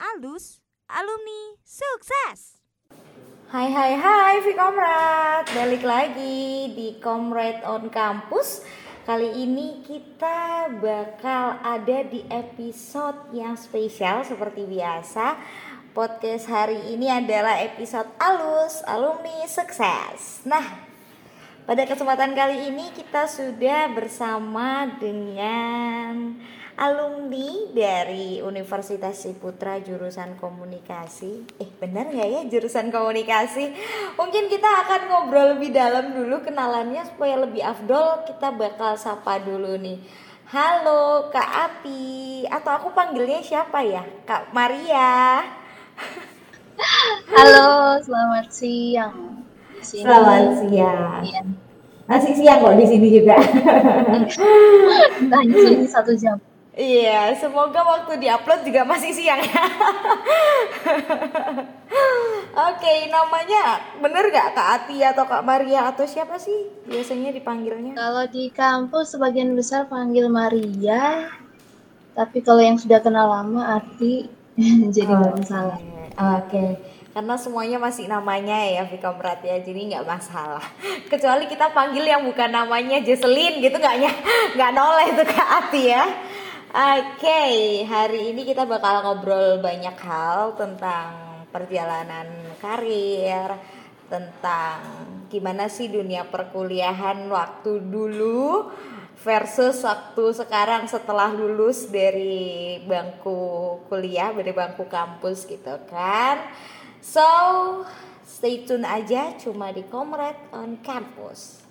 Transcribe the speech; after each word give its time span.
Alus, 0.00 0.64
alumni 0.88 1.60
sukses. 1.60 2.56
Hai 3.52 3.68
hai 3.68 3.92
hai 4.00 4.40
Comrade, 4.56 5.52
balik 5.52 5.84
lagi 5.84 6.72
di 6.72 6.96
Comrade 7.04 7.60
on 7.68 7.92
Campus. 7.92 8.64
Kali 9.04 9.44
ini 9.44 9.84
kita 9.84 10.72
bakal 10.80 11.60
ada 11.60 12.00
di 12.08 12.24
episode 12.32 13.28
yang 13.36 13.60
spesial 13.60 14.24
seperti 14.24 14.64
biasa. 14.64 15.36
Podcast 15.92 16.48
hari 16.48 16.96
ini 16.96 17.12
adalah 17.12 17.60
episode 17.60 18.08
Alus, 18.16 18.80
alumni 18.88 19.44
sukses. 19.44 20.40
Nah, 20.48 20.64
pada 21.68 21.84
kesempatan 21.84 22.32
kali 22.32 22.72
ini 22.72 22.88
kita 22.96 23.28
sudah 23.28 23.92
bersama 23.92 24.96
dengan 24.96 26.40
alumni 26.80 27.68
dari 27.76 28.40
Universitas 28.40 29.20
Ciputra 29.20 29.76
jurusan 29.84 30.40
komunikasi. 30.40 31.60
Eh 31.60 31.68
benar 31.76 32.08
nggak 32.08 32.28
ya 32.32 32.40
jurusan 32.48 32.88
komunikasi? 32.88 33.76
Mungkin 34.16 34.48
kita 34.48 34.88
akan 34.88 35.00
ngobrol 35.12 35.60
lebih 35.60 35.76
dalam 35.76 36.16
dulu 36.16 36.40
kenalannya 36.40 37.04
supaya 37.04 37.36
lebih 37.36 37.60
afdol. 37.60 38.24
Kita 38.24 38.56
bakal 38.56 38.96
sapa 38.96 39.44
dulu 39.44 39.76
nih. 39.76 40.00
Halo 40.50 41.28
Kak 41.28 41.50
Ati 41.68 42.48
atau 42.48 42.72
aku 42.80 42.88
panggilnya 42.96 43.44
siapa 43.44 43.84
ya? 43.84 44.00
Kak 44.24 44.50
Maria. 44.56 45.44
Halo, 47.28 48.00
selamat 48.00 48.48
siang. 48.48 49.44
Selamat 49.84 50.64
siang. 50.64 51.20
Iya. 51.28 51.44
Masih 52.08 52.32
siang 52.34 52.64
kok 52.64 52.74
di 52.80 52.86
sini 52.88 53.08
juga. 53.20 53.36
Nah, 55.30 55.44
sini 55.44 55.84
satu 55.84 56.16
jam. 56.16 56.40
Iya, 56.70 57.34
semoga 57.34 57.82
waktu 57.82 58.22
diupload 58.22 58.62
juga 58.62 58.86
masih 58.86 59.10
siang 59.10 59.42
ya. 59.42 59.64
Oke, 62.70 63.10
namanya 63.10 63.82
bener 63.98 64.30
gak 64.30 64.54
Kak 64.54 64.68
Ati 64.78 65.02
atau 65.02 65.26
Kak 65.26 65.42
Maria 65.42 65.90
atau 65.90 66.06
siapa 66.06 66.38
sih 66.38 66.70
biasanya 66.86 67.34
dipanggilnya? 67.34 67.98
Kalau 67.98 68.24
di 68.30 68.54
kampus 68.54 69.18
sebagian 69.18 69.50
besar 69.58 69.90
panggil 69.90 70.30
Maria, 70.30 71.26
tapi 72.14 72.38
kalau 72.38 72.62
yang 72.62 72.78
sudah 72.78 73.02
kenal 73.02 73.26
lama 73.26 73.82
Ati 73.82 74.30
jadi 74.94 75.10
nggak 75.10 75.34
okay. 75.34 75.42
masalah. 75.42 75.78
Oke, 76.38 76.64
karena 77.10 77.34
semuanya 77.34 77.78
masih 77.82 78.06
namanya 78.06 78.54
ya 78.62 78.86
Vika 78.86 79.10
Berat 79.18 79.42
ya, 79.42 79.58
jadi 79.58 79.90
nggak 79.90 80.06
masalah. 80.06 80.62
Kecuali 81.10 81.50
kita 81.50 81.74
panggil 81.74 82.06
yang 82.06 82.22
bukan 82.22 82.50
namanya 82.54 83.02
Jesselyn 83.02 83.58
gitu 83.58 83.74
nggak 83.74 84.06
nggak 84.54 84.70
noleh 84.70 85.06
itu 85.10 85.22
Kak 85.26 85.48
Ati 85.66 85.82
ya. 85.90 86.29
Oke, 86.70 87.26
okay, 87.26 87.82
hari 87.82 88.30
ini 88.30 88.46
kita 88.46 88.62
bakal 88.62 89.02
ngobrol 89.02 89.58
banyak 89.58 89.98
hal 90.06 90.54
tentang 90.54 91.42
perjalanan 91.50 92.30
karir, 92.62 93.58
tentang 94.06 94.78
gimana 95.26 95.66
sih 95.66 95.90
dunia 95.90 96.30
perkuliahan 96.30 97.26
waktu 97.26 97.82
dulu 97.82 98.70
versus 99.18 99.82
waktu 99.82 100.30
sekarang 100.30 100.86
setelah 100.86 101.34
lulus 101.34 101.90
dari 101.90 102.78
bangku 102.86 103.82
kuliah, 103.90 104.30
dari 104.30 104.54
bangku 104.54 104.86
kampus 104.86 105.50
gitu 105.50 105.74
kan. 105.90 106.54
So, 107.02 107.26
stay 108.22 108.62
tune 108.62 108.86
aja 108.86 109.34
cuma 109.42 109.74
di 109.74 109.82
Comrade 109.90 110.54
on 110.54 110.78
Campus. 110.86 111.66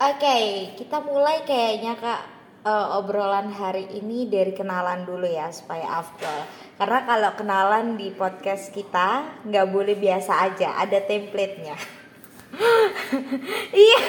Oke, 0.00 0.24
okay, 0.24 0.44
kita 0.80 1.04
mulai 1.04 1.44
kayaknya 1.44 2.00
Kak 2.00 2.35
uh, 2.66 2.98
obrolan 2.98 3.54
hari 3.54 3.86
ini 3.94 4.26
dari 4.26 4.50
kenalan 4.50 5.06
dulu 5.06 5.24
ya 5.24 5.48
supaya 5.54 6.02
afdol. 6.02 6.42
Karena 6.76 7.00
kalau 7.06 7.30
kenalan 7.38 7.86
di 7.94 8.10
podcast 8.12 8.74
kita 8.74 9.40
nggak 9.46 9.66
boleh 9.70 9.94
biasa 9.94 10.50
aja, 10.50 10.74
ada 10.76 10.98
templatenya. 10.98 11.78
iya, 13.86 14.02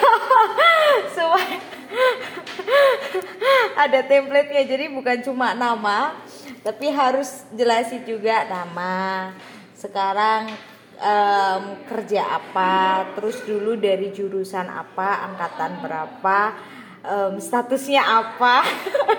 semua 1.14 1.40
ada 3.86 4.00
templatenya. 4.04 4.64
Jadi 4.66 4.86
bukan 4.90 5.22
cuma 5.22 5.54
nama, 5.54 6.18
tapi 6.66 6.90
harus 6.90 7.46
jelasin 7.54 8.04
juga 8.04 8.50
nama. 8.50 9.32
Sekarang 9.78 10.50
um, 10.98 11.64
kerja 11.86 12.42
apa, 12.42 13.06
terus 13.14 13.46
dulu 13.46 13.78
dari 13.78 14.10
jurusan 14.10 14.68
apa, 14.68 15.30
angkatan 15.30 15.80
berapa 15.80 16.38
um, 17.08 17.34
statusnya 17.40 18.04
apa? 18.04 18.62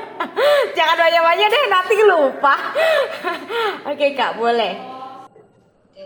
Jangan 0.77 0.97
banyak-banyak 1.01 1.49
deh 1.49 1.65
nanti 1.73 1.95
lupa. 2.05 2.55
Oke 3.91 4.15
kak 4.15 4.37
boleh. 4.37 4.77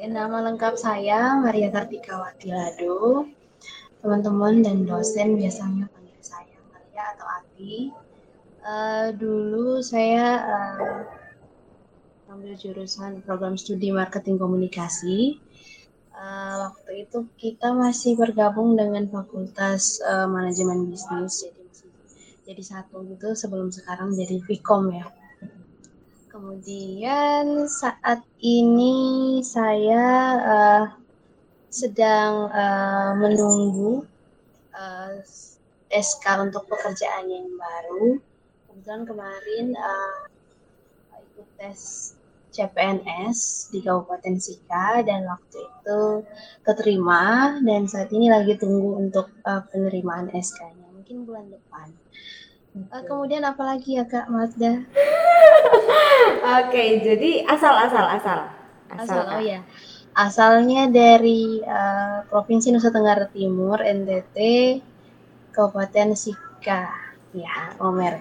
Nama 0.03 0.51
lengkap 0.51 0.75
saya 0.75 1.39
Maria 1.39 1.71
Kartika 1.71 2.19
Lado 2.19 3.31
teman-teman 4.03 4.67
dan 4.67 4.83
dosen 4.83 5.39
biasanya 5.39 5.87
panggil 5.95 6.19
saya 6.19 6.59
Maria 6.75 7.03
atau 7.15 7.27
Ati. 7.39 7.77
Uh, 8.63 9.09
dulu 9.15 9.79
saya 9.79 10.27
uh, 10.43 11.07
ambil 12.35 12.59
jurusan 12.59 13.23
program 13.23 13.55
studi 13.55 13.95
marketing 13.95 14.43
komunikasi. 14.43 15.39
Uh, 16.11 16.71
waktu 16.71 17.07
itu 17.07 17.31
kita 17.39 17.71
masih 17.71 18.19
bergabung 18.19 18.75
dengan 18.75 19.07
Fakultas 19.07 20.03
uh, 20.03 20.27
Manajemen 20.27 20.91
Bisnis. 20.91 21.47
Jadi 21.47 21.62
jadi 22.43 22.63
satu 22.63 23.07
gitu 23.07 23.39
sebelum 23.39 23.71
sekarang 23.71 24.15
jadi 24.19 24.43
Vkom 24.43 24.91
ya. 24.91 25.07
Kemudian 26.33 27.69
saat 27.69 28.25
ini 28.41 29.39
saya 29.45 30.05
uh, 30.41 30.85
sedang 31.69 32.49
uh, 32.51 33.13
menunggu 33.21 34.03
uh, 34.73 35.21
eh, 35.93 36.01
SK 36.01 36.51
untuk 36.51 36.67
pekerjaan 36.67 37.29
yang 37.29 37.49
baru. 37.53 38.17
Kemudian 38.67 39.05
kemarin 39.05 39.77
uh, 39.77 40.25
ikut 41.33 41.49
tes 41.61 42.13
CPNS 42.53 43.73
di 43.73 43.81
Kabupaten 43.81 44.37
Sika 44.37 45.01
dan 45.05 45.25
waktu 45.25 45.57
itu 45.63 46.01
keterima 46.61 47.57
dan 47.65 47.89
saat 47.89 48.13
ini 48.13 48.29
lagi 48.29 48.57
tunggu 48.61 49.01
untuk 49.01 49.33
uh, 49.47 49.65
penerimaan 49.69 50.29
SK-nya 50.33 50.93
mungkin 50.93 51.25
bulan 51.25 51.49
depan. 51.49 52.02
Uh, 52.73 53.05
kemudian 53.05 53.45
apa 53.45 53.61
lagi 53.69 54.01
ya 54.01 54.09
Kak 54.09 54.33
Mazda? 54.33 54.81
Oke, 54.81 56.73
okay, 56.73 56.89
jadi 57.05 57.45
asal 57.45 57.77
asal 57.77 58.05
asal. 58.09 58.39
Asal, 58.89 59.21
asal 59.21 59.23
oh 59.29 59.43
ya. 59.45 59.61
Asalnya 60.13 60.89
dari 60.89 61.61
uh, 61.65 62.25
Provinsi 62.33 62.73
Nusa 62.73 62.89
Tenggara 62.89 63.29
Timur, 63.29 63.81
NTT, 63.81 64.37
Kabupaten 65.53 66.17
Sika, 66.17 66.89
ya, 67.37 67.77
Omer. 67.81 68.21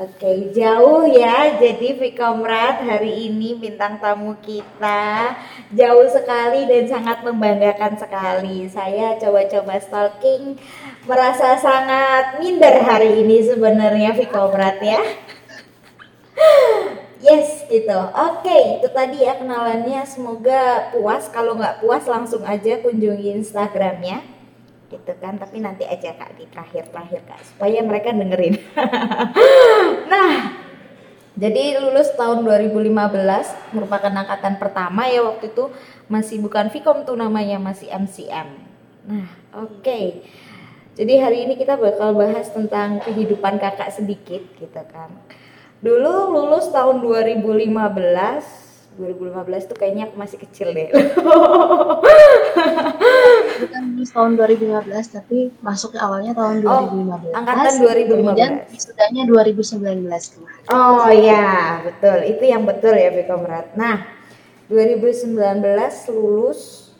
Oke, 0.00 0.48
jauh 0.56 1.04
ya. 1.04 1.60
Jadi 1.60 1.92
Vikomrat 2.00 2.80
hari 2.80 3.28
ini 3.28 3.52
bintang 3.52 4.00
tamu 4.00 4.32
kita 4.40 5.36
jauh 5.76 6.08
sekali 6.08 6.64
dan 6.64 6.88
sangat 6.88 7.20
membanggakan 7.20 8.00
sekali. 8.00 8.64
Saya 8.72 9.20
coba-coba 9.20 9.76
stalking 9.76 10.56
merasa 11.04 11.60
sangat 11.60 12.40
minder 12.40 12.80
hari 12.80 13.20
ini 13.20 13.44
sebenarnya 13.44 14.16
Viko 14.16 14.48
Berat 14.48 14.80
ya. 14.80 15.04
Yes 17.20 17.68
gitu. 17.68 18.00
Oke 18.16 18.80
itu 18.80 18.88
tadi 18.96 19.20
ya 19.20 19.36
kenalannya. 19.36 20.00
Semoga 20.08 20.88
puas. 20.96 21.28
Kalau 21.28 21.52
nggak 21.60 21.84
puas 21.84 22.08
langsung 22.08 22.40
aja 22.48 22.80
kunjungi 22.80 23.36
Instagramnya 23.36 24.39
gitu 24.90 25.12
kan. 25.22 25.38
Tapi 25.38 25.62
nanti 25.62 25.86
aja 25.86 26.12
kak 26.18 26.36
di 26.36 26.44
terakhir-terakhir 26.50 27.20
kak 27.24 27.40
supaya 27.46 27.80
mereka 27.86 28.10
dengerin. 28.10 28.58
nah 30.12 30.60
jadi 31.40 31.80
lulus 31.80 32.12
tahun 32.18 32.44
2015 32.44 33.72
merupakan 33.72 34.12
angkatan 34.12 34.60
pertama 34.60 35.08
ya 35.08 35.24
waktu 35.24 35.48
itu 35.48 35.72
masih 36.10 36.42
bukan 36.42 36.68
Vkom 36.68 37.06
tuh 37.08 37.16
namanya 37.16 37.56
masih 37.56 37.88
MCM. 37.88 38.48
Nah 39.08 39.30
oke. 39.54 39.80
Okay. 39.80 40.26
Jadi 41.00 41.16
hari 41.16 41.48
ini 41.48 41.54
kita 41.56 41.80
bakal 41.80 42.12
bahas 42.12 42.50
tentang 42.52 43.00
kehidupan 43.00 43.56
kakak 43.56 43.88
sedikit 43.88 44.42
gitu 44.58 44.82
kan. 44.92 45.08
Dulu 45.80 46.28
lulus 46.34 46.68
tahun 46.68 47.00
2015 47.00 47.72
2015 49.00 49.70
tuh 49.70 49.76
kayaknya 49.80 50.12
aku 50.12 50.20
masih 50.20 50.38
kecil 50.44 50.76
deh. 50.76 50.92
Bukan 53.60 53.82
lulus 53.94 54.10
tahun 54.10 54.32
2015 54.40 55.16
tapi 55.16 55.38
masuk 55.60 55.94
ke 55.94 55.98
awalnya 56.00 56.32
tahun 56.32 56.64
2015. 56.64 56.68
Oh, 56.68 57.36
angkatan 57.36 57.72
2015. 57.78 58.10
Kemudian 58.10 58.52
wisudanya 58.72 59.22
2019 59.28 60.32
kemarin. 60.34 60.62
Oh 60.72 61.08
iya, 61.12 61.48
betul. 61.84 62.18
Itu 62.24 62.42
yang 62.48 62.62
betul 62.64 62.94
ya 62.96 63.10
Bekomrat. 63.12 63.76
Nah, 63.76 64.04
2019 64.72 65.36
lulus 66.14 66.90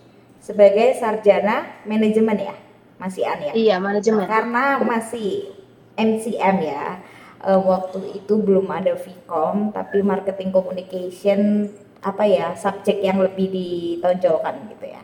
sebagai 0.45 0.97
sarjana 1.01 1.81
manajemen 1.89 2.37
ya? 2.37 2.55
Masih 3.01 3.25
an 3.25 3.39
ya? 3.41 3.53
Iya, 3.57 3.77
manajemen. 3.81 4.29
Karena 4.29 4.79
masih 4.85 5.57
MCM 5.97 6.57
ya. 6.61 7.01
uh, 7.45 7.61
waktu 7.61 8.21
itu 8.21 8.35
belum 8.41 8.69
ada 8.69 8.97
Vcom 8.97 9.73
tapi 9.73 10.05
marketing 10.05 10.53
communication 10.53 11.71
apa 12.01 12.25
ya 12.25 12.57
subjek 12.57 13.05
yang 13.05 13.21
lebih 13.21 13.53
ditonjolkan 13.53 14.73
gitu 14.73 14.87
ya 14.89 15.03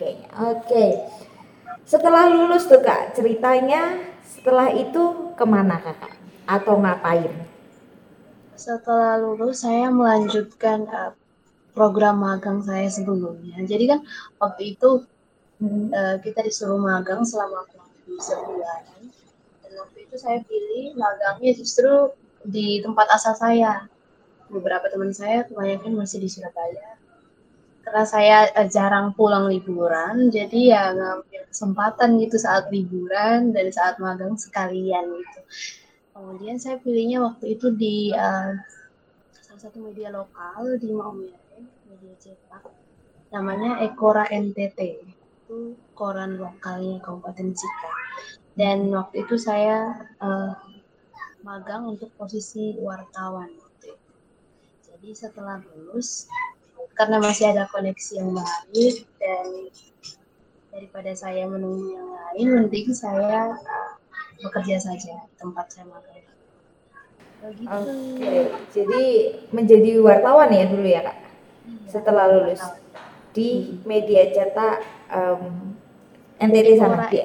oke 0.00 0.08
okay. 0.08 0.16
oke 0.32 0.64
okay. 0.64 0.90
setelah 1.84 2.32
lulus 2.32 2.64
tuh 2.64 2.80
kak 2.80 3.12
ceritanya 3.12 4.00
setelah 4.24 4.72
itu 4.72 5.36
ke 5.36 5.44
mana 5.44 5.76
kakak 5.76 6.16
atau 6.48 6.80
ngapain 6.80 7.28
setelah 8.56 9.20
lulus 9.20 9.60
saya 9.60 9.92
melanjutkan 9.92 10.88
uh, 10.88 11.12
program 11.76 12.24
magang 12.24 12.64
saya 12.64 12.88
sebelumnya 12.88 13.60
jadi 13.68 13.92
kan 13.92 14.00
waktu 14.40 14.72
itu 14.72 15.04
hmm. 15.60 15.92
uh, 15.92 16.16
kita 16.24 16.48
disuruh 16.48 16.80
magang 16.80 17.20
selama 17.20 17.68
sebulan 18.16 18.80
dan 19.60 19.72
waktu 19.84 20.08
itu 20.08 20.16
saya 20.16 20.40
pilih 20.48 20.96
magangnya 20.96 21.52
justru 21.52 22.08
di 22.40 22.80
tempat 22.80 23.04
asal 23.12 23.36
saya 23.36 23.84
beberapa 24.48 24.88
teman 24.88 25.12
saya 25.12 25.44
kebanyakan 25.44 25.92
masih 25.92 26.24
di 26.24 26.28
Surabaya 26.32 26.96
karena 27.90 28.06
saya 28.06 28.38
uh, 28.54 28.70
jarang 28.70 29.10
pulang 29.18 29.50
liburan 29.50 30.30
jadi 30.30 30.60
ya 30.62 30.82
ngambil 30.94 31.42
kesempatan 31.50 32.22
gitu 32.22 32.38
saat 32.38 32.70
liburan 32.70 33.50
dan 33.50 33.66
saat 33.74 33.98
magang 33.98 34.38
sekalian 34.38 35.10
gitu 35.10 35.40
kemudian 36.14 36.54
saya 36.54 36.78
pilihnya 36.78 37.18
waktu 37.18 37.58
itu 37.58 37.74
di 37.74 38.14
uh, 38.14 38.54
salah 39.42 39.58
satu 39.58 39.82
media 39.82 40.14
lokal 40.14 40.78
di 40.78 40.94
Maumere 40.94 41.66
media 41.90 42.14
cetak 42.22 42.62
namanya 43.34 43.82
Ekora 43.82 44.30
NTT 44.30 44.78
itu 45.50 45.74
koran 45.98 46.38
lokalnya 46.38 47.02
Kabupaten 47.02 47.50
Sika. 47.58 47.92
Dan 48.54 48.86
waktu 48.94 49.26
itu 49.26 49.34
saya 49.34 50.06
uh, 50.22 50.54
magang 51.42 51.90
untuk 51.90 52.14
posisi 52.14 52.78
wartawan. 52.78 53.50
Jadi 54.86 55.10
setelah 55.10 55.58
lulus, 55.58 56.30
karena 56.94 57.16
masih 57.22 57.50
ada 57.50 57.64
koneksi 57.70 58.12
yang 58.20 58.30
baik 58.36 58.94
dan 59.16 59.46
daripada 60.70 61.12
saya 61.16 61.44
menunggu 61.50 61.92
yang 61.92 62.08
lain, 62.08 62.46
mending 62.56 62.94
saya 62.94 63.56
uh, 63.56 63.92
bekerja 64.40 64.78
saja 64.80 65.26
tempat 65.36 65.66
saya 65.68 65.88
magang. 65.90 66.24
Begitu. 67.40 67.72
Oke, 67.72 67.92
okay. 68.20 68.40
jadi 68.76 69.04
menjadi 69.48 69.90
wartawan 70.04 70.52
ya 70.52 70.68
dulu 70.68 70.84
ya 70.84 71.00
kak? 71.08 71.18
Iya, 71.64 71.88
setelah 71.88 72.24
lulus 72.28 72.60
di 73.32 73.80
media 73.88 74.28
cetak 74.28 74.84
um, 75.08 75.72
NTT 76.36 76.68
sana 76.76 77.08
di, 77.08 77.20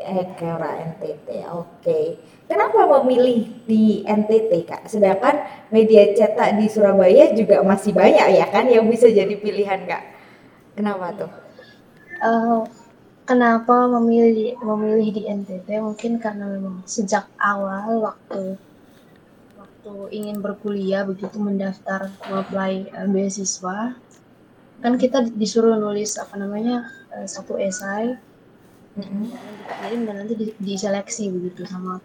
di 0.00 0.08
Ekora 0.08 0.80
NTT 0.96 1.28
oke. 1.52 2.00
Kenapa 2.48 2.88
memilih 2.88 3.52
di 3.68 4.00
NTT 4.02 4.64
kak? 4.64 4.82
Sedangkan 4.88 5.68
media 5.68 6.16
cetak 6.16 6.56
di 6.56 6.66
Surabaya 6.72 7.36
juga 7.36 7.60
masih 7.60 7.92
banyak 7.92 8.40
ya 8.40 8.48
kan 8.48 8.64
yang 8.66 8.88
bisa 8.88 9.12
jadi 9.12 9.36
pilihan 9.36 9.84
kak? 9.84 10.02
Kenapa 10.72 11.12
tuh? 11.12 11.30
Uh, 12.24 12.64
kenapa 13.28 13.92
memilih 14.00 14.56
memilih 14.64 15.08
di 15.12 15.22
NTT 15.28 15.68
mungkin 15.84 16.16
karena 16.16 16.48
memang 16.48 16.80
sejak 16.88 17.28
awal 17.36 18.00
waktu 18.00 18.56
waktu 19.60 19.92
ingin 20.16 20.40
berkuliah 20.40 21.04
begitu 21.04 21.36
mendaftar 21.36 22.08
apply 22.24 22.88
uh, 22.96 23.04
beasiswa 23.04 23.94
kan 24.80 24.96
kita 24.96 25.28
disuruh 25.36 25.76
nulis 25.76 26.16
apa 26.16 26.40
namanya 26.40 26.88
satu 27.28 27.60
esai 27.60 28.16
mm-hmm. 29.06 30.04
dan 30.06 30.14
nanti 30.24 30.54
diseleksi 30.60 31.32
begitu 31.32 31.64
sama 31.64 32.00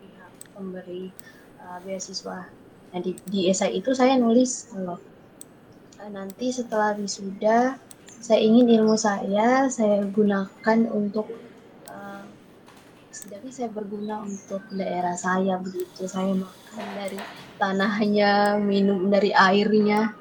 pihak 0.00 0.32
pemberi 0.56 1.12
uh, 1.60 1.78
beasiswa. 1.84 2.48
Nah 2.94 3.00
di, 3.04 3.12
di 3.28 3.52
esai 3.52 3.76
itu 3.76 3.92
saya 3.92 4.16
nulis 4.16 4.72
kalau 4.72 4.96
uh, 6.00 6.10
nanti 6.10 6.48
setelah 6.54 6.96
wisuda 6.96 7.76
saya 8.18 8.40
ingin 8.42 8.66
ilmu 8.82 8.98
saya 8.98 9.70
saya 9.70 10.02
gunakan 10.10 10.78
untuk 10.90 11.30
uh, 11.86 12.26
saya 13.48 13.70
berguna 13.70 14.26
untuk 14.26 14.62
daerah 14.74 15.14
saya 15.14 15.56
begitu 15.62 16.06
saya 16.06 16.34
makan 16.34 16.88
dari 16.98 17.18
tanahnya 17.58 18.58
minum 18.58 19.10
dari 19.10 19.30
airnya 19.34 20.14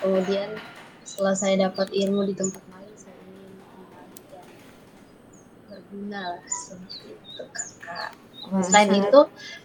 kemudian 0.00 0.56
setelah 1.04 1.34
saya 1.34 1.54
dapat 1.68 1.90
ilmu 1.90 2.28
di 2.28 2.34
tempat 2.36 2.62
lain 2.68 2.94
saya 2.94 3.18
ingin 3.26 3.52
kembali 3.58 4.16
dan 5.68 5.77
berguna 5.88 6.36
lah 6.36 6.44
seperti 6.44 7.16
itu 7.16 7.44
kakak 7.48 8.12
Wah, 8.52 8.60
selain 8.60 8.92
sangat... 8.92 9.08
itu 9.08 9.20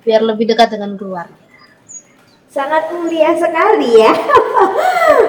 biar 0.07 0.21
lebih 0.23 0.45
dekat 0.47 0.71
dengan 0.71 0.95
keluarga. 0.95 1.43
Sangat 2.47 2.95
mulia 2.95 3.35
sekali 3.35 3.91
ya. 3.99 4.13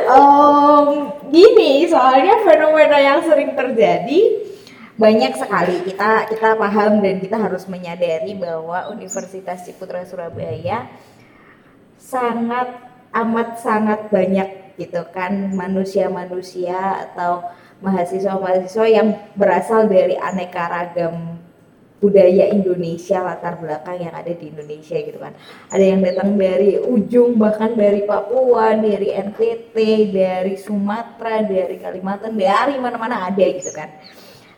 Um, 0.05 1.11
gini 1.35 1.89
soalnya 1.91 2.39
fenomena 2.47 2.95
yang 2.95 3.27
sering 3.27 3.59
terjadi 3.59 4.21
banyak 4.95 5.35
sekali. 5.35 5.83
Kita 5.83 6.31
kita 6.31 6.55
paham 6.55 7.03
dan 7.03 7.19
kita 7.19 7.35
harus 7.35 7.67
menyadari 7.67 8.39
bahwa 8.39 8.87
Universitas 8.95 9.67
Ciputra 9.67 10.07
Surabaya 10.07 10.87
sangat 11.99 12.71
amat 13.11 13.59
sangat 13.59 14.07
banyak 14.15 14.64
gitu 14.79 15.07
kan 15.15 15.55
manusia-manusia 15.55 17.09
atau 17.11 17.45
mahasiswa-mahasiswa 17.85 18.87
yang 18.89 19.09
berasal 19.37 19.87
dari 19.87 20.17
aneka 20.17 20.67
ragam 20.71 21.39
budaya 22.05 22.53
Indonesia 22.53 23.25
latar 23.25 23.57
belakang 23.57 23.97
yang 23.97 24.13
ada 24.13 24.29
di 24.29 24.53
Indonesia 24.53 24.93
gitu 25.01 25.17
kan. 25.17 25.33
Ada 25.73 25.85
yang 25.85 26.01
datang 26.05 26.37
dari 26.37 26.77
ujung 26.77 27.41
bahkan 27.41 27.73
dari 27.73 28.05
Papua 28.05 28.77
dari 28.77 29.09
NTT 29.09 29.77
dari 30.13 30.55
Sumatera 30.61 31.41
dari 31.41 31.81
Kalimantan 31.81 32.37
dari 32.37 32.77
mana-mana 32.77 33.33
ada 33.33 33.47
gitu 33.49 33.73
kan. 33.73 33.89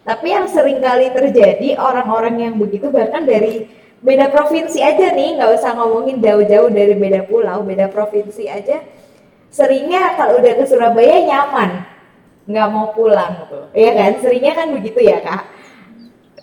Tapi 0.02 0.26
yang 0.34 0.50
sering 0.50 0.82
kali 0.82 1.14
terjadi 1.14 1.78
orang-orang 1.78 2.50
yang 2.50 2.54
begitu 2.58 2.90
bahkan 2.90 3.22
dari 3.22 3.70
beda 4.02 4.30
provinsi 4.30 4.82
aja 4.82 5.14
nih 5.14 5.38
nggak 5.38 5.50
usah 5.56 5.72
ngomongin 5.78 6.22
jauh-jauh 6.22 6.70
dari 6.70 6.94
beda 6.94 7.26
pulau 7.26 7.64
beda 7.64 7.90
provinsi 7.90 8.46
aja 8.46 8.84
seringnya 9.56 10.12
kalau 10.20 10.36
udah 10.36 10.52
ke 10.60 10.64
Surabaya 10.68 11.24
nyaman. 11.24 11.70
Nggak 12.44 12.68
mau 12.68 12.92
pulang. 12.92 13.48
Tuh 13.48 13.72
ya 13.72 13.96
kan? 13.96 14.12
Seringnya 14.20 14.52
kan 14.52 14.68
begitu 14.76 15.00
ya 15.00 15.24
kak? 15.24 15.48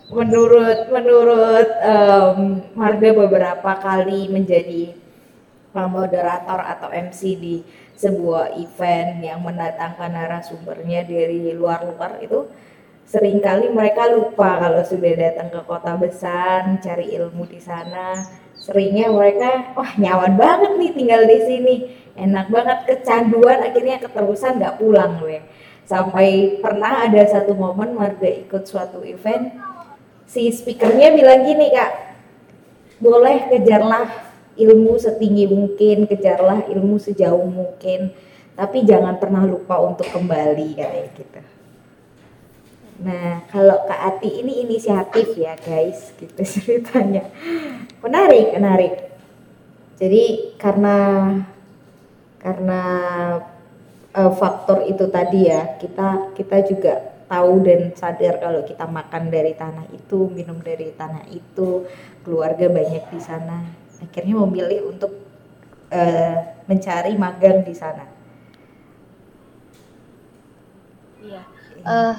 Menurut 0.09 0.89
menurut 0.89 1.69
um, 1.85 2.37
Marga 2.73 3.09
beberapa 3.13 3.71
kali 3.77 4.29
menjadi 4.33 4.97
moderator 5.73 6.61
atau 6.61 6.93
MC 6.93 7.21
di 7.41 7.55
sebuah 7.97 8.53
event 8.61 9.25
yang 9.25 9.41
mendatangkan 9.41 10.13
narasumbernya 10.13 11.01
dari 11.09 11.49
luar-luar 11.57 12.21
itu 12.21 12.45
sering 13.09 13.41
kali 13.41 13.73
mereka 13.73 14.05
lupa 14.13 14.61
kalau 14.61 14.85
sudah 14.85 15.13
datang 15.17 15.49
ke 15.49 15.61
kota 15.65 15.97
besar 15.97 16.77
cari 16.77 17.17
ilmu 17.17 17.49
di 17.49 17.57
sana 17.57 18.21
seringnya 18.63 19.11
mereka 19.11 19.75
wah 19.75 19.91
nyaman 19.99 20.39
banget 20.39 20.71
nih 20.79 20.91
tinggal 20.95 21.21
di 21.27 21.39
sini. 21.43 21.75
Enak 22.13 22.47
banget 22.53 22.79
kecanduan 22.87 23.59
akhirnya 23.59 23.97
keterusan 23.97 24.61
nggak 24.61 24.77
pulang 24.77 25.17
gue 25.17 25.41
sampai 25.83 26.59
pernah 26.63 27.03
ada 27.03 27.21
satu 27.27 27.57
momen 27.57 27.97
warga 27.99 28.27
ikut 28.27 28.63
suatu 28.63 29.03
event 29.03 29.51
si 30.23 30.47
speakernya 30.47 31.11
bilang 31.11 31.43
gini 31.43 31.69
kak 31.75 31.91
boleh 33.03 33.51
kejarlah 33.51 34.07
ilmu 34.55 34.95
setinggi 34.95 35.51
mungkin 35.51 36.07
kejarlah 36.07 36.71
ilmu 36.71 36.95
sejauh 36.97 37.43
mungkin 37.45 38.15
tapi 38.55 38.87
jangan 38.87 39.19
pernah 39.19 39.43
lupa 39.43 39.81
untuk 39.83 40.07
kembali 40.07 40.79
kayak 40.79 41.07
gitu 41.19 41.41
nah 43.01 43.41
kalau 43.49 43.89
kak 43.89 43.99
Ati 43.99 44.45
ini 44.45 44.67
inisiatif 44.69 45.33
ya 45.33 45.57
guys 45.57 46.13
gitu 46.19 46.41
ceritanya. 46.59 47.25
Menarik 48.05 48.53
menarik. 48.53 48.93
Jadi 49.97 50.55
karena 50.59 50.97
karena 52.43 52.81
uh, 54.13 54.31
faktor 54.35 54.83
itu 54.85 55.07
tadi 55.07 55.49
ya 55.49 55.79
kita 55.79 56.35
kita 56.37 56.57
juga 56.67 56.93
tahu 57.31 57.65
dan 57.65 57.95
sadar 57.97 58.37
kalau 58.37 58.61
kita 58.61 58.85
makan 58.85 59.33
dari 59.33 59.57
tanah 59.57 59.89
itu 59.89 60.29
minum 60.29 60.61
dari 60.61 60.93
tanah 60.93 61.25
itu 61.33 61.87
keluarga 62.21 62.69
banyak 62.69 63.09
di 63.09 63.19
sana. 63.19 63.63
Akhirnya 64.03 64.35
memilih 64.43 64.91
untuk 64.91 65.11
uh, 65.89 66.35
mencari 66.67 67.15
magang 67.15 67.63
di 67.63 67.73
sana. 67.73 68.05
Iya. 71.23 71.43
Uh, 71.83 72.15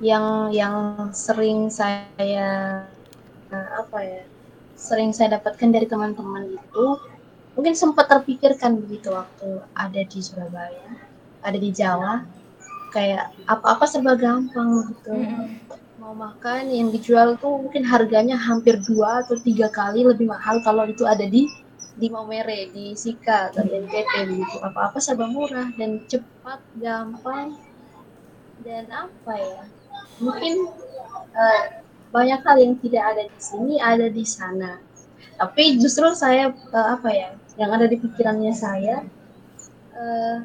yang 0.00 0.52
yang 0.52 1.08
sering 1.16 1.72
saya 1.72 2.84
uh, 3.48 3.68
apa 3.80 3.98
ya 4.04 4.22
sering 4.76 5.16
saya 5.16 5.40
dapatkan 5.40 5.72
dari 5.72 5.88
teman-teman 5.88 6.52
itu 6.52 6.86
mungkin 7.56 7.72
sempat 7.72 8.12
terpikirkan 8.12 8.76
begitu 8.84 9.08
waktu 9.08 9.64
ada 9.72 10.02
di 10.04 10.20
Surabaya 10.20 10.88
ada 11.40 11.56
di 11.56 11.72
Jawa 11.72 12.28
kayak 12.92 13.32
apa-apa 13.48 13.88
serba 13.88 14.14
gampang 14.20 14.92
gitu 14.92 15.16
mau 15.16 15.48
mau 15.96 16.12
makan 16.28 16.68
yang 16.68 16.92
dijual 16.92 17.40
tuh 17.40 17.64
mungkin 17.64 17.82
harganya 17.82 18.36
hampir 18.36 18.76
dua 18.84 19.24
atau 19.24 19.34
tiga 19.40 19.72
kali 19.72 20.04
lebih 20.04 20.28
mahal 20.28 20.60
kalau 20.60 20.84
itu 20.84 21.08
ada 21.08 21.24
di 21.24 21.48
di 21.96 22.12
Maumere, 22.12 22.68
di 22.76 22.92
Sika 22.92 23.48
atau 23.48 23.64
di 23.64 23.72
NTT 23.72 24.14
gitu. 24.28 24.56
Apa-apa 24.60 25.00
serba 25.00 25.24
murah 25.32 25.72
dan 25.80 26.04
cepat, 26.04 26.60
gampang 26.76 27.56
dan 28.60 28.84
apa 28.92 29.32
ya? 29.32 29.64
Mungkin 30.22 30.54
uh, 31.36 31.62
banyak 32.12 32.40
hal 32.40 32.56
yang 32.56 32.74
tidak 32.80 33.04
ada 33.14 33.22
di 33.28 33.40
sini 33.40 33.74
ada 33.80 34.06
di 34.08 34.24
sana. 34.24 34.80
Tapi 35.36 35.76
justru 35.76 36.08
saya 36.16 36.52
uh, 36.72 36.88
apa 36.96 37.08
ya? 37.12 37.30
Yang 37.56 37.70
ada 37.72 37.86
di 37.88 37.96
pikirannya 38.00 38.52
saya 38.52 39.04
uh, 39.96 40.36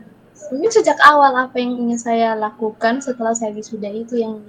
mungkin 0.51 0.71
sejak 0.71 0.97
awal 1.03 1.35
apa 1.35 1.55
yang 1.59 1.77
ingin 1.77 1.99
saya 1.99 2.33
lakukan 2.33 3.03
setelah 3.03 3.35
saya 3.35 3.51
wisuda 3.53 3.91
itu 3.91 4.19
yang 4.19 4.39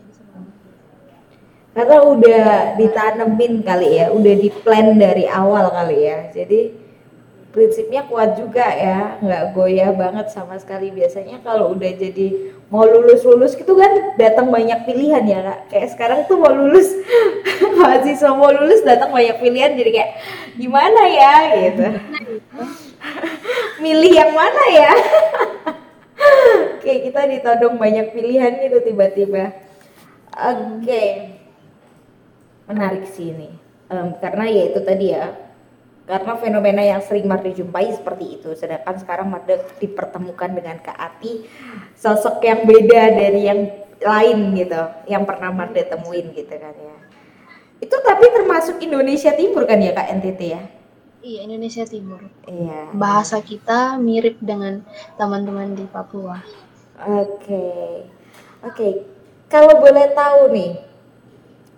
karena 1.72 2.04
udah 2.04 2.76
ditanemin 2.76 3.64
kali 3.64 3.96
ya, 3.96 4.12
udah 4.12 4.34
di 4.36 4.52
plan 4.60 4.92
dari 4.92 5.24
awal 5.24 5.72
kali 5.72 6.04
ya. 6.04 6.28
Jadi 6.28 6.68
prinsipnya 7.52 8.08
kuat 8.08 8.34
juga 8.40 8.64
ya, 8.64 9.20
nggak 9.20 9.52
goyah 9.52 9.92
banget 9.92 10.32
sama 10.32 10.56
sekali. 10.56 10.88
Biasanya 10.90 11.44
kalau 11.44 11.76
udah 11.76 11.92
jadi 11.94 12.52
mau 12.72 12.88
lulus 12.88 13.22
lulus 13.22 13.52
gitu 13.54 13.76
kan 13.76 14.16
datang 14.16 14.48
banyak 14.48 14.88
pilihan 14.88 15.22
ya 15.28 15.40
kak. 15.44 15.60
Kayak 15.68 15.88
sekarang 15.94 16.20
tuh 16.24 16.40
mau 16.40 16.50
lulus 16.50 16.88
mahasiswa 17.78 18.32
mau 18.32 18.50
lulus 18.50 18.80
datang 18.82 19.12
banyak 19.12 19.36
pilihan, 19.38 19.76
jadi 19.76 19.90
kayak 19.92 20.10
gimana 20.56 21.02
ya 21.06 21.34
gitu. 21.68 21.86
Milih 23.84 24.12
yang 24.16 24.32
mana 24.32 24.64
ya? 24.72 24.92
Kayak 26.82 27.00
kita 27.10 27.20
ditodong 27.30 27.78
banyak 27.78 28.14
pilihan 28.14 28.62
gitu 28.62 28.78
tiba-tiba. 28.82 29.54
Oke. 30.30 30.82
Okay 30.82 31.42
menarik 32.72 33.04
sih 33.10 33.34
ini 33.34 33.52
um, 33.90 34.14
karena 34.22 34.44
ya 34.48 34.62
itu 34.70 34.80
tadi 34.82 35.06
ya 35.12 35.34
karena 36.02 36.34
fenomena 36.34 36.82
yang 36.82 37.00
sering 37.00 37.30
Marda 37.30 37.50
jumpai 37.54 37.94
seperti 37.94 38.40
itu 38.40 38.50
sedangkan 38.58 38.98
sekarang 38.98 39.30
Marda 39.30 39.62
dipertemukan 39.78 40.50
dengan 40.50 40.76
Kak 40.82 40.98
Ati 40.98 41.46
sosok 41.94 42.42
yang 42.42 42.66
beda 42.66 43.02
dari 43.14 43.40
yang 43.46 43.60
lain 44.02 44.38
gitu 44.58 44.82
yang 45.06 45.22
pernah 45.22 45.54
Marda 45.54 45.82
temuin 45.86 46.34
gitu 46.34 46.54
kan 46.58 46.74
ya 46.74 46.96
itu 47.82 47.96
tapi 48.02 48.24
termasuk 48.34 48.82
Indonesia 48.82 49.30
Timur 49.34 49.62
kan 49.66 49.78
ya 49.78 49.94
Kak 49.94 50.10
NTT 50.18 50.42
ya 50.42 50.62
Iya 51.22 51.46
Indonesia 51.46 51.86
Timur. 51.86 52.18
Iya. 52.50 52.90
Bahasa 52.98 53.38
kita 53.38 53.94
mirip 53.94 54.42
dengan 54.42 54.82
teman-teman 55.14 55.70
di 55.70 55.86
Papua. 55.86 56.42
Oke, 56.98 57.46
okay. 57.46 57.90
oke. 58.66 58.74
Okay. 58.74 58.92
Kalau 59.46 59.78
boleh 59.78 60.10
tahu 60.18 60.50
nih, 60.50 60.82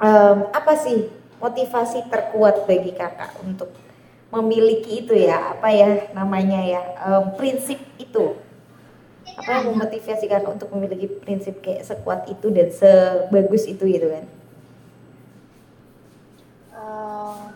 um, 0.01 0.49
apa 0.49 0.81
sih 0.81 1.13
motivasi 1.45 2.09
terkuat 2.09 2.65
bagi 2.65 2.97
kakak 2.97 3.37
untuk 3.45 3.69
memiliki 4.41 5.07
itu 5.07 5.15
ya 5.15 5.55
apa 5.55 5.69
ya 5.71 6.11
namanya 6.11 6.61
ya 6.63 6.83
um, 7.07 7.35
prinsip 7.39 7.79
itu. 7.97 8.35
Apa 9.35 9.61
yang 9.61 9.75
memotivasi 9.75 10.31
kakak 10.31 10.47
untuk 10.47 10.71
memiliki 10.75 11.11
prinsip 11.11 11.59
kayak 11.65 11.83
sekuat 11.83 12.31
itu 12.31 12.55
dan 12.55 12.71
sebagus 12.71 13.67
itu 13.67 13.83
gitu 13.89 14.07
kan? 14.11 14.25
Uh, 16.71 17.51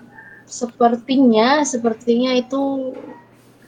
sepertinya 0.48 1.62
sepertinya 1.62 2.34
itu 2.34 2.94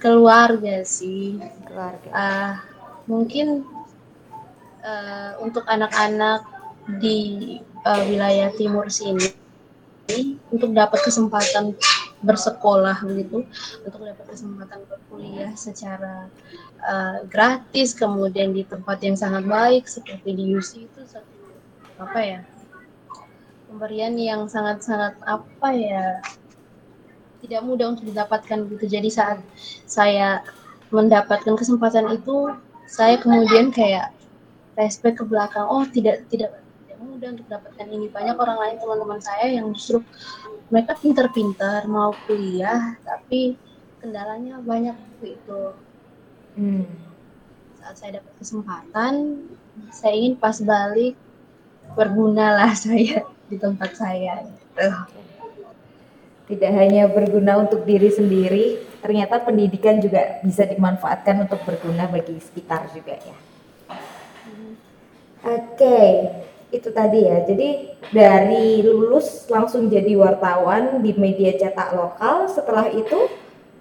keluarga 0.02 0.82
sih. 0.82 1.38
Keluarga. 1.68 2.08
Uh, 2.10 2.54
mungkin 3.06 3.62
uh, 4.82 5.38
untuk 5.44 5.66
anak-anak 5.68 6.42
di 6.98 7.60
uh, 7.86 8.02
wilayah 8.08 8.50
timur 8.56 8.90
sini 8.90 9.30
untuk 10.50 10.74
dapat 10.74 11.06
kesempatan 11.06 11.78
bersekolah 12.20 13.00
begitu 13.00 13.48
untuk 13.80 14.00
dapat 14.04 14.26
kesempatan 14.28 14.84
berkuliah 14.84 15.52
secara 15.56 16.28
uh, 16.84 17.24
gratis 17.24 17.96
kemudian 17.96 18.52
di 18.52 18.68
tempat 18.68 19.00
yang 19.00 19.16
sangat 19.16 19.48
baik 19.48 19.88
seperti 19.88 20.36
di 20.36 20.44
UC 20.52 20.84
itu 20.84 21.00
satu 21.08 21.56
apa 21.96 22.20
ya 22.20 22.40
pemberian 23.72 24.16
yang 24.20 24.44
sangat-sangat 24.52 25.16
apa 25.24 25.68
ya 25.72 26.20
tidak 27.40 27.64
mudah 27.64 27.96
untuk 27.96 28.04
didapatkan 28.04 28.68
gitu 28.68 28.84
jadi 28.84 29.08
saat 29.08 29.38
saya 29.88 30.44
mendapatkan 30.92 31.56
kesempatan 31.56 32.12
itu 32.12 32.52
saya 32.84 33.16
kemudian 33.16 33.72
kayak 33.72 34.12
respect 34.76 35.16
ke 35.20 35.24
belakang 35.24 35.64
oh 35.64 35.88
tidak 35.88 36.28
tidak 36.28 36.60
mudah 37.00 37.32
untuk 37.36 37.48
dapatkan 37.48 37.88
ini. 37.88 38.06
Banyak 38.12 38.36
orang 38.36 38.58
lain 38.60 38.76
teman-teman 38.76 39.20
saya 39.20 39.48
yang 39.48 39.72
justru 39.72 40.04
mereka 40.70 40.94
pintar-pintar 40.94 41.84
mau 41.90 42.14
kuliah 42.24 42.94
tapi 43.02 43.58
kendalanya 43.98 44.62
banyak 44.62 44.96
itu 45.26 45.74
hmm. 46.56 46.86
saat 47.82 47.96
saya 47.98 48.10
dapat 48.22 48.32
kesempatan 48.38 49.14
saya 49.90 50.14
ingin 50.14 50.34
pas 50.38 50.56
balik 50.62 51.18
berguna 51.98 52.54
lah 52.54 52.72
saya 52.86 53.26
di 53.50 53.58
tempat 53.58 53.98
saya 53.98 54.46
gitu. 54.46 54.88
tidak 56.54 56.72
hanya 56.78 57.10
berguna 57.10 57.66
untuk 57.66 57.82
diri 57.82 58.08
sendiri 58.08 58.66
ternyata 59.02 59.42
pendidikan 59.42 59.98
juga 59.98 60.38
bisa 60.46 60.62
dimanfaatkan 60.70 61.50
untuk 61.50 61.60
berguna 61.66 62.06
bagi 62.06 62.38
sekitar 62.38 62.94
juga 62.94 63.18
ya 63.18 63.36
hmm. 64.46 64.72
oke 65.42 65.66
okay 65.74 66.10
itu 66.70 66.88
tadi 66.94 67.26
ya. 67.26 67.42
Jadi 67.44 67.68
dari 68.14 68.82
lulus 68.82 69.46
langsung 69.50 69.90
jadi 69.90 70.14
wartawan 70.14 71.02
di 71.02 71.12
media 71.18 71.54
cetak 71.58 71.94
lokal. 71.94 72.46
Setelah 72.46 72.90
itu 72.90 73.30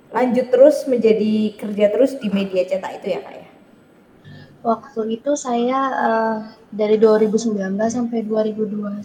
lanjut 0.09 0.49
terus 0.49 0.89
menjadi 0.89 1.53
kerja 1.53 1.85
terus 1.93 2.17
di 2.17 2.27
media 2.33 2.65
cetak 2.65 3.01
itu 3.01 3.07
ya 3.13 3.19
kak 3.21 3.35
ya? 3.37 3.47
Waktu 4.59 5.01
itu 5.15 5.31
saya 5.39 5.79
uh, 5.95 6.37
dari 6.73 6.99
2019 6.99 7.55
sampai 7.79 8.27
2021 8.27 8.99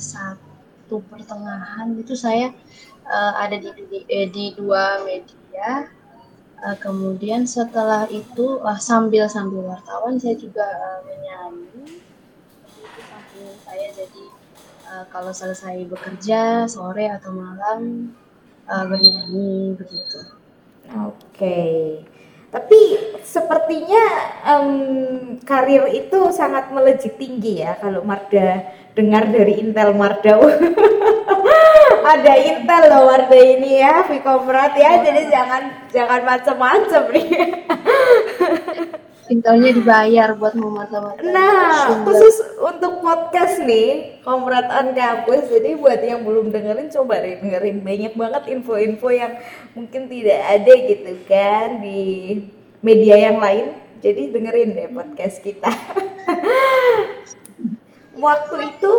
pertengahan 0.91 1.95
itu 1.95 2.19
saya 2.19 2.51
uh, 3.07 3.33
ada 3.39 3.57
di, 3.63 3.71
di, 3.87 3.99
eh, 4.11 4.27
di 4.27 4.51
dua 4.59 5.05
media. 5.07 5.87
Uh, 6.65 6.77
kemudian 6.81 7.45
setelah 7.45 8.09
itu 8.09 8.57
uh, 8.65 8.81
sambil 8.81 9.29
sambil 9.29 9.69
wartawan 9.69 10.17
saya 10.17 10.33
juga 10.35 10.65
uh, 10.65 11.01
menyanyi 11.05 12.01
saya 13.65 13.89
jadi 13.97 14.25
uh, 14.93 15.05
kalau 15.09 15.33
selesai 15.33 15.89
bekerja 15.89 16.69
sore 16.69 17.09
atau 17.09 17.33
malam 17.33 18.13
uh, 18.69 18.85
bernyanyi 18.85 19.73
begitu. 19.75 20.21
Oke. 20.93 21.17
Okay. 21.33 21.81
Tapi 22.55 22.81
sepertinya 23.27 24.05
um, 24.47 24.71
karir 25.43 25.91
itu 25.91 26.31
sangat 26.31 26.71
melejit 26.71 27.19
tinggi 27.19 27.67
ya 27.67 27.75
kalau 27.83 28.07
Marda 28.07 28.63
dengar 28.95 29.27
dari 29.27 29.59
Intel 29.59 29.91
Marda. 29.97 30.39
Ada 32.15 32.35
Intel 32.37 32.83
loh 32.95 33.11
Marda 33.11 33.41
ini 33.43 33.83
ya, 33.83 34.07
Vkomrat 34.07 34.77
ya, 34.79 35.03
jadi 35.03 35.27
jangan 35.33 35.63
jangan 35.91 36.21
macam-macam 36.23 37.03
nih. 37.11 37.29
Intelnya 39.25 39.73
dibayar 39.73 40.37
buat 40.37 40.53
mematah-matah. 40.53 41.25
Nah, 41.25 42.05
khusus 42.05 42.45
untuk 42.61 43.01
podcast 43.01 43.57
nih, 43.65 44.21
Komrad 44.21 44.69
on 44.69 44.93
Campus. 44.93 45.49
Jadi 45.49 45.81
buat 45.81 45.97
yang 46.05 46.29
belum 46.29 46.53
dengerin, 46.53 46.93
coba 46.93 47.25
deh 47.25 47.41
dengerin 47.41 47.81
banyak 47.81 48.13
banget 48.13 48.43
info-info 48.53 49.09
yang 49.09 49.33
mungkin 49.73 50.13
tidak 50.13 50.41
ada 50.45 50.73
gitu 50.77 51.13
kan 51.25 51.81
di 51.81 52.01
media 52.85 53.33
yang 53.33 53.41
lain. 53.41 53.73
Jadi 54.05 54.29
dengerin 54.29 54.77
deh 54.77 54.89
podcast 54.93 55.41
kita. 55.41 55.73
Waktu 58.25 58.57
itu 58.77 58.93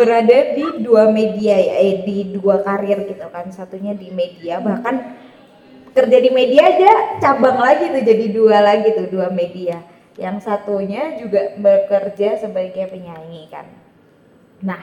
berada 0.00 0.38
di 0.56 0.64
dua 0.80 1.12
media 1.12 1.60
ya, 1.60 1.76
eh, 1.76 2.08
di 2.08 2.32
dua 2.32 2.64
karir 2.64 3.04
gitu 3.04 3.28
kan. 3.28 3.52
Satunya 3.52 3.92
di 3.92 4.08
media, 4.08 4.64
bahkan 4.64 5.27
kerja 5.98 6.18
di 6.22 6.30
media 6.30 6.62
aja 6.70 7.18
cabang 7.18 7.58
lagi 7.58 7.90
tuh 7.90 8.02
jadi 8.06 8.26
dua 8.30 8.62
lagi 8.62 8.94
tuh 8.94 9.10
dua 9.10 9.34
media. 9.34 9.82
Yang 10.14 10.46
satunya 10.46 11.18
juga 11.18 11.58
bekerja 11.58 12.38
sebagai 12.38 12.86
penyanyi 12.86 13.50
kan. 13.50 13.66
Nah 14.62 14.82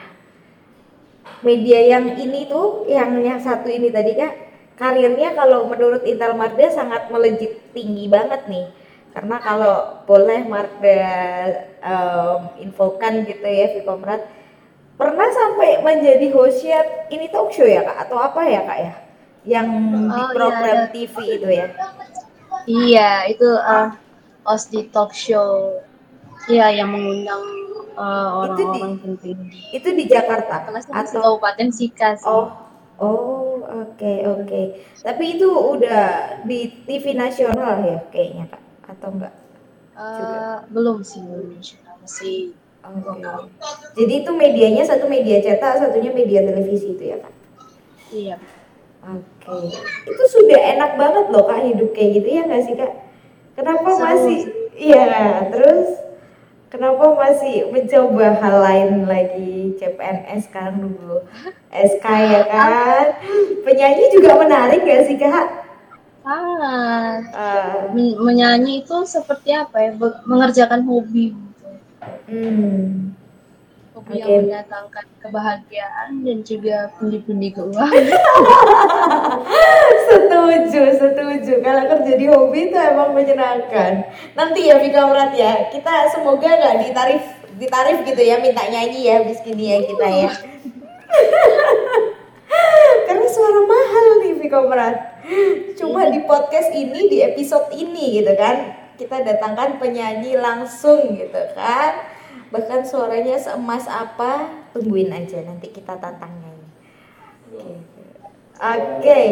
media 1.40 1.80
yang 1.96 2.20
ini 2.20 2.44
tuh 2.44 2.84
yang 2.84 3.16
yang 3.24 3.40
satu 3.40 3.68
ini 3.72 3.88
tadi 3.88 4.12
kak 4.16 4.34
karirnya 4.76 5.32
kalau 5.32 5.64
menurut 5.68 6.04
Intel 6.04 6.36
Marda 6.36 6.68
sangat 6.68 7.08
melejit 7.08 7.72
tinggi 7.72 8.04
banget 8.12 8.44
nih. 8.48 8.68
Karena 9.16 9.40
kalau 9.40 10.04
boleh 10.04 10.44
Marda 10.44 11.00
um, 11.80 12.40
infokan 12.60 13.24
gitu 13.24 13.48
ya 13.48 13.72
Vkomrat 13.80 14.20
pernah 15.00 15.28
sampai 15.32 15.80
menjadi 15.80 16.28
hostnya 16.36 17.08
ini 17.08 17.32
talk 17.32 17.48
show 17.48 17.64
ya 17.64 17.80
kak? 17.80 18.08
Atau 18.08 18.20
apa 18.20 18.44
ya 18.44 18.60
kak 18.68 18.80
ya 18.84 19.05
yang 19.46 19.68
oh, 19.70 20.10
di 20.10 20.20
iya, 20.20 20.34
program 20.34 20.78
iya, 20.78 20.90
TV 20.92 21.14
itu 21.38 21.48
ya 21.48 21.66
iya 22.66 23.10
itu 23.30 23.48
uh, 23.48 23.94
host 24.42 24.74
di 24.74 24.90
talk 24.90 25.14
show 25.14 25.78
iya 26.50 26.74
yang 26.74 26.90
mengundang 26.90 27.42
eh, 27.96 28.28
orang-orang 28.28 29.00
penting. 29.00 29.38
Itu 29.72 29.88
di 29.96 30.04
Jakarta 30.06 30.68
di 30.68 30.84
atau 30.92 31.20
Kabupaten 31.40 31.68
Sika 31.72 32.14
sih. 32.14 32.28
Oh, 32.28 32.52
oh, 33.00 33.64
oke, 33.64 34.12
oke. 34.36 34.62
Tapi 35.00 35.24
itu 35.40 35.48
udah 35.48 36.38
di 36.44 36.84
TV 36.84 37.16
nasional 37.16 37.80
ya 37.82 37.98
kayaknya 38.12 38.52
kak, 38.52 38.62
atau 38.94 39.08
enggak? 39.16 39.34
Eh, 39.96 40.58
belum 40.70 41.00
sih, 41.00 41.24
belum 41.24 41.56
masih 42.04 42.52
Oke. 42.86 43.18
Jadi 43.98 44.12
itu 44.22 44.30
medianya 44.30 44.86
satu 44.86 45.10
media 45.10 45.42
cetak, 45.42 45.82
satunya 45.82 46.14
media 46.14 46.46
televisi 46.46 46.94
itu 46.94 47.02
ya 47.02 47.18
kak? 47.18 47.34
iya. 48.14 48.36
Oke. 49.06 49.70
Itu 50.10 50.24
sudah 50.26 50.58
enak 50.74 50.98
banget 50.98 51.24
loh 51.30 51.46
kak 51.46 51.62
hidup 51.62 51.94
kayak 51.94 52.10
gitu 52.18 52.28
ya 52.28 52.42
nggak 52.46 52.62
sih 52.66 52.74
kak? 52.74 52.92
Kenapa 53.54 53.88
Seru 53.88 54.02
masih? 54.02 54.38
Iya, 54.76 55.48
terus 55.48 55.88
kenapa 56.68 57.16
masih 57.16 57.72
mencoba 57.72 58.36
hal 58.36 58.56
lain 58.60 58.90
lagi 59.08 59.72
CPNS 59.80 60.52
kan 60.52 60.76
dulu 60.76 61.24
SK 61.72 62.04
ya 62.04 62.42
kan? 62.44 63.04
Penyanyi 63.64 64.04
juga 64.12 64.36
menarik 64.36 64.84
gak 64.84 65.06
sih 65.08 65.16
kak? 65.16 65.46
Sangat. 66.26 67.20
Ah, 67.32 67.86
Men- 67.94 68.18
menyanyi 68.18 68.82
itu 68.82 69.06
seperti 69.06 69.54
apa 69.54 69.78
ya? 69.78 69.90
Mengerjakan 70.26 70.82
hobi. 70.84 71.32
hmm. 72.26 73.14
Hobi 73.96 74.12
Oke. 74.12 74.28
yang 74.28 74.44
mendatangkan 74.44 75.06
kebahagiaan 75.24 76.20
dan 76.20 76.38
juga 76.44 76.92
pundi-pundi 77.00 77.48
keuangan. 77.48 77.88
setuju, 80.12 80.82
setuju. 81.00 81.52
Kalau 81.64 81.82
kerja 81.88 82.12
di 82.20 82.26
hobi 82.28 82.68
itu 82.68 82.76
emang 82.76 83.16
menyenangkan. 83.16 84.04
Nanti 84.36 84.68
ya 84.68 84.76
Vika 84.84 85.00
Merat 85.08 85.32
ya, 85.32 85.72
kita 85.72 86.12
semoga 86.12 86.44
nggak 86.44 86.76
ditarif 86.84 87.24
ditarif 87.56 88.04
gitu 88.04 88.20
ya 88.20 88.36
minta 88.36 88.68
nyanyi 88.68 89.08
ya 89.08 89.24
habis 89.24 89.40
gini 89.40 89.64
ya 89.64 89.80
kita 89.88 90.06
ya. 90.12 90.28
Karena 93.08 93.26
suara 93.32 93.60
mahal 93.64 94.06
nih 94.20 94.32
Vika 94.44 94.60
Merat. 94.60 94.96
Cuma 95.80 96.12
di 96.12 96.20
podcast 96.28 96.68
ini 96.76 97.08
di 97.08 97.24
episode 97.24 97.72
ini 97.72 98.20
gitu 98.20 98.36
kan 98.36 98.76
kita 99.00 99.24
datangkan 99.24 99.80
penyanyi 99.80 100.36
langsung 100.36 101.16
gitu 101.16 101.40
kan. 101.56 102.15
Bahkan 102.50 102.80
suaranya 102.86 103.36
seemas 103.36 103.90
apa, 103.90 104.48
tungguin 104.70 105.10
aja 105.12 105.42
nanti 105.42 105.72
kita 105.72 105.98
tantang 105.98 106.32
nyanyi. 106.40 106.68
Oke. 107.52 107.70
Oke. 108.56 109.22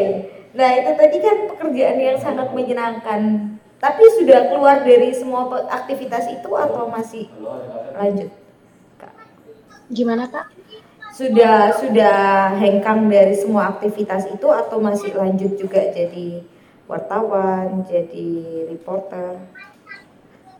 Nah, 0.54 0.70
itu 0.78 0.90
tadi 0.94 1.16
kan 1.18 1.36
pekerjaan 1.50 1.98
yang 1.98 2.18
sangat 2.20 2.54
menyenangkan. 2.54 3.54
Tapi 3.82 4.04
sudah 4.16 4.48
keluar 4.48 4.80
dari 4.80 5.12
semua 5.12 5.44
aktivitas 5.68 6.30
itu 6.30 6.50
atau 6.56 6.88
masih 6.88 7.28
lanjut? 7.92 8.30
Kak? 8.96 9.12
Gimana 9.92 10.24
kak? 10.30 10.48
Sudah 11.14 11.70
sudah 11.78 12.16
hengkang 12.58 13.06
dari 13.06 13.36
semua 13.36 13.76
aktivitas 13.76 14.26
itu 14.30 14.48
atau 14.50 14.82
masih 14.82 15.14
lanjut 15.14 15.54
juga 15.54 15.84
jadi 15.92 16.42
wartawan, 16.90 17.86
jadi 17.86 18.66
reporter, 18.72 19.38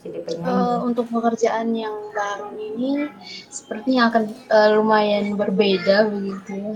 jadi 0.05 0.19
Eh, 0.21 0.25
penyanyi? 0.27 0.85
untuk 0.89 1.07
pekerjaan 1.11 1.69
yang 1.75 1.97
baru 2.13 2.49
ini 2.59 3.09
sepertinya 3.51 4.03
akan 4.13 4.23
eh, 4.53 4.69
lumayan 4.77 5.27
berbeda 5.41 5.97
begitu 6.13 6.51
ya. 6.55 6.73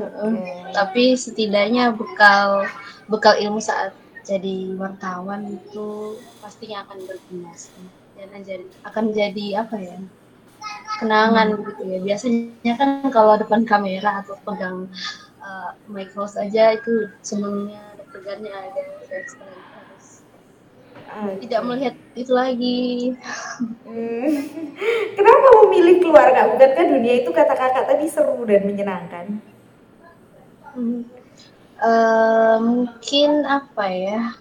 Heeh. 0.00 0.32
Oke. 0.34 0.72
Tapi 0.72 1.04
setidaknya 1.18 1.92
bekal 1.94 2.64
bekal 3.10 3.34
ilmu 3.38 3.60
saat 3.60 3.92
jadi 4.24 4.76
wartawan 4.78 5.42
itu 5.50 5.88
pastinya 6.40 6.84
akan 6.86 6.98
berguna 7.08 7.52
dan 8.16 8.26
akan 8.30 8.42
jadi, 8.46 8.64
akan 8.86 9.04
jadi 9.12 9.46
apa 9.64 9.76
ya 9.80 9.98
kenangan 11.00 11.48
begitu 11.58 11.82
ya. 11.88 11.98
Biasanya 12.04 12.72
kan 12.80 12.90
kalau 13.10 13.34
depan 13.40 13.64
kamera 13.66 14.22
atau 14.24 14.36
pegang 14.46 14.88
eh, 15.42 15.70
microphone 15.88 16.30
saja 16.30 16.76
itu 16.76 17.08
senangnya 17.24 17.82
deg-degannya 17.98 18.52
ada 18.52 18.82
Oke. 19.10 19.59
Tidak 21.40 21.60
melihat 21.66 21.94
itu 22.14 22.32
lagi. 22.32 22.80
Hmm. 23.86 24.28
Kenapa 25.18 25.46
memilih 25.64 25.96
keluar 26.02 26.30
kak? 26.30 26.56
Bukankah 26.56 26.84
dunia 26.86 27.14
itu 27.20 27.30
kata 27.30 27.54
kakak 27.54 27.84
tadi 27.90 28.06
seru 28.06 28.42
dan 28.46 28.62
menyenangkan? 28.66 29.26
Hmm. 30.74 31.02
Eh, 31.80 32.56
mungkin 32.60 33.30
apa 33.48 33.88
ya 33.88 34.36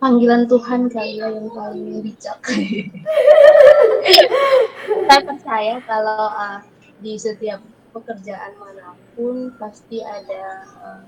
panggilan 0.00 0.48
Tuhan 0.48 0.88
kali 0.88 1.20
ya 1.20 1.28
yang 1.28 1.52
paling 1.52 2.00
bijak. 2.00 2.40
Saya 5.08 5.20
percaya 5.20 5.74
kalau 5.84 6.32
eh, 6.32 6.58
di 7.04 7.20
setiap 7.20 7.60
pekerjaan 7.92 8.56
mana 8.56 8.96
pun 9.12 9.52
pasti 9.60 10.00
ada 10.00 10.64
eh, 10.64 11.02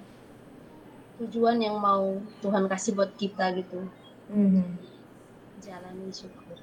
tujuan 1.25 1.65
yang 1.65 1.81
mau 1.81 2.21
Tuhan 2.45 2.69
kasih 2.69 2.93
buat 2.93 3.17
kita 3.17 3.57
gitu. 3.57 3.81
Hmm. 4.29 4.77
Jalani 5.61 6.09
syukur. 6.09 6.57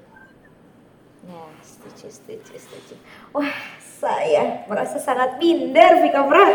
Ya, 1.22 1.46
setuju, 1.62 2.10
setuju, 2.10 2.54
setuju. 2.58 2.94
Wah, 3.30 3.54
saya 3.78 4.66
merasa 4.66 4.98
sangat 4.98 5.38
minder, 5.38 6.02
Vika 6.02 6.26
Prat. 6.26 6.50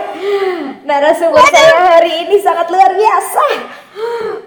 Narasumber 0.84 1.40
saya 1.48 2.00
hari 2.00 2.28
ini 2.28 2.44
sangat 2.44 2.68
luar 2.68 2.92
biasa. 3.00 3.46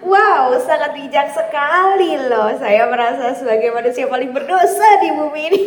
Wow, 0.05 0.61
sangat 0.61 0.93
bijak 0.93 1.33
sekali 1.33 2.21
loh. 2.21 2.53
Saya 2.61 2.85
merasa 2.85 3.33
sebagai 3.33 3.73
manusia 3.73 4.05
paling 4.09 4.29
berdosa 4.29 4.89
di 5.01 5.09
bumi 5.17 5.43
ini. 5.53 5.61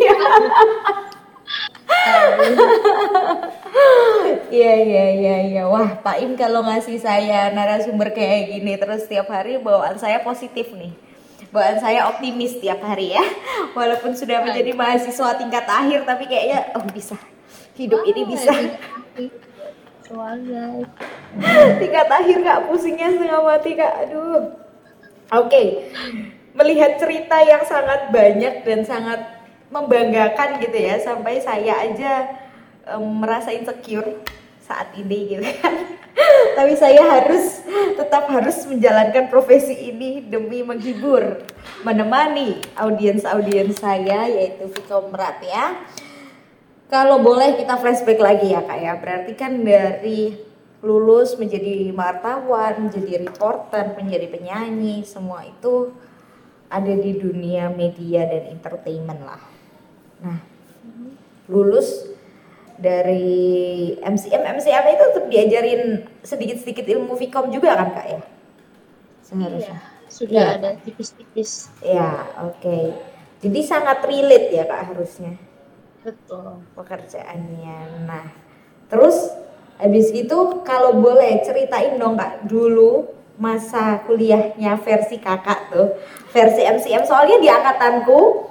Iya, 4.49 4.73
iya, 4.85 5.05
iya, 5.17 5.35
iya. 5.49 5.63
Wah, 5.65 5.97
Pak 5.97 6.21
Im 6.21 6.37
kalau 6.37 6.61
ngasih 6.61 7.01
saya 7.01 7.49
narasumber 7.53 8.13
kayak 8.13 8.53
gini 8.53 8.77
terus 8.77 9.09
setiap 9.09 9.33
hari 9.33 9.57
bawaan 9.57 9.97
saya 9.97 10.21
positif 10.21 10.69
nih. 10.77 11.08
Bawaan 11.49 11.81
saya 11.81 12.05
optimis 12.13 12.61
tiap 12.61 12.81
hari 12.85 13.17
ya. 13.17 13.23
Walaupun 13.73 14.13
sudah 14.13 14.45
menjadi 14.45 14.73
mahasiswa 14.77 15.33
tingkat 15.33 15.65
akhir 15.65 16.05
tapi 16.05 16.29
kayaknya 16.29 16.69
oh 16.77 16.85
bisa. 16.93 17.17
Hidup 17.73 18.05
ini 18.05 18.21
bisa. 18.29 18.53
Semoga. 20.05 20.85
tingkat 21.81 22.07
akhir 22.09 22.37
Kak, 22.41 22.59
pusingnya 22.69 23.09
setengah 23.13 23.41
mati 23.41 23.71
Kak. 23.73 23.93
Aduh. 24.05 24.53
Oke. 25.33 25.89
Melihat 26.53 27.01
cerita 27.01 27.41
yang 27.41 27.65
sangat 27.65 28.13
banyak 28.13 28.65
dan 28.65 28.79
sangat 28.85 29.21
membanggakan 29.69 30.57
gitu 30.61 30.77
ya 30.77 30.97
sampai 30.97 31.37
saya 31.37 31.85
aja 31.85 32.25
em, 32.89 33.05
merasa 33.21 33.53
insecure 33.53 34.17
saat 34.69 34.93
ini 34.93 35.33
gitu 35.33 35.43
kan. 35.57 35.73
Tapi 36.57 36.73
saya 36.77 37.01
harus 37.17 37.65
tetap 37.97 38.29
harus 38.29 38.61
menjalankan 38.69 39.33
profesi 39.33 39.73
ini 39.73 40.21
demi 40.21 40.61
menghibur, 40.61 41.41
menemani 41.81 42.61
audiens-audiens 42.77 43.81
saya 43.81 44.29
yaitu 44.29 44.69
Viko 44.69 45.09
Merat 45.09 45.41
ya. 45.41 45.65
Kalau 46.89 47.21
boleh 47.21 47.57
kita 47.57 47.77
flashback 47.77 48.17
lagi 48.21 48.53
ya 48.53 48.65
kak 48.65 48.79
ya, 48.81 48.93
berarti 48.97 49.33
kan 49.37 49.61
dari 49.61 50.33
lulus 50.81 51.37
menjadi 51.37 51.93
wartawan, 51.93 52.89
menjadi 52.89 53.29
reporter, 53.29 53.93
menjadi 53.93 54.25
penyanyi, 54.31 55.05
semua 55.05 55.45
itu 55.45 55.93
ada 56.65 56.93
di 56.93 57.13
dunia 57.13 57.69
media 57.69 58.25
dan 58.25 58.57
entertainment 58.57 59.21
lah. 59.21 59.41
Nah, 60.25 60.39
lulus 61.45 62.08
dari 62.79 63.93
MCM, 63.99 64.39
MCM 64.55 64.85
itu 64.87 65.03
tetap 65.11 65.25
diajarin 65.27 65.81
sedikit-sedikit 66.23 66.87
ilmu 66.87 67.13
Vkom 67.19 67.51
juga 67.51 67.75
kan 67.75 67.91
kak 67.91 68.07
ya? 68.07 68.11
Iya, 68.11 68.19
Seharusnya. 69.21 69.77
sudah 70.09 70.41
Iya. 70.41 70.55
ada 70.57 70.69
tipis-tipis. 70.81 71.69
Ya, 71.83 72.25
oke. 72.41 72.95
Jadi 73.39 73.59
sangat 73.61 74.03
relate 74.07 74.51
ya 74.51 74.63
kak 74.65 74.95
harusnya 74.95 75.35
Betul. 76.01 76.63
pekerjaannya. 76.73 78.07
Nah, 78.07 78.25
terus 78.87 79.31
habis 79.77 80.09
itu 80.11 80.63
kalau 80.63 80.97
boleh 80.97 81.43
ceritain 81.43 81.99
dong 81.99 82.15
kak 82.15 82.47
dulu 82.47 83.05
masa 83.39 84.03
kuliahnya 84.03 84.75
versi 84.79 85.15
kakak 85.19 85.71
tuh, 85.71 85.95
versi 86.31 86.63
MCM 86.63 87.07
soalnya 87.07 87.39
di 87.39 87.47
angkatanku 87.47 88.49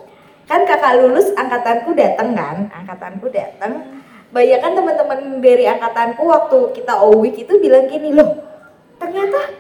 kan 0.49 0.65
kakak 0.65 0.97
lulus 0.97 1.29
angkatanku 1.37 1.93
datang 1.93 2.33
kan, 2.33 2.57
angkatanku 2.73 3.29
datang. 3.29 3.98
Banyak 4.29 4.61
kan 4.61 4.73
teman-teman 4.77 5.41
dari 5.41 5.65
angkatanku 5.65 6.21
waktu 6.29 6.59
kita 6.77 7.01
OWIK 7.01 7.49
itu 7.49 7.55
bilang 7.65 7.89
gini 7.89 8.13
loh, 8.13 8.37
ternyata 9.01 9.57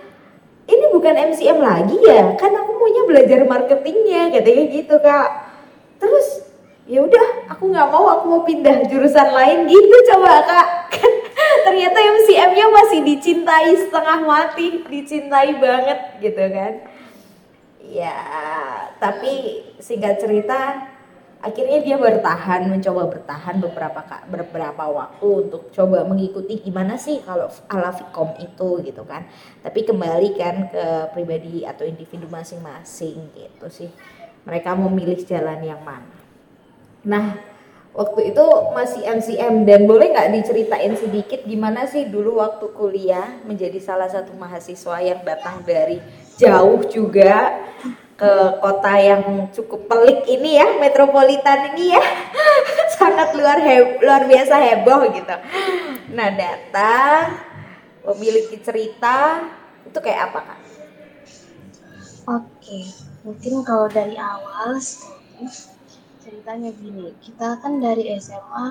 ini 0.68 0.84
bukan 0.92 1.16
MCM 1.32 1.56
lagi 1.56 1.96
ya, 2.04 2.36
kan 2.36 2.52
aku 2.52 2.76
maunya 2.76 3.02
belajar 3.08 3.40
marketingnya 3.48 4.28
katanya 4.28 4.64
gitu 4.68 4.94
kak. 5.00 5.28
Terus 5.96 6.44
ya 6.84 7.00
udah 7.00 7.48
aku 7.48 7.72
nggak 7.72 7.88
mau 7.88 8.12
aku 8.12 8.24
mau 8.28 8.42
pindah 8.44 8.84
jurusan 8.92 9.32
lain 9.32 9.64
gitu 9.72 9.96
coba 10.12 10.44
kak. 10.44 10.68
Ternyata 11.64 11.96
MCM-nya 11.96 12.66
masih 12.68 13.00
dicintai 13.08 13.72
setengah 13.72 14.20
mati 14.20 14.84
dicintai 14.84 15.56
banget 15.56 16.20
gitu 16.20 16.44
kan. 16.44 16.72
Ya 17.88 18.20
tapi 19.00 19.64
singkat 19.80 20.20
cerita 20.20 20.92
akhirnya 21.38 21.78
dia 21.86 21.96
bertahan 21.96 22.66
mencoba 22.66 23.06
bertahan 23.06 23.62
beberapa 23.62 24.00
beberapa 24.26 24.84
waktu 24.90 25.26
untuk 25.26 25.70
coba 25.70 26.02
mengikuti 26.02 26.58
gimana 26.58 26.98
sih 26.98 27.22
kalau 27.22 27.46
ala 27.70 27.94
Vkom 27.94 28.34
itu 28.42 28.82
gitu 28.82 29.02
kan. 29.06 29.26
Tapi 29.62 29.86
kembali 29.86 30.28
kan 30.34 30.56
ke 30.70 30.84
pribadi 31.14 31.62
atau 31.62 31.86
individu 31.86 32.26
masing-masing 32.26 33.30
gitu 33.38 33.66
sih. 33.70 33.90
Mereka 34.42 34.74
memilih 34.74 35.18
jalan 35.22 35.62
yang 35.62 35.82
mana. 35.86 36.18
Nah 37.06 37.38
waktu 37.94 38.34
itu 38.34 38.44
masih 38.74 39.02
MCM 39.06 39.66
dan 39.66 39.86
boleh 39.86 40.14
nggak 40.14 40.30
diceritain 40.34 40.94
sedikit 40.98 41.42
gimana 41.46 41.86
sih 41.86 42.06
dulu 42.06 42.38
waktu 42.42 42.66
kuliah 42.74 43.42
menjadi 43.42 43.78
salah 43.78 44.10
satu 44.10 44.34
mahasiswa 44.34 45.02
yang 45.02 45.22
datang 45.26 45.62
dari 45.66 45.98
jauh 46.38 46.82
juga 46.86 47.58
ke 48.18 48.32
kota 48.58 48.98
yang 48.98 49.46
cukup 49.54 49.86
pelik 49.86 50.26
ini 50.26 50.58
ya, 50.58 50.74
metropolitan 50.82 51.70
ini 51.70 51.94
ya, 51.94 52.02
sangat 52.98 53.30
luar 53.38 53.62
heb, 53.62 54.02
luar 54.02 54.26
biasa 54.26 54.58
heboh 54.58 55.06
gitu. 55.14 55.36
Nah 56.18 56.28
datang 56.34 57.38
memiliki 58.02 58.58
cerita 58.58 59.46
itu 59.86 59.98
kayak 60.02 60.34
apa 60.34 60.40
kak? 60.50 60.60
Oke, 62.26 62.90
mungkin 63.22 63.62
kalau 63.62 63.86
dari 63.86 64.18
awal 64.18 64.82
ceritanya 66.18 66.74
gini, 66.74 67.14
kita 67.22 67.62
kan 67.62 67.78
dari 67.78 68.18
SMA 68.18 68.42
uh, 68.58 68.68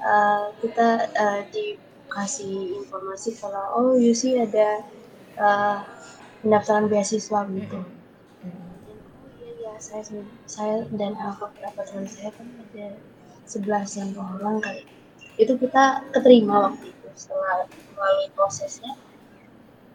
eh, 0.00 0.44
kita 0.64 0.88
uh, 1.12 1.40
dikasih 1.52 2.80
informasi 2.80 3.36
kalau 3.36 3.64
oh 3.76 3.92
Yusi 4.00 4.40
ada 4.40 4.80
uh, 5.36 5.84
pendaftaran 6.40 6.88
beasiswa 6.88 7.44
gitu. 7.52 7.76
Mm 7.76 7.84
-hmm 7.84 7.95
saya 9.78 10.02
saya 10.46 10.84
dan 10.94 11.14
beberapa 11.16 11.80
teman 11.84 12.06
saya 12.08 12.30
kan 12.34 12.46
ada 12.46 12.96
sebelas 13.46 13.96
yang 13.96 14.12
orang 14.16 14.60
kali. 14.60 14.82
Itu 15.36 15.56
kita 15.60 16.04
keterima 16.12 16.72
waktu 16.72 16.90
itu 16.90 17.08
setelah 17.14 17.68
melalui 17.96 18.28
prosesnya. 18.34 18.96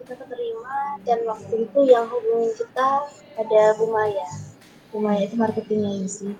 Kita 0.01 0.17
keterima 0.17 1.01
dan 1.05 1.25
waktu 1.29 1.69
itu 1.69 1.79
yang 1.85 2.09
hubungi 2.09 2.57
kita 2.57 3.09
ada 3.37 3.61
Bu 3.77 3.89
Maya. 3.89 4.51
Bu 4.91 4.99
Maya 4.99 5.23
itu 5.23 5.39
marketingnya 5.39 6.03
sih 6.11 6.35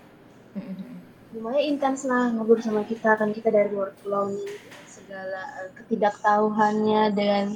Bu 1.32 1.40
Maya 1.40 1.64
intens 1.64 2.04
lah 2.04 2.28
ngobrol 2.36 2.60
sama 2.60 2.84
kita 2.84 3.16
kan 3.16 3.32
kita 3.32 3.48
dari 3.48 3.72
luar 3.72 3.96
pulau 4.04 4.36
segala 4.84 5.64
uh, 5.64 5.70
ketidaktahuannya 5.80 7.16
dan 7.16 7.56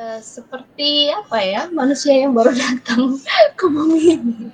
uh, 0.00 0.20
seperti 0.24 1.12
apa 1.12 1.36
ya 1.44 1.62
manusia 1.68 2.16
yang 2.16 2.32
baru 2.32 2.56
datang 2.56 3.20
ke 3.60 3.66
bumi 3.68 4.00
ini 4.16 4.48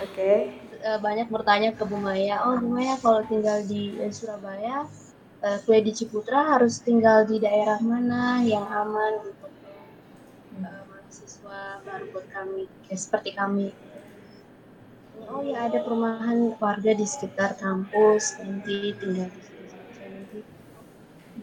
Oke. 0.00 0.16
Okay. 0.16 0.38
Eh, 0.80 0.96
banyak 0.96 1.28
bertanya 1.28 1.76
ke 1.76 1.84
Bu 1.84 2.00
Maya, 2.00 2.40
oh 2.48 2.56
Bu 2.56 2.72
Maya 2.72 2.96
kalau 2.96 3.20
tinggal 3.28 3.60
di 3.68 4.00
uh, 4.00 4.08
Surabaya, 4.08 4.88
uh, 5.44 5.58
kuliah 5.68 5.84
di 5.84 5.92
Ciputra 5.92 6.56
harus 6.56 6.80
tinggal 6.80 7.28
di 7.28 7.36
daerah 7.36 7.76
mana 7.84 8.40
yang 8.40 8.64
aman 8.64 9.20
gitu. 9.28 9.44
Uh, 10.56 10.80
mahasiswa 10.88 11.84
baru 11.84 12.04
buat 12.16 12.26
kami, 12.32 12.64
ya, 12.88 12.96
seperti 12.96 13.36
kami. 13.36 13.76
Oh 15.28 15.44
ya 15.44 15.68
ada 15.68 15.84
perumahan 15.84 16.56
warga 16.56 16.96
di 16.96 17.04
sekitar 17.04 17.60
kampus, 17.60 18.40
nanti 18.40 18.96
tinggal 18.96 19.28
di 19.28 19.40
situ 19.44 19.62
nanti. 20.08 20.38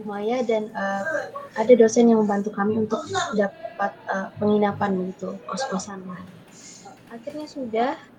Bu 0.01 0.03
Maya 0.09 0.41
dan 0.41 0.73
uh, 0.73 1.29
ada 1.53 1.73
dosen 1.77 2.09
yang 2.09 2.25
membantu 2.25 2.57
kami 2.57 2.73
untuk 2.73 3.05
dapat 3.37 3.93
uh, 4.09 4.33
penginapan 4.41 5.13
gitu, 5.13 5.37
kos-kosan 5.45 6.01
lah. 6.09 6.25
Akhirnya 7.13 7.45
sudah 7.45 8.16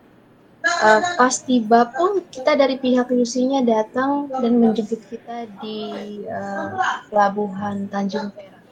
uh, 0.64 1.00
pas 1.16 1.34
tiba 1.42 1.90
pun 1.94 2.22
kita 2.30 2.58
dari 2.58 2.76
pihak 2.78 3.10
Lusinya 3.12 3.62
datang 3.62 4.30
dan 4.30 4.58
menjemput 4.58 5.00
kita 5.06 5.46
di 5.62 6.22
uh, 6.26 6.74
pelabuhan 7.10 7.86
Tanjung 7.90 8.34
Perak. 8.34 8.62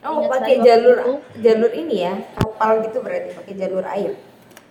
Oh, 0.00 0.24
Ingat 0.24 0.32
pakai 0.32 0.56
jalur 0.64 0.96
itu, 0.96 1.14
jalur 1.44 1.72
ini 1.76 1.96
ya, 2.08 2.14
kapal 2.40 2.80
gitu 2.88 3.04
berarti 3.04 3.36
pakai 3.36 3.52
jalur 3.52 3.84
air, 3.84 4.16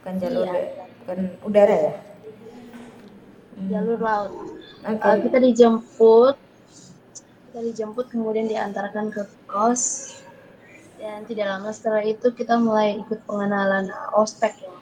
bukan 0.01 0.13
jalur 0.17 0.45
iya. 0.49 0.89
bukan 1.05 1.19
udara 1.45 1.77
ya? 1.77 1.93
Jalur 3.69 3.99
laut. 4.01 4.31
Okay. 4.81 5.05
Uh, 5.05 5.17
kita 5.21 5.38
dijemput, 5.38 6.35
kita 7.49 7.59
dijemput 7.62 8.09
kemudian 8.09 8.49
diantarkan 8.49 9.13
ke 9.13 9.21
kos 9.45 10.17
dan 10.97 11.29
tidak 11.29 11.45
lama 11.45 11.69
setelah 11.69 12.01
itu 12.01 12.33
kita 12.33 12.57
mulai 12.57 12.97
ikut 12.97 13.21
pengenalan 13.29 13.93
ospek 14.17 14.65
ya 14.65 14.78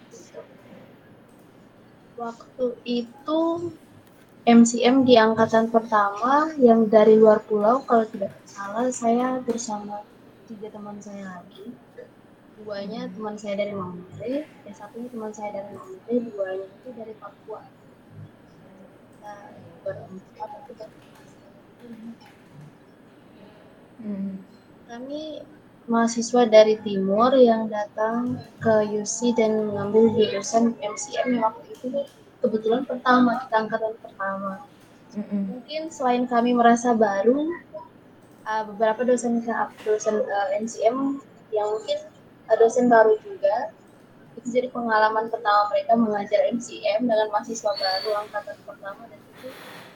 Waktu 2.18 2.66
itu 2.82 3.42
MCM 4.48 5.06
di 5.06 5.22
angkatan 5.22 5.70
pertama 5.70 6.50
yang 6.58 6.90
dari 6.90 7.14
luar 7.14 7.46
pulau 7.46 7.86
kalau 7.86 8.10
tidak 8.10 8.34
salah 8.50 8.90
saya 8.90 9.38
bersama 9.46 10.02
tiga 10.50 10.74
teman 10.74 10.98
saya 10.98 11.38
lagi. 11.38 11.78
Duanya 12.58 13.06
teman 13.14 13.38
saya 13.38 13.62
dari 13.62 13.78
Mamere 13.78 14.50
yang 14.66 14.76
satunya 14.76 15.14
teman 15.14 15.30
saya 15.30 15.62
dari 15.62 15.70
Mamere 15.78 16.16
duanya 16.26 16.66
itu 16.66 16.90
dari 16.98 17.14
Papua. 17.22 17.62
Kita 19.14 19.34
berempat 19.86 20.50
itu 20.74 20.86
hmm. 24.02 24.34
kami 24.90 25.22
mahasiswa 25.88 26.44
dari 26.52 26.76
timur 26.84 27.32
yang 27.34 27.72
datang 27.72 28.36
ke 28.60 28.92
UC 28.92 29.40
dan 29.40 29.72
mengambil 29.72 30.12
jurusan 30.12 30.76
MCM 30.84 31.40
yang 31.40 31.44
waktu 31.48 31.64
itu 31.72 31.88
kebetulan 32.44 32.84
pertama 32.84 33.48
kita 33.48 33.56
angkatan 33.56 33.94
pertama 34.04 34.54
mm-hmm. 35.16 35.42
mungkin 35.48 35.82
selain 35.88 36.24
kami 36.28 36.52
merasa 36.52 36.92
baru 36.92 37.50
uh, 38.44 38.64
beberapa 38.68 39.08
dosen 39.08 39.40
dosen 39.88 40.16
uh, 40.28 40.48
NCM 40.60 41.24
yang 41.56 41.68
mungkin 41.72 41.98
uh, 42.52 42.58
dosen 42.60 42.92
baru 42.92 43.16
juga 43.24 43.72
itu 44.38 44.48
jadi 44.54 44.68
pengalaman 44.70 45.32
pertama 45.34 45.72
mereka 45.74 45.94
mengajar 45.98 46.40
MCM 46.52 47.08
dengan 47.08 47.28
mahasiswa 47.34 47.72
baru 47.74 48.12
angkatan 48.28 48.58
pertama 48.68 49.02
dan 49.10 49.20
itu 49.24 49.50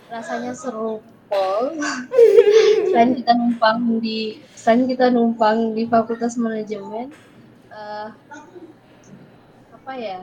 rasanya 0.07 0.51
seru 0.55 1.03
pol 1.31 1.79
selain 2.91 3.15
kita 3.23 3.31
numpang 3.31 4.03
di 4.03 4.43
selain 4.51 4.83
kita 4.91 5.07
numpang 5.07 5.71
di 5.71 5.87
fakultas 5.87 6.35
manajemen 6.35 7.15
uh, 7.71 8.11
apa 9.71 9.93
ya 9.95 10.19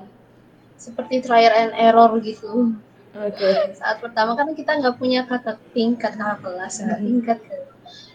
seperti 0.78 1.20
trial 1.20 1.52
and 1.52 1.74
error 1.74 2.16
gitu. 2.22 2.78
Oke. 3.18 3.34
Okay. 3.34 3.74
Saat 3.74 3.98
pertama 3.98 4.38
kan 4.38 4.54
kita 4.54 4.78
nggak 4.78 4.96
punya 4.96 5.26
kakak 5.26 5.58
tingkat 5.74 6.14
kakak 6.14 6.38
kelas, 6.46 6.78
hmm. 6.78 7.02
tingkat. 7.02 7.38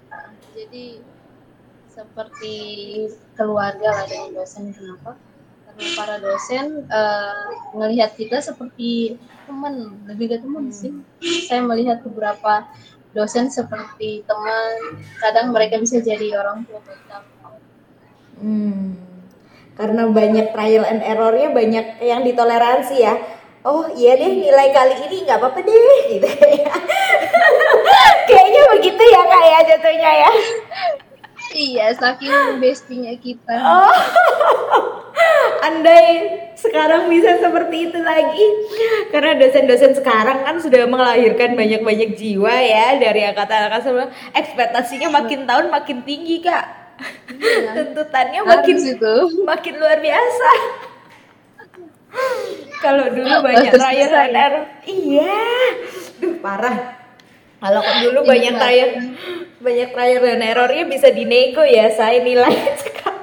Nah, 0.08 0.32
jadi 0.56 1.04
seperti 1.92 2.56
keluarga 3.36 3.92
lah 3.92 4.06
dengan 4.08 4.42
dosen 4.42 4.72
kenapa? 4.72 5.20
Karena 5.74 5.92
para 5.98 6.16
dosen 6.22 6.86
uh, 6.88 7.46
melihat 7.74 8.14
kita 8.14 8.40
seperti 8.40 9.18
teman, 9.50 9.98
lebih 10.06 10.34
ke 10.34 10.38
teman 10.40 10.70
hmm. 10.70 10.76
sih. 10.76 10.94
Saya 11.50 11.66
melihat 11.66 12.06
beberapa 12.06 12.70
dosen 13.14 13.50
seperti 13.50 14.26
teman, 14.26 15.02
kadang 15.22 15.54
mereka 15.54 15.78
bisa 15.78 16.02
jadi 16.02 16.38
orang 16.38 16.66
tua 16.66 16.82
kita. 16.82 17.18
Hmm 18.42 19.14
karena 19.74 20.06
banyak 20.06 20.54
trial 20.54 20.86
and 20.86 21.02
errornya 21.02 21.50
banyak 21.50 21.86
yang 22.02 22.22
ditoleransi 22.22 22.96
ya 23.02 23.18
oh 23.66 23.90
iya 23.98 24.14
deh 24.20 24.34
nilai 24.38 24.70
kali 24.70 24.96
ini 25.10 25.26
nggak 25.26 25.40
apa-apa 25.42 25.60
deh 25.66 26.02
gitu 26.14 26.30
kayaknya 28.30 28.62
begitu 28.78 29.04
ya 29.04 29.22
kak 29.26 29.44
ya 29.44 29.60
jatuhnya 29.74 30.12
ya 30.14 30.30
iya 31.58 31.86
saking 31.98 32.62
bestinya 32.62 33.14
kita 33.18 33.56
oh. 33.58 35.02
Andai 35.64 36.44
sekarang 36.54 37.12
bisa 37.12 37.40
seperti 37.40 37.92
itu 37.92 38.00
lagi. 38.00 38.46
Karena 39.12 39.36
dosen-dosen 39.40 39.98
sekarang 39.98 40.46
kan 40.48 40.56
sudah 40.60 40.86
melahirkan 40.88 41.56
banyak-banyak 41.58 42.16
jiwa 42.16 42.54
ya 42.54 42.98
dari 43.00 43.28
angkatan-angkatan 43.28 44.12
ekspektasinya 44.36 45.10
makin 45.12 45.44
tahun 45.44 45.68
makin 45.72 45.98
tinggi 46.08 46.44
kak. 46.44 46.84
Iya. 47.34 47.74
tuntutannya 47.74 48.42
makin 48.46 48.78
itu. 48.78 49.16
makin 49.44 49.74
luar 49.82 49.98
biasa. 50.00 50.50
Kalau 52.80 53.06
dulu 53.10 53.34
banyak 53.42 53.74
trial 53.74 54.12
and 54.14 54.38
error 54.38 54.66
iya. 54.86 55.42
Duh 56.22 56.38
parah. 56.38 57.02
Kalau 57.64 57.82
dulu 57.82 58.20
iya, 58.24 58.30
banyak 58.30 58.54
trial 58.60 58.90
banyak 59.64 59.90
trial 59.96 60.22
dan 60.22 60.44
errornya 60.44 60.86
bisa 60.86 61.08
dinego 61.10 61.64
ya 61.64 61.88
saya 61.96 62.20
nilai 62.20 62.52
sekarang 62.84 63.23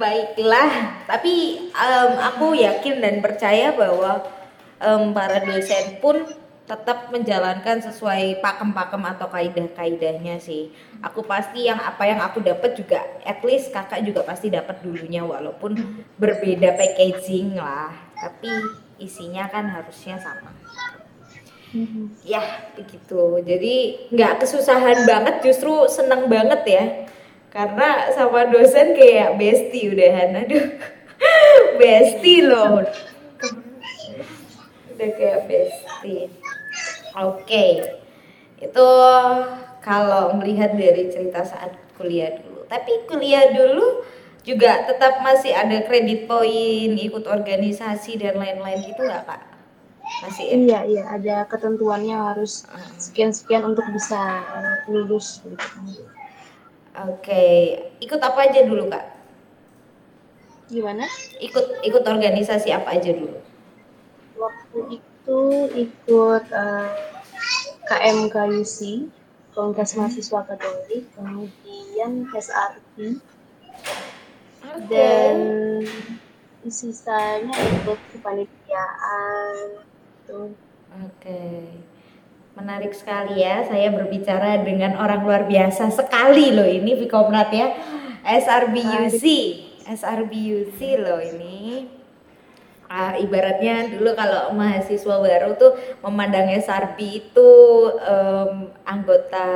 baiklah 0.00 1.04
tapi 1.04 1.68
um, 1.76 2.12
aku 2.16 2.56
yakin 2.56 3.04
dan 3.04 3.20
percaya 3.20 3.76
bahwa 3.76 4.24
um, 4.80 5.12
para 5.12 5.44
dosen 5.44 6.00
pun 6.00 6.24
tetap 6.64 7.10
menjalankan 7.10 7.82
sesuai 7.82 8.38
pakem-pakem 8.38 9.02
atau 9.02 9.26
kaidah-kaidahnya 9.26 10.38
sih. 10.38 10.70
Aku 11.02 11.26
pasti 11.26 11.66
yang 11.66 11.82
apa 11.82 12.06
yang 12.06 12.22
aku 12.22 12.38
dapat 12.38 12.78
juga 12.78 13.02
at 13.26 13.42
least 13.42 13.74
kakak 13.74 14.06
juga 14.06 14.22
pasti 14.22 14.54
dapat 14.54 14.78
dulunya 14.78 15.26
walaupun 15.26 15.74
berbeda 16.14 16.78
packaging 16.78 17.58
lah 17.58 17.90
tapi 18.20 18.52
isinya 19.00 19.48
kan 19.48 19.64
harusnya 19.66 20.20
sama 20.20 20.52
Mhm. 21.70 22.26
ya 22.26 22.42
begitu 22.74 23.38
jadi 23.46 23.74
nggak 24.10 24.42
kesusahan 24.42 25.06
banget 25.06 25.38
justru 25.38 25.86
seneng 25.86 26.26
banget 26.26 26.62
ya 26.66 26.84
karena 27.50 28.14
sama 28.14 28.46
dosen 28.48 28.94
kayak 28.94 29.36
bestie 29.36 29.90
udahan 29.90 30.46
aduh. 30.46 30.66
Bestie 31.80 32.40
loh. 32.48 32.80
Udah 34.94 35.10
kayak 35.16 35.44
bestie. 35.44 36.32
Oke. 37.18 37.66
Itu 38.56 38.88
kalau 39.84 40.36
melihat 40.40 40.76
dari 40.76 41.12
cerita 41.12 41.44
saat 41.44 41.76
kuliah 41.96 42.40
dulu. 42.40 42.64
Tapi 42.68 43.04
kuliah 43.04 43.52
dulu 43.52 44.04
juga 44.40 44.88
tetap 44.88 45.20
masih 45.20 45.52
ada 45.52 45.84
kredit 45.84 46.24
poin 46.24 46.96
ikut 46.96 47.24
organisasi 47.28 48.16
dan 48.16 48.40
lain-lain. 48.40 48.80
Gitu 48.80 49.04
nggak 49.04 49.24
kak 49.28 49.40
masih 50.24 50.44
ya? 50.44 50.52
Iya, 50.56 50.80
iya, 50.90 51.04
ada 51.06 51.36
ketentuannya 51.46 52.16
harus 52.34 52.66
Ah. 52.68 52.82
sekian-sekian 52.98 53.62
untuk 53.62 53.86
bisa 53.94 54.42
lulus 54.90 55.40
gitu. 55.46 55.66
Oke, 56.90 57.46
ikut 58.02 58.18
apa 58.18 58.50
aja 58.50 58.66
dulu 58.66 58.90
kak? 58.90 59.06
Gimana? 60.66 61.06
Ikut 61.38 61.86
ikut 61.86 62.02
organisasi 62.02 62.74
apa 62.74 62.98
aja 62.98 63.14
dulu? 63.14 63.38
Waktu 64.34 64.98
itu 64.98 65.40
ikut 65.74 66.44
eh, 66.50 66.90
KMKUC, 67.86 68.78
Komunitas 69.54 69.94
Mahasiswa 69.94 70.40
Katolik, 70.46 71.06
kemudian 71.14 72.26
SRP, 72.34 73.18
dan 74.90 75.36
sisanya 76.70 77.54
ikut 77.82 77.98
kepanitiaan. 78.14 79.82
Oke, 80.30 81.42
menarik 82.58 82.92
sekali 82.94 83.42
ya. 83.42 83.62
Saya 83.66 83.90
berbicara 83.94 84.62
dengan 84.62 84.98
orang 84.98 85.22
luar 85.22 85.42
biasa 85.46 85.90
sekali 85.90 86.50
loh 86.54 86.66
ini 86.66 86.98
Vikomnat 86.98 87.50
ya. 87.54 87.68
SRBUC, 88.20 89.24
SRBUC 89.86 90.80
loh 91.00 91.20
ini. 91.22 91.88
Ah, 92.90 93.14
ibaratnya 93.14 93.86
dulu 93.86 94.18
kalau 94.18 94.50
mahasiswa 94.50 95.22
baru 95.22 95.54
tuh 95.54 95.78
memandang 96.02 96.50
SRB 96.58 96.98
itu 97.22 97.50
em, 98.02 98.66
anggota 98.82 99.46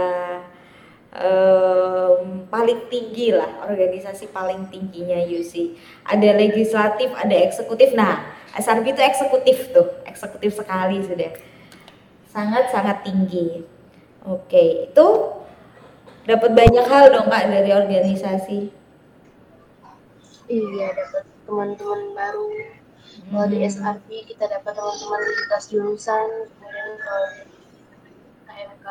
em, 1.10 2.46
paling 2.46 2.86
tinggi 2.86 3.34
lah, 3.34 3.66
organisasi 3.66 4.30
paling 4.30 4.70
tingginya 4.70 5.18
UC. 5.18 5.74
Ada 6.06 6.30
legislatif, 6.38 7.10
ada 7.10 7.34
eksekutif. 7.34 7.90
Nah, 7.98 8.22
SRB 8.54 8.94
itu 8.94 9.02
eksekutif 9.02 9.74
tuh, 9.74 9.98
eksekutif 10.06 10.54
sekali 10.54 11.02
sudah. 11.02 11.53
Sangat-sangat 12.34 13.06
tinggi. 13.06 13.62
Oke, 14.26 14.90
itu 14.90 15.06
dapat 16.26 16.50
banyak 16.50 16.82
hal 16.82 17.14
dong 17.14 17.30
Kak 17.30 17.46
dari 17.46 17.70
organisasi. 17.70 18.74
Iya, 20.50 20.86
dapat 20.92 21.24
teman-teman 21.46 22.00
baru. 22.10 22.48
Kalau 23.30 23.46
di 23.46 23.62
Hmm. 23.62 23.70
SRP 23.70 24.08
kita 24.26 24.50
dapat 24.50 24.74
teman-teman 24.74 25.20
lintas 25.22 25.64
jurusan, 25.70 26.26
kemudian 26.50 26.90
kalau 26.98 27.28
di 27.38 27.44
KMK 28.44 28.86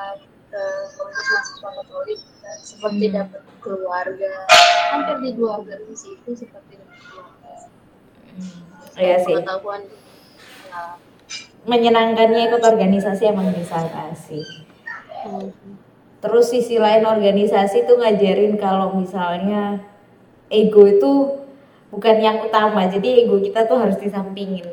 ke 0.48 0.64
Komunitas 0.96 1.28
Mahasiswa 1.28 1.70
Katolik 1.76 2.20
seperti 2.64 3.06
Hmm. 3.10 3.16
dapat 3.20 3.42
keluarga. 3.60 4.34
Hampir 4.94 5.16
di 5.20 5.30
dua 5.36 5.60
organisasi 5.60 6.08
itu 6.16 6.32
seperti 6.38 6.80
dapat 6.80 7.00
keluarga. 7.04 7.52
Hmm, 8.32 8.62
Iya 8.96 9.18
sih. 9.20 9.36
Pengetahuan 9.36 9.82
pengalaman. 9.84 11.12
Menyenangkannya 11.64 12.52
ikut 12.52 12.60
organisasi 12.60 13.32
emang 13.32 13.56
bisa 13.56 13.88
sih. 14.20 14.44
Hmm. 15.24 15.48
Terus 16.24 16.52
sisi 16.52 16.80
lain 16.80 17.04
organisasi 17.04 17.84
tuh 17.84 18.00
ngajarin 18.00 18.56
kalau 18.56 18.96
misalnya 18.96 19.84
ego 20.48 20.88
itu 20.88 21.12
bukan 21.92 22.16
yang 22.24 22.40
utama. 22.44 22.88
Jadi 22.88 23.28
ego 23.28 23.44
kita 23.44 23.68
tuh 23.68 23.76
harus 23.80 24.00
disampingin. 24.00 24.72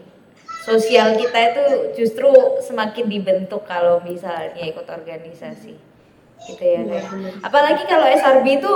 Sosial 0.62 1.18
kita 1.18 1.38
itu 1.50 1.64
justru 1.98 2.30
semakin 2.62 3.10
dibentuk 3.10 3.66
kalau 3.66 3.98
misalnya 4.06 4.62
ikut 4.62 4.86
organisasi. 4.86 5.74
Gitu 6.46 6.62
ya. 6.62 6.86
Benar. 6.86 7.42
Apalagi 7.42 7.82
kalau 7.90 8.06
SRB 8.06 8.62
itu 8.62 8.74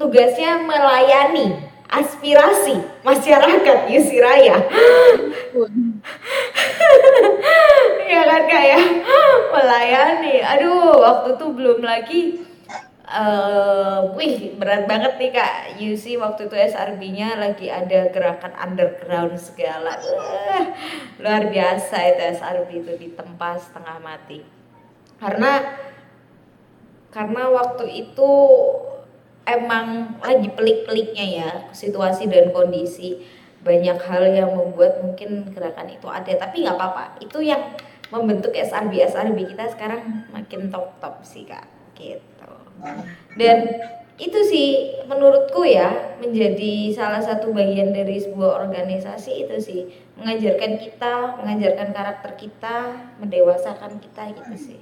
tugasnya 0.00 0.64
melayani 0.64 1.68
aspirasi 1.90 2.80
masyarakat 3.04 3.92
Yusiraya. 3.92 4.56
ya 8.10 8.22
kan 8.26 8.62
ya? 8.74 8.80
Melayani. 9.54 10.36
Aduh 10.42 10.98
waktu 10.98 11.28
itu 11.38 11.46
belum 11.54 11.80
lagi 11.82 12.22
eh 13.10 13.98
wih 14.14 14.54
berat 14.54 14.86
banget 14.86 15.18
nih 15.18 15.30
kak. 15.34 15.74
UC 15.82 16.14
waktu 16.22 16.46
itu 16.46 16.54
SRB-nya 16.54 17.38
lagi 17.42 17.66
ada 17.66 18.06
gerakan 18.14 18.54
underground 18.54 19.34
segala. 19.34 19.98
Luar 21.18 21.50
biasa 21.50 21.96
itu 22.14 22.22
SRB 22.38 22.68
itu 22.86 22.92
ditempa 22.94 23.58
setengah 23.58 23.98
mati. 23.98 24.46
Karena 25.18 25.58
karena 27.10 27.50
waktu 27.50 28.06
itu 28.06 28.30
emang 29.42 30.14
lagi 30.22 30.48
pelik-peliknya 30.54 31.26
ya 31.26 31.50
situasi 31.74 32.30
dan 32.30 32.54
kondisi. 32.54 33.18
Banyak 33.60 33.98
hal 34.08 34.24
yang 34.32 34.56
membuat 34.56 35.04
mungkin 35.04 35.52
gerakan 35.52 35.90
itu 35.92 36.06
ada 36.08 36.32
tapi 36.38 36.62
nggak 36.64 36.78
apa-apa. 36.78 37.20
Itu 37.20 37.42
yang 37.44 37.60
membentuk 38.10 38.50
SRB 38.50 39.06
SRB 39.06 39.54
kita 39.54 39.70
sekarang 39.70 40.26
makin 40.34 40.68
top 40.68 40.98
top 40.98 41.22
sih 41.22 41.46
kak. 41.46 41.66
Gitu. 41.94 42.50
Dan 43.38 43.58
itu 44.20 44.40
sih 44.44 44.68
menurutku 45.08 45.64
ya 45.64 46.16
menjadi 46.20 46.92
salah 46.92 47.24
satu 47.24 47.56
bagian 47.56 47.96
dari 47.96 48.20
sebuah 48.20 48.68
organisasi 48.68 49.48
itu 49.48 49.56
sih 49.56 49.80
mengajarkan 50.20 50.76
kita 50.76 51.40
mengajarkan 51.40 51.88
karakter 51.96 52.36
kita 52.36 52.76
mendewasakan 53.16 53.96
kita 54.02 54.36
gitu 54.36 54.54
sih. 54.58 54.80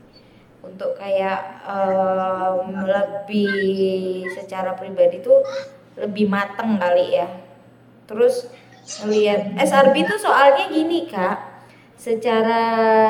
Untuk 0.58 0.98
kayak 0.98 1.62
em, 1.70 2.82
lebih 2.82 4.26
secara 4.34 4.74
pribadi 4.74 5.22
tuh 5.22 5.38
lebih 5.94 6.26
mateng 6.26 6.80
kali 6.82 7.14
ya. 7.14 7.28
Terus 8.10 8.50
ngelihat 9.04 9.54
SRB 9.54 10.02
itu 10.02 10.16
soalnya 10.18 10.66
gini 10.72 11.06
kak 11.06 11.47
secara 11.98 12.62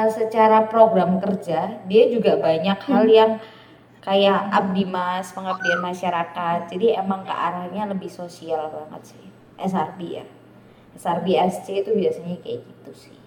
secara 0.09 0.65
program 0.65 1.21
kerja 1.21 1.85
dia 1.85 2.05
juga 2.09 2.41
banyak 2.41 2.79
hal 2.89 3.05
yang 3.05 3.33
kayak 4.01 4.49
abdi 4.49 4.89
mas 4.89 5.31
pengabdian 5.37 5.85
masyarakat. 5.85 6.73
Jadi 6.73 6.97
emang 6.97 7.29
ke 7.29 7.35
arahnya 7.35 7.85
lebih 7.93 8.09
sosial 8.09 8.73
banget 8.73 9.13
sih. 9.13 9.25
SRB 9.61 10.01
ya. 10.09 10.27
SRB 10.97 11.27
SC 11.53 11.85
itu 11.85 11.93
biasanya 11.93 12.41
kayak 12.41 12.65
gitu 12.65 12.93
sih. 12.97 13.21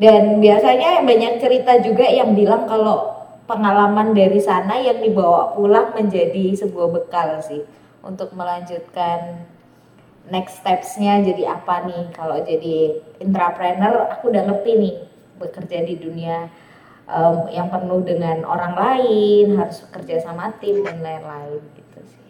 Dan 0.00 0.40
biasanya 0.40 1.04
banyak 1.04 1.40
cerita 1.40 1.76
juga 1.84 2.08
yang 2.08 2.32
bilang 2.32 2.64
kalau 2.64 3.16
pengalaman 3.44 4.16
dari 4.16 4.40
sana 4.40 4.80
yang 4.80 5.00
dibawa 5.00 5.52
pulang 5.52 5.92
menjadi 5.92 6.56
sebuah 6.56 6.88
bekal 6.90 7.40
sih 7.40 7.62
untuk 8.04 8.32
melanjutkan 8.32 9.46
next 10.30 10.62
stepsnya 10.62 11.22
jadi 11.22 11.58
apa 11.58 11.86
nih? 11.86 12.04
Kalau 12.14 12.38
jadi 12.42 13.00
intrapreneur 13.22 14.10
aku 14.12 14.30
udah 14.30 14.42
ngerti 14.46 14.70
nih 14.78 14.94
bekerja 15.36 15.78
di 15.84 15.94
dunia 16.00 16.48
em, 17.06 17.36
yang 17.54 17.68
penuh 17.70 18.02
dengan 18.02 18.42
orang 18.42 18.74
lain 18.74 19.54
harus 19.56 19.84
bekerja 19.86 20.26
sama 20.26 20.50
tim 20.58 20.82
dan 20.82 20.98
lain-lain 21.00 21.62
gitu 21.78 22.00
sih. 22.04 22.28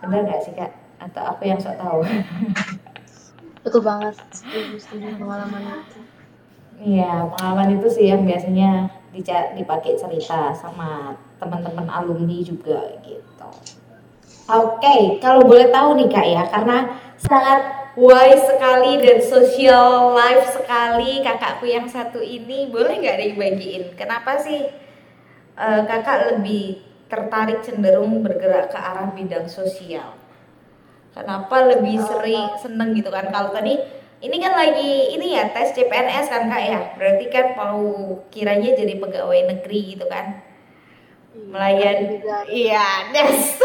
Benar 0.00 0.24
nggak 0.24 0.42
sih 0.42 0.52
kak? 0.56 0.72
Atau 0.96 1.22
aku 1.22 1.42
yang 1.44 1.60
sok 1.60 1.76
tahu? 1.76 2.00
Betul 3.66 3.82
banget, 3.82 4.14
setuju, 4.30 4.78
setuju 4.78 5.18
pengalaman 5.18 5.82
itu. 5.82 5.98
Iya, 6.76 7.26
pengalaman 7.34 7.80
itu 7.80 7.88
sih 7.90 8.06
yang 8.14 8.22
biasanya 8.22 8.86
dipakai 9.56 9.98
cerita 9.98 10.54
sama 10.54 11.18
teman-teman 11.42 11.88
alumni 11.88 12.38
juga 12.44 12.94
gitu. 13.02 13.50
Oke, 14.46 15.18
kalau 15.18 15.42
boleh 15.42 15.74
tahu 15.74 15.98
nih 15.98 16.06
kak 16.06 16.26
ya, 16.30 16.42
karena 16.46 16.86
sangat 17.18 17.90
wise 17.98 18.46
sekali 18.46 19.02
dan 19.02 19.18
social 19.18 20.14
life 20.14 20.54
sekali 20.54 21.18
kakakku 21.18 21.66
yang 21.66 21.90
satu 21.90 22.22
ini, 22.22 22.70
boleh 22.70 22.94
nggak 22.94 23.18
dibagiin? 23.26 23.98
Kenapa 23.98 24.38
sih 24.38 24.70
eh, 25.58 25.80
kakak 25.90 26.38
lebih 26.38 26.78
tertarik 27.10 27.66
cenderung 27.66 28.22
bergerak 28.22 28.70
ke 28.70 28.78
arah 28.78 29.10
bidang 29.10 29.50
sosial? 29.50 30.14
Kenapa 31.10 31.66
lebih 31.66 31.98
sering 32.06 32.54
seneng 32.62 32.94
gitu 32.94 33.10
kan? 33.10 33.26
Kalau 33.34 33.50
tadi 33.50 33.74
ini 34.22 34.36
kan 34.38 34.54
lagi 34.54 35.10
ini 35.10 35.42
ya 35.42 35.50
tes 35.50 35.74
CPNS 35.74 36.30
kan 36.30 36.46
kak 36.46 36.62
ya, 36.62 36.80
berarti 36.94 37.24
kan 37.34 37.46
mau 37.58 37.82
kiranya 38.30 38.78
jadi 38.78 38.94
pegawai 38.94 39.40
negeri 39.58 39.98
gitu 39.98 40.06
kan? 40.06 40.46
Melayani, 41.36 42.22
Juga 42.22 42.38
iya, 42.48 42.86
des 43.12 43.60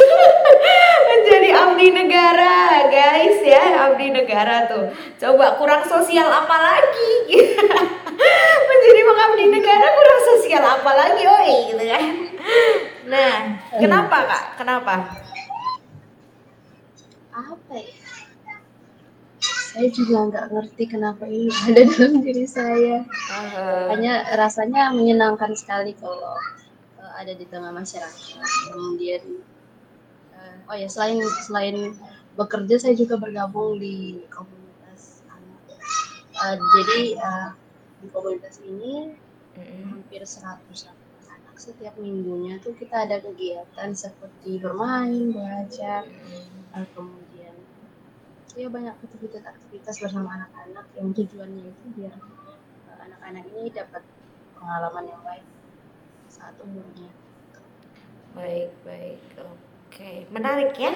menjadi 1.10 1.50
abdi 1.56 1.88
negara 1.90 2.86
guys 2.90 3.40
ya, 3.42 3.90
abdi 3.90 4.08
negara 4.14 4.68
tuh. 4.70 4.94
Coba 5.18 5.58
kurang 5.58 5.84
sosial 5.86 6.28
apa 6.28 6.56
lagi? 6.58 7.12
Menjadi 8.70 9.02
pengabdi 9.02 9.46
negara 9.50 9.88
kurang 9.98 10.22
sosial 10.36 10.64
apa 10.64 10.92
lagi? 10.94 11.24
Oi 11.26 11.54
gitu 11.74 11.84
kan. 11.84 12.06
Nah 13.10 13.34
kenapa 13.78 14.18
kak? 14.28 14.44
Kenapa? 14.62 14.96
Apa 17.32 17.76
ya? 17.76 18.02
Saya 19.72 19.88
juga 19.88 20.28
nggak 20.28 20.46
ngerti 20.52 20.84
kenapa 20.84 21.24
ini 21.32 21.48
ada 21.72 21.82
dalam 21.88 22.20
diri 22.20 22.44
saya. 22.44 23.08
Hanya 23.88 24.28
rasanya 24.36 24.92
menyenangkan 24.92 25.56
sekali 25.56 25.96
kalau 25.96 26.36
uh, 27.00 27.14
ada 27.16 27.32
di 27.32 27.48
tengah 27.48 27.72
masyarakat. 27.72 28.44
Kemudian 28.68 29.24
oh 30.70 30.76
ya 30.76 30.88
selain 30.90 31.22
selain 31.46 31.96
bekerja 32.36 32.76
saya 32.80 32.94
juga 32.96 33.20
bergabung 33.20 33.78
di 33.82 34.24
komunitas 34.32 35.26
anak 35.28 35.62
uh, 36.38 36.56
jadi 36.58 37.00
uh, 37.20 37.50
di 38.02 38.08
komunitas 38.10 38.58
ini 38.64 39.14
hampir 39.62 40.24
100 40.24 40.64
anak 41.28 41.56
setiap 41.60 41.94
minggunya 42.00 42.58
tuh 42.64 42.74
kita 42.80 43.06
ada 43.06 43.20
kegiatan 43.20 43.92
seperti 43.92 44.58
bermain 44.64 45.36
belajar 45.36 46.08
uh, 46.74 46.88
kemudian 46.96 47.56
ya 48.56 48.68
banyak 48.68 48.96
aktivitas-aktivitas 49.00 49.96
bersama 50.00 50.40
anak-anak 50.40 50.86
yang 51.00 51.12
tujuannya 51.16 51.72
itu 51.72 51.86
biar 52.00 52.16
uh, 52.16 53.00
anak-anak 53.06 53.44
ini 53.56 53.72
dapat 53.72 54.04
pengalaman 54.56 55.10
yang 55.10 55.22
baik 55.26 55.46
saat 56.32 56.56
umurnya. 56.64 57.12
Baik, 58.32 58.72
baik. 58.88 59.20
Oke, 59.92 60.24
menarik 60.32 60.72
ya. 60.80 60.96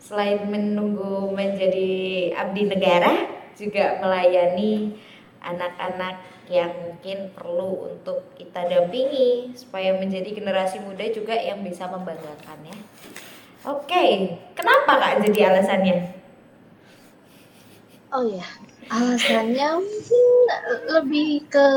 Selain 0.00 0.40
menunggu 0.48 1.36
menjadi 1.36 2.32
abdi 2.32 2.64
negara, 2.64 3.28
juga 3.52 4.00
melayani 4.00 4.96
anak-anak 5.44 6.48
yang 6.48 6.72
mungkin 6.80 7.28
perlu 7.36 7.92
untuk 7.92 8.32
kita 8.40 8.64
dampingi 8.72 9.52
supaya 9.52 9.92
menjadi 10.00 10.32
generasi 10.32 10.80
muda 10.80 11.04
juga 11.12 11.36
yang 11.36 11.60
bisa 11.60 11.84
membanggakan 11.92 12.56
ya. 12.64 12.76
Oke, 13.68 14.32
kenapa 14.56 14.96
Kak 14.96 15.28
jadi 15.28 15.52
alasannya? 15.52 16.16
Oh 18.16 18.24
ya, 18.24 18.48
alasannya 18.88 19.76
mungkin 19.76 20.24
lebih 20.88 21.52
ke 21.52 21.68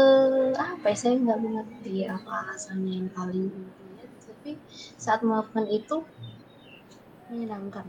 apa 0.56 0.88
ya? 0.88 0.96
Saya 0.96 1.20
nggak 1.20 1.40
mengerti 1.44 2.08
apa 2.08 2.48
alasannya 2.48 3.04
yang 3.04 3.10
paling. 3.12 3.52
Tapi 4.24 4.56
saat 4.96 5.20
melakukan 5.20 5.68
itu 5.68 6.06
menyenangkan. 7.32 7.86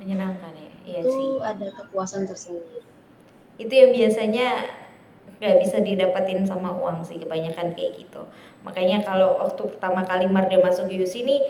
Menyenangkan 0.00 0.52
ya, 0.56 0.72
iya 0.88 1.00
itu 1.04 1.10
sih. 1.12 1.28
ada 1.44 1.66
kepuasan 1.76 2.24
tersendiri. 2.24 2.80
Itu 3.60 3.72
yang 3.72 3.90
biasanya 3.92 4.48
nggak 5.40 5.56
bisa 5.60 5.76
didapatin 5.80 6.44
sama 6.44 6.72
uang 6.72 7.04
sih 7.04 7.20
kebanyakan 7.20 7.72
kayak 7.76 8.00
gitu. 8.00 8.24
Makanya 8.64 9.04
kalau 9.04 9.40
waktu 9.40 9.62
pertama 9.76 10.04
kali 10.04 10.28
Marde 10.28 10.60
masuk 10.60 10.88
UC 10.88 11.24
ini 11.24 11.40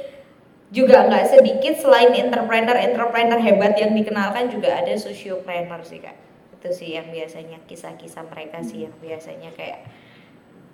juga 0.71 1.03
nggak 1.11 1.27
sedikit 1.27 1.75
selain 1.83 2.15
entrepreneur-entrepreneur 2.15 3.43
hebat 3.43 3.75
yang 3.75 3.91
dikenalkan 3.91 4.55
juga 4.55 4.79
ada 4.79 4.95
sociopreneur 4.95 5.83
sih 5.83 5.99
kak 5.99 6.15
itu 6.61 6.71
sih 6.71 6.91
yang 6.95 7.11
biasanya 7.11 7.59
kisah-kisah 7.67 8.23
mereka 8.31 8.63
sih 8.63 8.87
yang 8.87 8.95
biasanya 9.03 9.51
kayak 9.59 9.83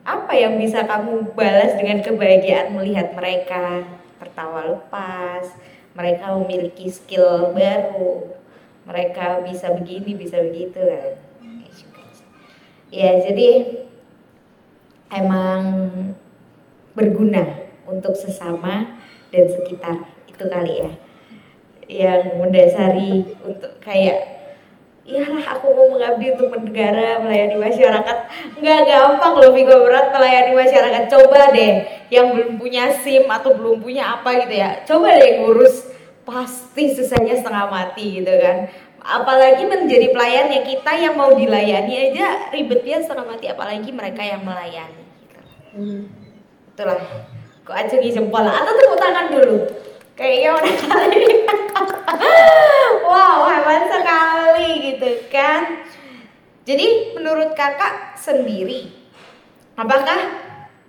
apa 0.05 0.33
yang 0.37 0.61
bisa 0.61 0.85
kamu 0.85 1.33
balas 1.33 1.73
dengan 1.81 2.05
kebahagiaan 2.05 2.77
melihat 2.77 3.17
mereka 3.17 3.89
tertawa 4.21 4.77
lepas 4.77 5.49
mereka 5.97 6.37
memiliki 6.37 6.93
skill 6.93 7.57
baru. 7.57 8.37
Mereka 8.87 9.43
bisa 9.49 9.75
begini 9.75 10.15
bisa 10.15 10.39
begitu 10.45 10.79
kan? 10.79 11.19
Ya 12.93 13.19
jadi 13.19 13.83
emang 15.11 15.91
berguna 16.95 17.67
untuk 17.89 18.15
sesama 18.15 19.01
dan 19.35 19.45
sekitar. 19.51 20.07
Itu 20.31 20.47
kali 20.47 20.87
ya. 20.87 20.91
Yang 21.87 22.23
mendasari 22.39 23.13
untuk 23.43 23.83
kayak 23.83 24.37
iyalah 25.07 25.55
aku 25.55 25.71
mau 25.71 25.87
mengabdi 25.99 26.35
untuk 26.35 26.55
negara 26.63 27.19
melayani 27.23 27.57
masyarakat. 27.59 28.19
Nggak 28.59 28.81
gampang 28.87 29.35
loh 29.35 29.51
Vigo 29.51 29.83
berat 29.83 30.15
melayani 30.15 30.53
masyarakat. 30.55 31.03
Coba 31.11 31.51
deh 31.51 31.73
yang 32.13 32.35
belum 32.35 32.59
punya 32.61 32.95
SIM 33.03 33.27
atau 33.27 33.55
belum 33.55 33.83
punya 33.83 34.19
apa 34.19 34.47
gitu 34.47 34.55
ya 34.55 34.71
coba 34.87 35.19
deh 35.19 35.43
ngurus 35.43 35.97
pasti 36.27 36.91
susahnya 36.91 37.39
setengah 37.39 37.71
mati 37.71 38.21
gitu 38.21 38.35
kan. 38.35 38.67
Apalagi 39.07 39.63
menjadi 39.71 40.11
pelayan 40.11 40.51
yang 40.51 40.67
kita 40.67 40.93
yang 40.99 41.15
mau 41.15 41.31
dilayani 41.31 42.11
aja 42.11 42.51
ribetnya 42.51 42.99
setengah 42.99 43.39
mati 43.39 43.47
apalagi 43.47 43.95
mereka 43.95 44.27
yang 44.27 44.43
melayani 44.43 45.07
gitu. 45.23 45.39
hmm. 45.79 46.03
itulah 46.75 46.99
kok 47.63 47.77
acungi 47.79 48.11
jempol. 48.11 48.43
Atau 48.43 48.75
tepuk 48.75 48.99
tangan 48.99 49.27
dulu. 49.31 49.59
Kayaknya 50.19 50.51
udah 50.59 50.77
kali. 50.91 51.25
Wow 53.07 53.47
hebat 53.47 53.87
sekali 53.87 54.71
gitu 54.83 55.11
kan. 55.31 55.87
Jadi 56.67 57.15
menurut 57.15 57.55
kakak 57.55 58.19
sendiri 58.19 58.91
apakah 59.79 60.46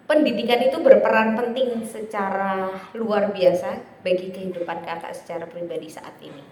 pendidikan 0.07 0.63
itu 0.63 0.79
berperan 0.79 1.35
penting 1.35 1.83
secara 1.83 2.71
luar 2.95 3.35
biasa 3.35 4.01
bagi 4.01 4.31
kehidupan 4.31 4.81
kakak 4.87 5.13
secara 5.13 5.43
pribadi 5.45 5.91
saat 5.91 6.15
ini 6.23 6.43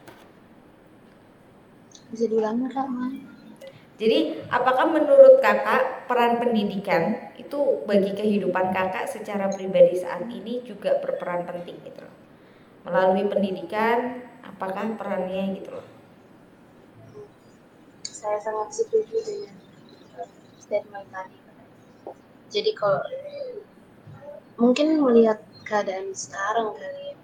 bisa 2.12 2.28
diulangi 2.28 2.68
kak 2.70 2.86
Mai 2.92 3.36
jadi, 3.96 4.44
apakah 4.52 4.92
menurut 4.92 5.40
kakak 5.40 6.04
peran 6.12 6.36
pendidikan 6.36 7.32
itu 7.40 7.80
bagi 7.88 8.12
kehidupan 8.12 8.76
kakak 8.76 9.08
secara 9.08 9.48
pribadi 9.48 9.96
saat 9.96 10.28
ini 10.28 10.68
juga 10.68 11.00
berperan 11.00 11.48
penting 11.48 11.80
gitu 11.80 12.04
loh? 12.04 12.16
Melalui 12.84 13.24
pendidikan, 13.32 14.20
apakah 14.44 15.00
perannya 15.00 15.56
gitu 15.56 15.80
loh? 15.80 15.88
Saya 18.04 18.36
sangat 18.44 18.84
setuju 18.84 19.16
dengan 19.24 19.56
statement 20.60 21.08
tadi. 21.08 21.45
Jadi 22.56 22.72
kalau 22.72 23.04
mungkin 24.56 25.04
melihat 25.04 25.44
keadaan 25.68 26.16
sekarang 26.16 26.72
kali 26.72 27.12
ya, 27.12 27.16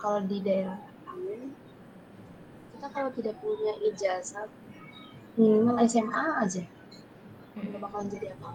kalau 0.00 0.24
di 0.24 0.40
daerah 0.40 0.80
kami, 1.04 1.52
kita 2.72 2.86
kalau 2.88 3.12
tidak 3.12 3.36
punya 3.44 3.76
ijazah 3.84 4.48
minimal 5.36 5.76
SMA 5.84 6.24
aja. 6.40 6.64
Nggak 7.60 7.80
bakalan 7.84 8.08
jadi 8.08 8.32
apa 8.32 8.50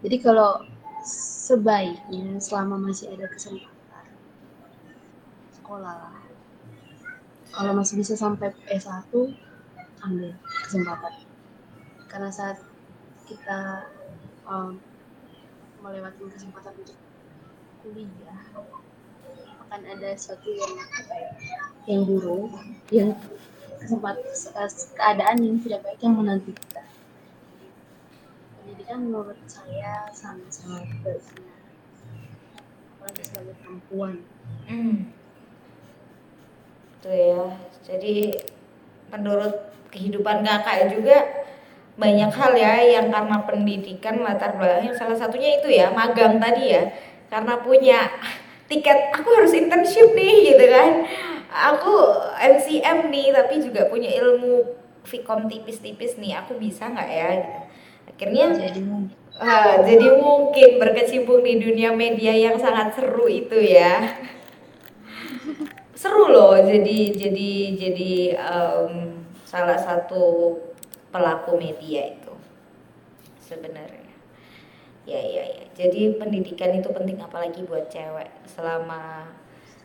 jadi 0.00 0.16
kalau 0.24 0.64
sebaiknya 1.04 2.40
selama 2.40 2.80
masih 2.80 3.12
ada 3.12 3.28
kesempatan 3.28 4.06
sekolah 5.60 5.92
lah. 5.92 6.16
Kalau 7.52 7.72
masih 7.76 8.00
bisa 8.00 8.16
sampai 8.16 8.56
S1 8.72 9.12
ambil 10.00 10.32
kesempatan. 10.64 11.14
Karena 12.08 12.30
saat 12.32 12.64
kita 13.28 13.84
um, 14.50 14.76
melewati 15.80 16.26
kesempatan 16.26 16.74
untuk 16.82 16.98
kuliah. 17.86 18.42
Akan 19.66 19.80
ada 19.86 20.10
sesuatu 20.18 20.50
yang 20.50 20.74
ya 20.74 21.30
yang 21.86 22.02
buruk 22.04 22.50
yang 22.90 23.10
sempat 23.86 24.18
keadaan 24.98 25.40
yang 25.40 25.56
tidak 25.62 25.80
baik 25.86 26.00
yang 26.02 26.14
menanti 26.18 26.52
kita 26.52 26.82
pendidikan 28.60 29.08
menurut 29.08 29.38
saya 29.48 30.06
sama-sama 30.12 30.84
berguna 31.02 31.56
apalagi 33.00 33.22
sebagai 33.24 33.54
perempuan. 33.64 34.14
Hmm. 34.68 35.10
Tuh 37.00 37.16
ya. 37.16 37.44
Jadi 37.82 38.36
menurut 39.10 39.72
kehidupan 39.90 40.46
kakak 40.46 40.92
juga 40.94 41.18
banyak 42.00 42.32
hal 42.32 42.52
ya 42.56 42.80
yang 42.80 43.12
karena 43.12 43.44
pendidikan 43.44 44.24
latar 44.24 44.56
belakangnya 44.56 44.96
salah 44.96 45.12
satunya 45.20 45.60
itu 45.60 45.68
ya 45.68 45.92
magang 45.92 46.40
tadi 46.40 46.72
ya. 46.72 46.88
Karena 47.28 47.60
punya 47.60 48.08
tiket 48.72 49.12
aku 49.12 49.28
harus 49.36 49.52
internship 49.52 50.16
nih 50.16 50.56
gitu 50.56 50.64
kan. 50.64 51.04
Aku 51.52 51.92
MCM 52.40 53.12
nih 53.12 53.36
tapi 53.36 53.60
juga 53.60 53.92
punya 53.92 54.08
ilmu 54.16 54.80
Vcom 55.04 55.44
tipis-tipis 55.52 56.16
nih. 56.16 56.40
Aku 56.40 56.56
bisa 56.56 56.88
nggak 56.88 57.10
ya 57.12 57.30
gitu. 57.36 57.60
akhirnya 58.10 58.46
jadi 58.52 58.80
uh, 59.40 59.74
jadi 59.84 60.06
mungkin 60.20 60.76
berkecimpung 60.76 61.40
di 61.40 61.56
dunia 61.56 61.88
media 61.92 62.32
yang 62.36 62.56
sangat 62.56 62.96
seru 62.96 63.28
itu 63.28 63.60
ya. 63.60 64.16
Seru 66.00 66.32
loh 66.32 66.56
jadi 66.56 67.12
jadi 67.12 67.52
jadi 67.76 68.12
um, 68.40 69.20
salah 69.44 69.76
satu 69.76 70.56
pelaku 71.10 71.58
media 71.58 72.14
itu. 72.14 72.34
Sebenarnya. 73.42 74.14
Ya 75.06 75.20
ya 75.20 75.44
ya. 75.44 75.64
Jadi 75.74 76.16
pendidikan 76.16 76.70
itu 76.74 76.88
penting 76.94 77.18
apalagi 77.18 77.66
buat 77.66 77.90
cewek. 77.90 78.30
Selama 78.46 79.26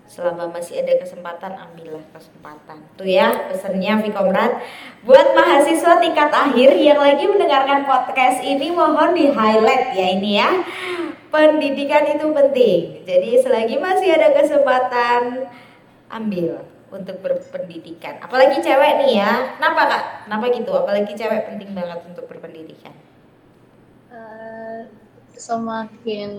selama 0.05 0.53
masih 0.53 0.85
ada 0.85 1.01
kesempatan 1.01 1.57
ambillah 1.57 2.05
kesempatan. 2.13 2.77
Tuh 2.93 3.09
ya 3.09 3.49
pesannya 3.49 4.05
Vikomrat 4.05 4.61
buat 5.01 5.33
mahasiswa 5.33 5.97
tingkat 5.97 6.29
akhir 6.29 6.77
yang 6.77 7.01
lagi 7.01 7.25
mendengarkan 7.25 7.89
podcast 7.89 8.45
ini 8.45 8.69
mohon 8.69 9.17
di 9.17 9.33
highlight 9.33 9.97
ya 9.97 10.07
ini 10.13 10.31
ya. 10.37 10.49
Pendidikan 11.33 12.05
itu 12.05 12.31
penting. 12.31 13.01
Jadi 13.03 13.29
selagi 13.41 13.75
masih 13.81 14.13
ada 14.13 14.29
kesempatan 14.31 15.49
ambil 16.07 16.74
untuk 16.95 17.19
berpendidikan. 17.19 18.17
Apalagi 18.23 18.63
cewek 18.63 18.91
nih 19.03 19.19
ya. 19.19 19.59
Kenapa 19.59 19.81
kak? 19.91 20.03
Kenapa 20.25 20.45
gitu? 20.55 20.71
Apalagi 20.71 21.11
cewek 21.11 21.41
penting 21.51 21.75
banget 21.75 21.99
untuk 22.07 22.25
berpendidikan. 22.31 22.95
Uh, 24.07 24.87
semakin 25.35 26.31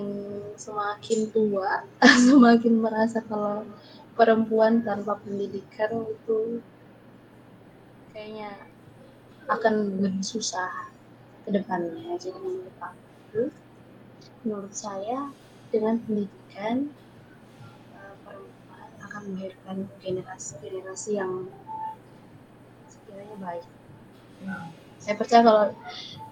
semakin 0.56 1.20
tua 1.28 1.84
semakin 2.26 2.74
merasa 2.80 3.20
kalau 3.28 3.68
perempuan 4.16 4.80
tanpa 4.80 5.20
pendidikan 5.20 6.08
itu 6.08 6.64
kayaknya 8.16 8.56
akan 9.46 10.00
lebih 10.00 10.24
susah 10.24 10.88
ke 11.44 11.52
depannya. 11.52 12.16
Jadi 12.16 12.40
menurut 12.40 12.76
aku 12.80 13.52
menurut 14.42 14.72
saya 14.72 15.30
dengan 15.68 16.00
pendidikan 16.02 16.90
melahirkan 19.26 19.90
generasi-generasi 20.00 21.18
yang 21.18 21.50
sekiranya 22.86 23.36
baik. 23.42 23.66
Hmm. 24.42 24.70
Saya 25.02 25.14
percaya 25.18 25.42
kalau 25.42 25.64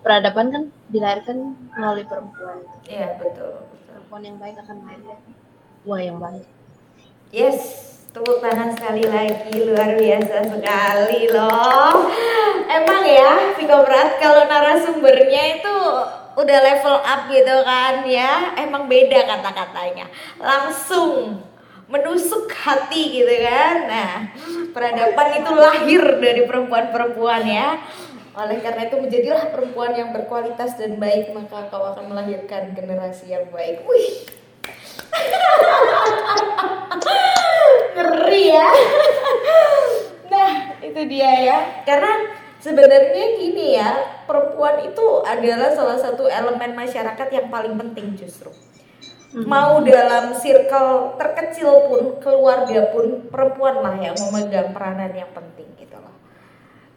peradaban 0.03 0.47
kan 0.51 0.62
dilahirkan 0.90 1.59
melalui 1.74 2.07
perempuan. 2.07 2.59
Iya 2.86 3.18
betul, 3.18 3.66
Perempuan 3.86 4.22
yang 4.22 4.38
baik 4.38 4.57
akan 4.62 4.76
melahirkan 4.82 5.18
buah 5.84 6.01
yang 6.03 6.18
baik. 6.18 6.47
Yes, 7.34 7.59
tepuk 8.14 8.38
tangan 8.38 8.72
sekali 8.78 9.05
lagi 9.11 9.55
luar 9.62 9.99
biasa 9.99 10.36
sekali 10.47 11.22
loh. 11.34 12.11
Emang 12.70 13.03
ya, 13.05 13.59
Viko 13.59 13.82
Berat 13.82 14.22
kalau 14.22 14.47
narasumbernya 14.47 15.42
itu 15.61 15.76
udah 16.34 16.59
level 16.66 16.99
up 16.99 17.30
gitu 17.30 17.57
kan 17.62 18.03
ya 18.11 18.59
emang 18.59 18.90
beda 18.90 19.22
kata-katanya 19.22 20.11
langsung 20.42 21.38
menusuk 21.89 22.53
hati 22.53 23.20
gitu 23.20 23.35
kan. 23.45 23.76
Nah 23.89 24.12
peradaban 24.72 25.28
itu 25.41 25.53
lahir 25.53 26.03
dari 26.20 26.43
perempuan-perempuan 26.49 27.45
ya. 27.45 27.76
Oleh 28.35 28.59
karena 28.59 28.91
itu 28.91 28.99
menjadilah 28.99 29.55
perempuan 29.55 29.95
yang 29.95 30.11
berkualitas 30.11 30.74
dan 30.74 30.99
baik 30.99 31.30
maka 31.30 31.70
kau 31.70 31.95
akan 31.95 32.11
melahirkan 32.11 32.74
generasi 32.74 33.30
yang 33.30 33.47
baik. 33.55 33.87
Wih. 33.87 34.26
Ngeri 37.95 38.45
ya. 38.51 38.68
Nah 40.32 40.51
itu 40.82 41.01
dia 41.07 41.30
ya. 41.47 41.59
Karena 41.87 42.35
sebenarnya 42.64 43.24
gini 43.37 43.76
ya 43.76 43.93
perempuan 44.24 44.89
itu 44.89 45.20
adalah 45.20 45.68
salah 45.76 46.01
satu 46.01 46.24
elemen 46.24 46.72
masyarakat 46.72 47.28
yang 47.28 47.53
paling 47.53 47.76
penting 47.76 48.16
justru 48.16 48.49
hmm. 49.35 49.45
mau 49.45 49.82
dalam 49.82 50.32
circle 50.39 51.18
terkecil 51.18 51.91
pun 51.91 52.03
keluarga 52.22 52.95
pun 52.95 53.26
perempuan 53.26 53.82
lah 53.82 53.99
yang 53.99 54.14
memegang 54.14 54.70
peranan 54.70 55.11
yang 55.11 55.30
penting 55.35 55.66
gitu 55.74 55.99
loh. 55.99 56.14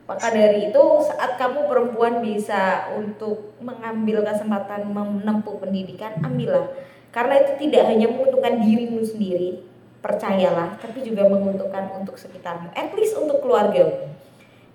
Maka 0.05 0.31
dari 0.31 0.71
itu 0.71 0.83
saat 1.03 1.35
kamu 1.35 1.67
perempuan 1.67 2.21
bisa 2.21 2.93
untuk 2.95 3.57
mengambil 3.59 4.23
kesempatan 4.23 4.87
menempuh 4.87 5.57
pendidikan 5.59 6.15
ambillah. 6.21 6.69
Karena 7.11 7.41
itu 7.41 7.67
tidak 7.67 7.89
hanya 7.89 8.07
menguntungkan 8.07 8.61
dirimu 8.61 9.01
sendiri 9.01 9.65
percayalah 9.97 10.77
tapi 10.77 11.01
juga 11.01 11.25
menguntungkan 11.25 11.91
untuk 11.97 12.15
sekitarmu. 12.15 12.71
At 12.77 12.93
least 12.93 13.17
untuk 13.17 13.41
keluargamu. 13.41 14.13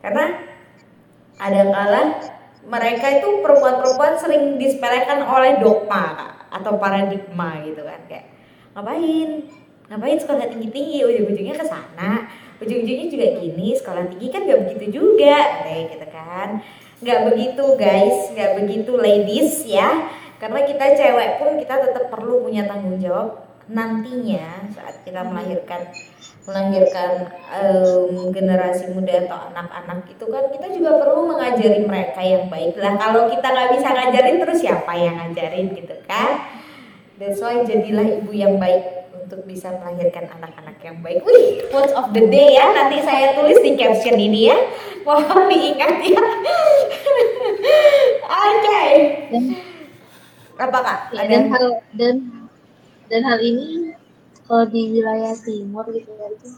Karena 0.02 0.42
ada 1.38 1.62
kala 1.70 2.02
mereka 2.62 3.06
itu 3.10 3.42
perempuan-perempuan 3.42 4.14
sering 4.18 4.54
disepelekan 4.54 5.26
oleh 5.26 5.58
dogma 5.58 6.14
kak, 6.14 6.31
atau 6.52 6.76
paradigma 6.76 7.64
gitu 7.64 7.80
kan 7.80 8.00
kayak 8.06 8.26
ngapain? 8.76 9.48
Ngapain 9.88 10.18
sekolah 10.20 10.48
tinggi-tinggi? 10.48 11.04
Ujung-ujungnya 11.04 11.56
ke 11.56 11.64
sana. 11.64 12.28
Ujung-ujungnya 12.60 13.08
juga 13.08 13.26
gini 13.40 13.74
sekolah 13.76 14.08
tinggi 14.12 14.28
kan 14.30 14.44
gak 14.46 14.60
begitu 14.68 14.84
juga 15.02 15.36
kayak 15.64 15.84
gitu 15.96 16.06
kan. 16.12 16.48
Nggak 17.02 17.20
begitu 17.32 17.64
guys. 17.74 18.18
Nggak 18.32 18.50
begitu 18.62 18.92
ladies 18.94 19.66
ya. 19.66 20.12
Karena 20.38 20.60
kita 20.66 20.84
cewek 20.98 21.30
pun 21.38 21.50
kita 21.58 21.74
tetap 21.90 22.04
perlu 22.10 22.46
punya 22.46 22.66
tanggung 22.66 22.98
jawab 22.98 23.41
nantinya 23.70 24.66
saat 24.74 25.02
kita 25.06 25.22
melahirkan 25.22 25.86
melahirkan 26.42 27.30
um, 27.54 28.34
generasi 28.34 28.90
muda 28.90 29.26
atau 29.26 29.38
anak-anak 29.54 30.10
itu 30.10 30.24
kan 30.26 30.44
kita 30.50 30.66
juga 30.74 30.98
perlu 30.98 31.30
mengajari 31.30 31.86
mereka 31.86 32.18
yang 32.18 32.50
baik 32.50 32.74
lah 32.82 32.98
kalau 32.98 33.30
kita 33.30 33.46
nggak 33.46 33.70
bisa 33.78 33.88
ngajarin 33.94 34.36
terus 34.42 34.58
siapa 34.58 34.92
yang 34.98 35.14
ngajarin 35.22 35.70
gitu 35.70 35.94
kan 36.10 36.50
that's 37.22 37.38
why 37.38 37.62
jadilah 37.62 38.02
ibu 38.18 38.34
yang 38.34 38.58
baik 38.58 39.02
untuk 39.32 39.48
bisa 39.48 39.72
melahirkan 39.80 40.28
anak-anak 40.28 40.76
yang 40.84 41.00
baik. 41.00 41.24
Wih, 41.24 41.64
quotes 41.72 41.96
of 41.96 42.12
the 42.12 42.28
day 42.28 42.52
ya. 42.52 42.68
Nanti 42.68 43.00
saya 43.00 43.32
tulis 43.32 43.64
di 43.64 43.80
caption 43.80 44.20
ini 44.20 44.52
ya. 44.52 44.58
Mohon 45.08 45.48
diingat 45.48 46.04
ya. 46.04 46.20
Oke. 48.28 48.60
Okay. 48.60 48.92
Apa 50.60 50.78
kak? 50.84 50.98
Ya, 51.16 51.24
dan 51.32 51.48
hal 51.48 51.80
dan 51.96 52.41
dan 53.12 53.28
hal 53.28 53.44
ini 53.44 53.92
kalau 54.48 54.64
di 54.72 54.88
wilayah 54.88 55.36
timur 55.36 55.84
gitu 55.92 56.08
ya 56.16 56.32
itu 56.32 56.48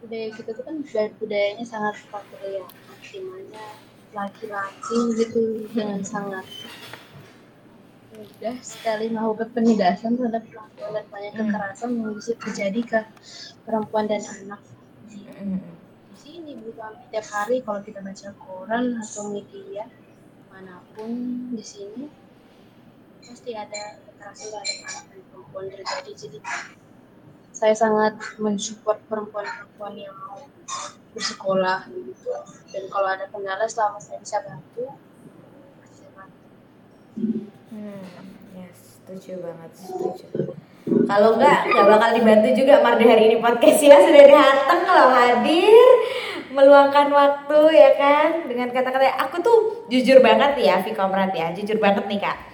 budaya 0.00 0.28
kita 0.32 0.50
tuh 0.56 0.64
kan 0.64 0.80
budayanya 1.20 1.64
sangat 1.68 2.00
patriarkal 2.08 2.96
di 3.04 3.20
mana 3.20 3.76
laki-laki 4.16 4.98
gitu 5.20 5.68
dengan 5.68 6.00
sangat 6.00 6.48
mudah 8.16 8.56
sekali 8.64 9.12
melakukan 9.12 9.52
penindasan 9.52 10.16
terhadap 10.16 10.48
perempuan 10.48 10.90
dan 10.96 11.04
banyak 11.12 11.32
hmm. 11.36 11.40
kekerasan 11.52 11.90
yang 12.00 12.12
bisa 12.16 12.32
terjadi 12.40 12.80
ke 12.80 13.00
perempuan 13.68 14.08
dan 14.08 14.24
anak 14.24 14.64
di, 15.12 15.20
hmm. 15.36 15.60
di 16.08 16.16
sini 16.16 16.52
bukan 16.64 16.96
tiap 17.12 17.28
hari 17.28 17.60
kalau 17.60 17.84
kita 17.84 18.00
baca 18.00 18.32
koran 18.40 18.96
atau 19.04 19.36
media 19.36 19.84
mana 20.48 20.80
pun 20.96 21.12
di 21.52 21.60
sini 21.60 22.08
pasti 23.20 23.52
ada 23.52 24.07
kekerasan 24.18 25.14
perempuan 25.30 25.70
terjadi 25.70 26.10
jadi 26.10 26.38
saya 27.54 27.74
sangat 27.74 28.14
mensupport 28.38 28.98
perempuan-perempuan 29.10 29.94
yang 29.98 30.14
mau 30.14 30.38
bersekolah 31.14 31.90
gitu. 31.90 32.30
Dan 32.70 32.84
kalau 32.86 33.08
ada 33.10 33.26
kendala 33.26 33.66
selama 33.66 33.98
saya 33.98 34.22
bisa 34.22 34.38
bantu 34.46 34.86
saya 35.90 36.10
bantu. 36.14 36.46
Hmm 37.70 38.06
yes 38.58 38.78
setuju 38.98 39.42
banget 39.42 39.70
setuju. 39.74 40.26
Kalau 40.88 41.38
enggak 41.38 41.66
nggak 41.66 41.86
bakal 41.86 42.10
dibantu 42.14 42.48
juga 42.54 42.74
Marda 42.82 43.04
hari 43.06 43.22
ini 43.32 43.36
podcast 43.42 43.80
ya. 43.82 43.98
Sudah 44.02 44.24
datang 44.26 44.80
kalau 44.86 45.06
hadir 45.10 45.88
meluangkan 46.54 47.10
waktu 47.10 47.60
ya 47.74 47.90
kan? 47.98 48.46
Dengan 48.46 48.70
kata-kata 48.70 49.18
aku 49.18 49.36
tuh 49.42 49.58
jujur 49.90 50.22
banget 50.22 50.54
ya 50.62 50.78
Vika 50.84 51.08
ya 51.34 51.50
jujur 51.56 51.80
banget 51.80 52.04
nih 52.06 52.20
kak 52.22 52.47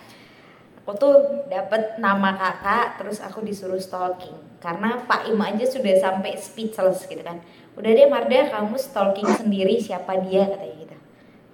aku 0.84 0.92
tuh 1.00 1.14
dapat 1.48 1.96
nama 1.96 2.36
kakak 2.36 3.00
terus 3.00 3.18
aku 3.24 3.40
disuruh 3.40 3.80
stalking. 3.80 4.36
Karena 4.60 5.00
Pak 5.04 5.28
Im 5.32 5.40
aja 5.40 5.64
sudah 5.64 5.96
sampai 5.96 6.36
speechless 6.36 7.08
gitu 7.08 7.24
kan. 7.24 7.40
Udah 7.76 7.90
deh 7.90 8.08
Marda 8.08 8.52
kamu 8.52 8.76
stalking 8.76 9.28
sendiri 9.32 9.80
siapa 9.80 10.20
dia 10.20 10.44
katanya 10.44 10.76
gitu. 10.84 10.96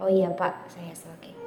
Oh 0.02 0.10
iya 0.10 0.34
Pak 0.34 0.66
saya 0.70 0.90
stalking. 0.94 1.38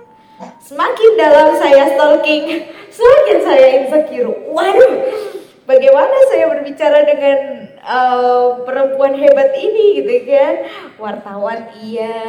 Semakin 0.64 1.12
dalam 1.20 1.56
saya 1.60 1.92
stalking 1.96 2.72
semakin 2.88 3.38
saya 3.44 3.68
insecure. 3.84 4.32
Waduh 4.52 5.23
bagaimana 5.64 6.16
saya 6.28 6.46
berbicara 6.52 7.08
dengan 7.08 7.40
uh, 7.84 8.64
perempuan 8.68 9.16
hebat 9.16 9.52
ini 9.56 10.04
gitu 10.04 10.28
kan? 10.28 10.54
Wartawan 11.00 11.72
iya. 11.80 12.20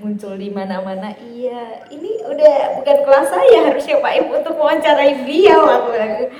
Muncul 0.00 0.34
di 0.40 0.48
mana-mana 0.50 1.14
iya. 1.20 1.86
Ini 1.88 2.26
udah 2.26 2.54
bukan 2.80 2.98
kelas 3.06 3.28
saya 3.30 3.58
harusnya 3.70 4.00
Pak 4.00 4.12
Ibu 4.24 4.30
untuk 4.42 4.54
mewawancarai 4.58 5.12
dia 5.28 5.54
waktu 5.56 6.32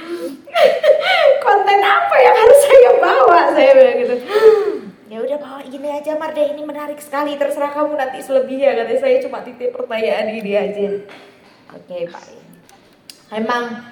konten 1.45 1.80
apa 1.80 2.16
yang 2.18 2.37
harus 2.37 2.61
saya 2.64 2.91
bawa? 2.99 3.41
Saya 3.53 3.70
bilang 3.76 3.97
gitu. 4.01 4.16
Ya 5.12 5.20
udah 5.20 5.37
bawa 5.37 5.61
ini 5.68 5.89
aja 5.93 6.16
Marda 6.16 6.41
ini 6.41 6.62
menarik 6.64 6.97
sekali. 6.97 7.37
Terserah 7.37 7.76
kamu 7.76 8.01
nanti 8.01 8.24
selebihnya. 8.24 8.72
Katanya 8.72 9.01
saya 9.01 9.16
cuma 9.20 9.45
titip 9.45 9.76
pertanyaan 9.76 10.33
ini 10.33 10.53
aja. 10.57 10.89
Oke 11.72 11.85
okay, 11.89 12.03
Pak. 12.09 12.24
Emang 13.33 13.91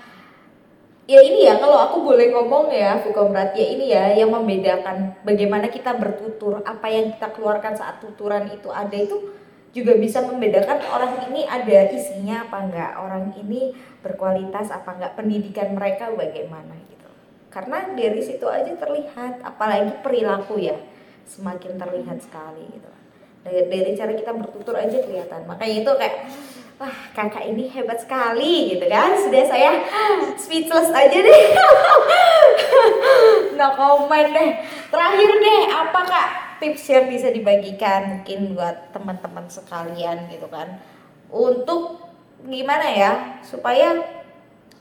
ya 1.10 1.20
ini 1.26 1.42
ya 1.42 1.58
kalau 1.58 1.74
aku 1.74 2.06
boleh 2.06 2.30
ngomong 2.30 2.70
ya 2.70 3.02
Fukomrat 3.02 3.50
ya 3.58 3.66
ini 3.66 3.90
ya 3.90 4.14
yang 4.14 4.30
membedakan 4.30 5.18
bagaimana 5.26 5.66
kita 5.66 5.98
bertutur 5.98 6.62
apa 6.62 6.86
yang 6.86 7.10
kita 7.18 7.34
keluarkan 7.34 7.74
saat 7.74 7.98
tuturan 7.98 8.46
itu 8.54 8.70
ada 8.70 8.94
itu 8.94 9.34
juga 9.74 9.98
bisa 9.98 10.22
membedakan 10.22 10.78
orang 10.86 11.26
ini 11.26 11.50
ada 11.50 11.90
isinya 11.90 12.46
apa 12.46 12.62
enggak 12.62 12.92
orang 12.94 13.34
ini 13.34 13.74
berkualitas 14.06 14.70
apa 14.70 14.98
enggak 14.98 15.18
pendidikan 15.18 15.74
mereka 15.74 16.14
bagaimana 16.14 16.78
gitu. 16.90 17.10
Karena 17.50 17.90
dari 17.94 18.22
situ 18.22 18.46
aja 18.46 18.70
terlihat 18.70 19.42
apalagi 19.42 19.98
perilaku 20.06 20.62
ya 20.62 20.78
semakin 21.26 21.74
terlihat 21.74 22.18
sekali 22.22 22.66
gitu. 22.70 22.90
Dari, 23.46 23.66
dari 23.66 23.90
cara 23.98 24.12
kita 24.14 24.30
bertutur 24.34 24.74
aja 24.78 24.98
kelihatan. 25.02 25.46
Makanya 25.46 25.76
itu 25.86 25.90
kayak 25.94 26.16
wah 26.80 26.96
kakak 27.12 27.44
ini 27.44 27.68
hebat 27.68 28.00
sekali 28.00 28.72
gitu 28.72 28.88
kan. 28.88 29.12
Sudah 29.20 29.44
saya 29.44 29.84
speechless 30.40 30.88
aja 30.88 31.18
deh. 31.20 31.42
Nggak 33.54 33.72
komen 33.76 34.26
deh. 34.32 34.50
Terakhir 34.88 35.28
deh 35.28 35.60
apa 35.68 36.00
kak 36.08 36.28
tips 36.64 36.88
yang 36.88 37.06
bisa 37.12 37.28
dibagikan 37.28 38.00
mungkin 38.16 38.56
buat 38.56 38.96
teman-teman 38.96 39.44
sekalian 39.52 40.32
gitu 40.32 40.48
kan? 40.48 40.80
Untuk 41.28 42.00
gimana 42.48 42.88
ya 42.88 43.12
supaya 43.44 44.00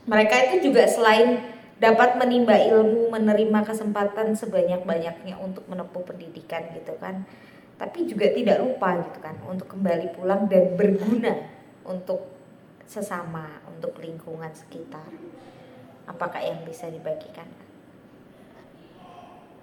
mereka 0.07 0.39
itu 0.47 0.71
juga 0.71 0.87
selain 0.87 1.43
dapat 1.79 2.15
menimba 2.15 2.55
ilmu, 2.55 3.11
menerima 3.11 3.59
kesempatan 3.67 4.35
sebanyak-banyaknya 4.35 5.35
untuk 5.35 5.67
menempuh 5.67 6.07
pendidikan 6.07 6.63
gitu 6.71 6.95
kan. 6.95 7.27
Tapi 7.75 8.07
juga 8.07 8.31
tidak 8.31 8.63
lupa 8.63 9.03
gitu 9.03 9.19
kan 9.19 9.35
untuk 9.47 9.67
kembali 9.67 10.15
pulang 10.15 10.47
dan 10.47 10.75
berguna 10.79 11.58
untuk 11.85 12.39
sesama, 12.89 13.61
untuk 13.69 14.01
lingkungan 14.01 14.49
sekitar. 14.57 15.05
Apakah 16.09 16.41
yang 16.41 16.65
bisa 16.65 16.89
dibagikan? 16.89 17.45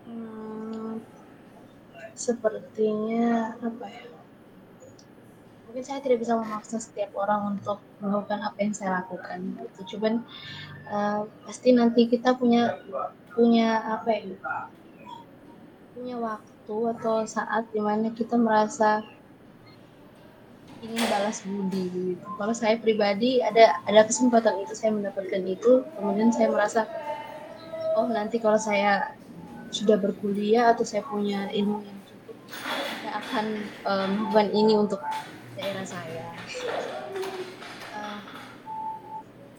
Hmm, 0.07 1.03
sepertinya 2.15 3.59
apa 3.59 3.87
ya? 3.91 4.07
Mungkin 5.67 5.83
saya 5.83 5.99
tidak 5.99 6.23
bisa 6.23 6.39
memaksa 6.39 6.79
setiap 6.79 7.11
orang 7.19 7.59
untuk 7.59 7.83
melakukan 7.99 8.47
apa 8.47 8.59
yang 8.63 8.71
saya 8.71 9.03
lakukan. 9.03 9.59
Gitu. 9.59 9.99
Cuman 9.99 10.23
uh, 10.87 11.27
pasti 11.43 11.75
nanti 11.75 12.07
kita 12.07 12.39
punya 12.39 12.79
punya 13.35 13.83
apa 13.99 14.15
ya? 14.15 14.23
Punya 15.99 16.17
waktu 16.23 16.77
atau 16.95 17.27
saat 17.27 17.67
di 17.75 17.83
mana 17.83 18.15
kita 18.15 18.39
merasa 18.39 19.03
ingin 20.87 21.05
balas 21.11 21.43
budi 21.43 21.91
gitu. 21.91 22.27
Kalau 22.39 22.55
saya 22.55 22.79
pribadi 22.79 23.43
ada 23.43 23.83
ada 23.85 24.07
kesempatan 24.07 24.63
itu 24.63 24.73
saya 24.79 24.95
mendapatkan 24.95 25.43
itu, 25.43 25.83
kemudian 25.99 26.31
saya 26.31 26.49
merasa 26.49 26.87
oh 27.99 28.07
nanti 28.07 28.39
kalau 28.39 28.61
saya 28.61 29.11
sudah 29.75 29.99
berkuliah 29.99 30.71
atau 30.71 30.87
saya 30.87 31.03
punya 31.03 31.51
ilmu 31.51 31.83
yang 31.83 32.01
cukup, 32.07 32.37
saya 33.03 33.13
akan 33.19 33.47
um, 33.83 34.11
melakukan 34.31 34.49
ini 34.55 34.75
untuk 34.79 35.01
daerah 35.59 35.83
saya. 35.83 36.27
Uh, 37.91 38.21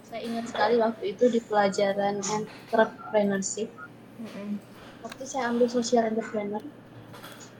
saya 0.07 0.21
ingat 0.23 0.45
sekali 0.47 0.80
waktu 0.80 1.03
itu 1.11 1.28
di 1.28 1.39
pelajaran 1.43 2.23
entrepreneurship. 2.23 3.67
Waktu 5.03 5.23
saya 5.30 5.53
ambil 5.53 5.67
social 5.69 6.07
entrepreneur 6.07 6.63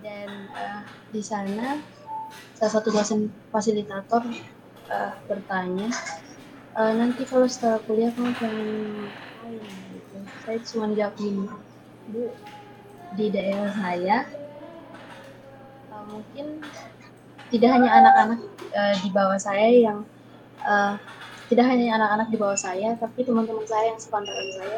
dan 0.02 0.50
uh, 0.56 0.82
di 1.12 1.22
sana 1.22 1.82
salah 2.58 2.74
satu 2.74 2.90
dosen 2.90 3.30
fasilitator 3.54 4.26
uh, 4.90 5.14
bertanya 5.30 5.94
uh, 6.74 6.90
nanti 6.98 7.22
kalau 7.30 7.46
setelah 7.46 7.78
kuliah 7.86 8.10
kamu 8.10 8.34
pengen 8.42 8.70
ngapain 8.98 9.62
gitu. 9.94 10.18
Saya 10.42 10.58
cuma 10.66 10.90
jawab 10.98 11.14
gini, 11.22 11.46
Bu, 12.10 12.34
di 13.14 13.26
daerah 13.30 13.70
saya 13.70 14.26
uh, 15.94 16.04
mungkin 16.10 16.66
tidak 17.54 17.70
hanya 17.78 17.90
anak-anak 17.94 18.40
uh, 18.74 18.96
di 19.06 19.10
bawah 19.14 19.38
saya 19.38 19.68
yang 19.70 20.00
uh, 20.66 20.98
tidak 21.54 21.66
hanya 21.70 21.94
anak-anak 21.94 22.28
di 22.34 22.38
bawah 22.42 22.58
saya, 22.58 22.98
tapi 22.98 23.22
teman-teman 23.22 23.70
saya 23.70 23.94
yang 23.94 24.02
sepantaran 24.02 24.50
saya 24.58 24.78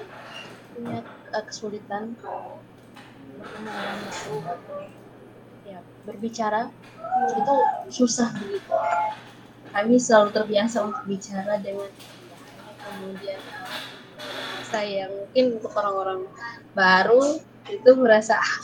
punya 0.76 1.00
uh, 1.32 1.44
kesulitan 1.48 2.12
ya 2.20 3.96
berbicara 6.08 6.72
itu 7.36 7.56
susah 7.92 8.32
begitu. 8.38 8.74
Kami 9.70 9.96
selalu 10.02 10.30
terbiasa 10.34 10.82
untuk 10.82 11.04
bicara 11.06 11.62
dengan 11.62 11.90
kemudian 12.82 13.42
saya. 14.66 15.10
Mungkin 15.10 15.62
untuk 15.62 15.74
orang-orang 15.78 16.26
baru 16.74 17.38
itu 17.70 17.92
merasa 17.98 18.38
ah, 18.42 18.56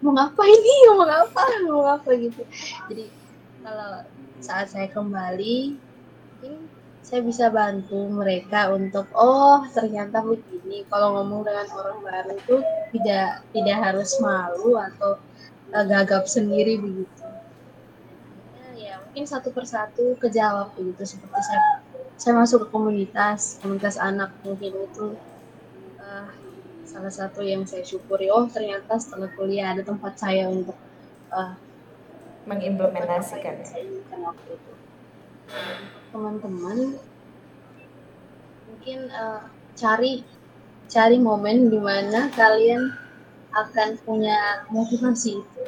mau 0.00 0.16
ngapain 0.16 0.56
nih 0.56 0.78
mau 0.92 1.04
ngapa 1.04 1.42
mau 1.68 1.80
ngapa 1.84 2.10
gitu. 2.16 2.42
Jadi 2.88 3.04
kalau 3.64 4.04
saat 4.40 4.72
saya 4.72 4.88
kembali 4.92 5.76
mungkin 6.40 6.68
saya 7.04 7.20
bisa 7.20 7.52
bantu 7.52 8.08
mereka 8.08 8.72
untuk 8.72 9.04
oh 9.12 9.64
ternyata 9.76 10.24
begini. 10.24 10.88
Kalau 10.88 11.20
ngomong 11.20 11.44
dengan 11.44 11.68
orang 11.76 11.98
baru 12.00 12.30
itu 12.36 12.56
tidak 12.96 13.44
tidak 13.52 13.76
harus 13.80 14.10
malu 14.24 14.80
atau 14.80 15.20
gagap 15.70 16.24
sendiri 16.28 16.76
begitu. 16.80 17.24
Ya 18.74 19.00
mungkin 19.00 19.24
satu 19.24 19.54
persatu 19.54 20.18
kejawab 20.18 20.74
begitu 20.74 21.16
seperti 21.16 21.40
saya 21.40 21.80
saya 22.14 22.32
masuk 22.38 22.66
ke 22.66 22.68
komunitas 22.70 23.58
komunitas 23.58 23.98
anak 23.98 24.30
mungkin 24.46 24.70
itu 24.86 25.18
uh, 25.98 26.30
salah 26.84 27.12
satu 27.12 27.42
yang 27.42 27.64
saya 27.64 27.82
syukuri. 27.86 28.28
Oh 28.30 28.46
ternyata 28.50 28.98
setelah 28.98 29.30
kuliah 29.34 29.74
ada 29.74 29.82
tempat 29.82 30.18
saya 30.18 30.50
untuk 30.50 30.76
uh, 31.30 31.54
mengimplementasikan. 32.44 33.64
teman-teman 36.14 36.94
mungkin 38.70 38.98
uh, 39.10 39.44
cari 39.74 40.22
cari 40.86 41.18
momen 41.18 41.72
di 41.72 41.80
mana 41.82 42.30
kalian 42.32 42.94
akan 43.54 43.88
punya 44.02 44.66
motivasi 44.68 45.40
itu. 45.40 45.62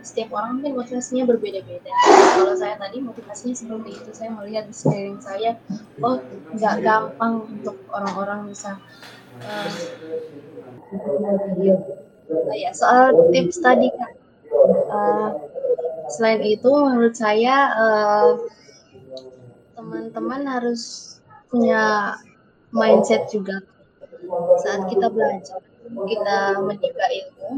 Setiap 0.00 0.32
orang 0.32 0.60
mungkin 0.60 0.80
motivasinya 0.80 1.28
berbeda-beda. 1.28 1.92
Kalau 2.38 2.56
saya 2.56 2.78
tadi 2.80 3.04
motivasinya 3.04 3.52
seperti 3.52 3.90
itu. 4.00 4.10
Saya 4.16 4.30
melihat 4.32 4.64
di 4.70 4.74
sekeliling 4.76 5.20
saya 5.20 5.60
oh 6.00 6.20
nggak 6.56 6.74
gampang 6.80 7.44
untuk 7.48 7.76
orang-orang 7.92 8.48
bisa 8.48 8.80
uh, 9.42 9.68
ya 12.54 12.70
soal 12.72 13.12
tips 13.34 13.60
tadi 13.60 13.90
kan 13.92 14.12
uh, 14.88 15.30
selain 16.08 16.40
itu 16.44 16.70
menurut 16.70 17.14
saya 17.16 17.72
teman-teman 19.74 20.42
uh, 20.46 20.50
harus 20.58 20.82
punya 21.50 22.14
mindset 22.74 23.28
juga 23.30 23.62
saat 24.64 24.88
kita 24.88 25.10
belajar 25.12 25.60
kita 26.02 26.38
menjaga 26.58 27.06
ilmu 27.10 27.48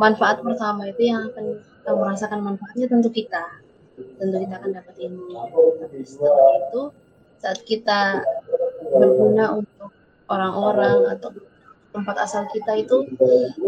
manfaat 0.00 0.40
pertama 0.40 0.88
itu 0.88 1.12
yang 1.12 1.28
akan 1.32 1.60
kita 1.60 1.90
merasakan 1.92 2.40
manfaatnya 2.40 2.86
tentu 2.88 3.08
kita 3.12 3.44
tentu 3.96 4.36
kita 4.40 4.54
akan 4.56 4.70
dapat 4.72 4.94
ilmu 5.00 5.40
setelah 6.04 6.50
itu 6.60 6.82
saat 7.36 7.60
kita 7.68 8.00
berguna 8.96 9.60
untuk 9.60 9.92
orang-orang 10.26 11.16
atau 11.16 11.30
tempat 11.96 12.16
asal 12.28 12.44
kita 12.52 12.76
itu 12.76 13.08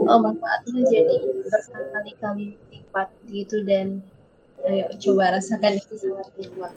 oh, 0.04 0.18
manfaatnya 0.20 0.84
jadi 0.84 1.16
berkali-kali 1.48 2.60
lipat 2.68 3.08
gitu 3.32 3.64
dan 3.64 4.04
ayo 4.68 4.90
coba 5.00 5.38
rasakan 5.38 5.80
itu 5.80 5.94
sangat 5.96 6.28
nikmat. 6.36 6.72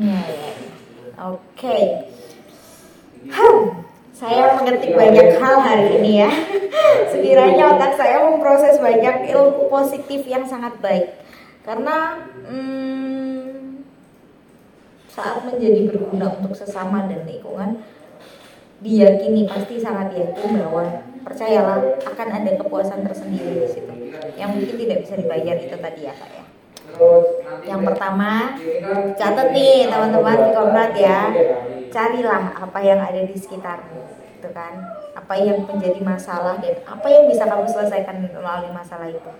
Hmm. 0.00 0.26
Oke. 1.36 1.70
Okay. 3.30 3.82
Saya 4.22 4.54
mengetik 4.54 4.94
banyak 4.94 5.34
hal 5.42 5.56
hari 5.58 5.98
ini 5.98 6.22
ya. 6.22 6.30
Sekiranya 7.10 7.74
otak 7.74 7.98
saya 7.98 8.22
memproses 8.22 8.78
banyak 8.78 9.34
ilmu 9.34 9.66
positif 9.66 10.22
yang 10.30 10.46
sangat 10.46 10.78
baik. 10.78 11.18
Karena 11.66 12.22
hmm, 12.46 13.82
saat 15.10 15.42
menjadi 15.42 15.90
berguna 15.90 16.38
untuk 16.38 16.54
sesama 16.54 17.10
dan 17.10 17.26
lingkungan, 17.26 17.82
diyakini 18.78 19.50
pasti 19.50 19.82
sangat 19.82 20.14
yakin 20.14 20.62
bahwa 20.62 21.02
percayalah 21.26 21.82
akan 22.06 22.28
ada 22.30 22.50
kepuasan 22.62 23.02
tersendiri 23.02 23.66
di 23.66 23.68
situ 23.70 23.94
yang 24.34 24.58
mungkin 24.58 24.74
tidak 24.74 25.06
bisa 25.06 25.14
dibayar 25.14 25.54
itu 25.54 25.76
tadi 25.78 26.02
ya 26.02 26.14
kak 26.18 26.30
ya 26.34 26.44
yang 27.62 27.86
pertama 27.86 28.58
catat 29.14 29.54
nih 29.54 29.86
teman-teman 29.86 30.50
di 30.98 31.02
ya 31.06 31.20
carilah 31.92 32.56
apa 32.56 32.78
yang 32.80 32.98
ada 32.98 33.20
di 33.22 33.36
sekitarmu 33.36 34.00
itu 34.40 34.48
kan? 34.50 34.72
Apa 35.12 35.36
yang 35.38 35.62
menjadi 35.68 36.00
masalah 36.00 36.58
dan 36.58 36.80
apa 36.88 37.06
yang 37.06 37.28
bisa 37.28 37.44
kamu 37.44 37.68
selesaikan 37.68 38.16
melalui 38.32 38.72
masalah 38.72 39.06
itu? 39.12 39.32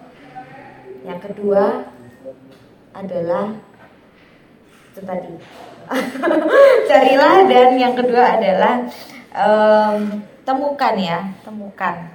Yang 1.03 1.32
kedua 1.32 1.88
adalah 2.92 3.57
itu 4.92 5.00
tadi. 5.03 5.32
Carilah 6.92 7.36
dan 7.48 7.68
yang 7.80 7.94
kedua 7.96 8.38
adalah 8.38 8.84
um, 9.32 10.22
temukan 10.44 10.94
ya 11.00 11.18
temukan. 11.42 12.12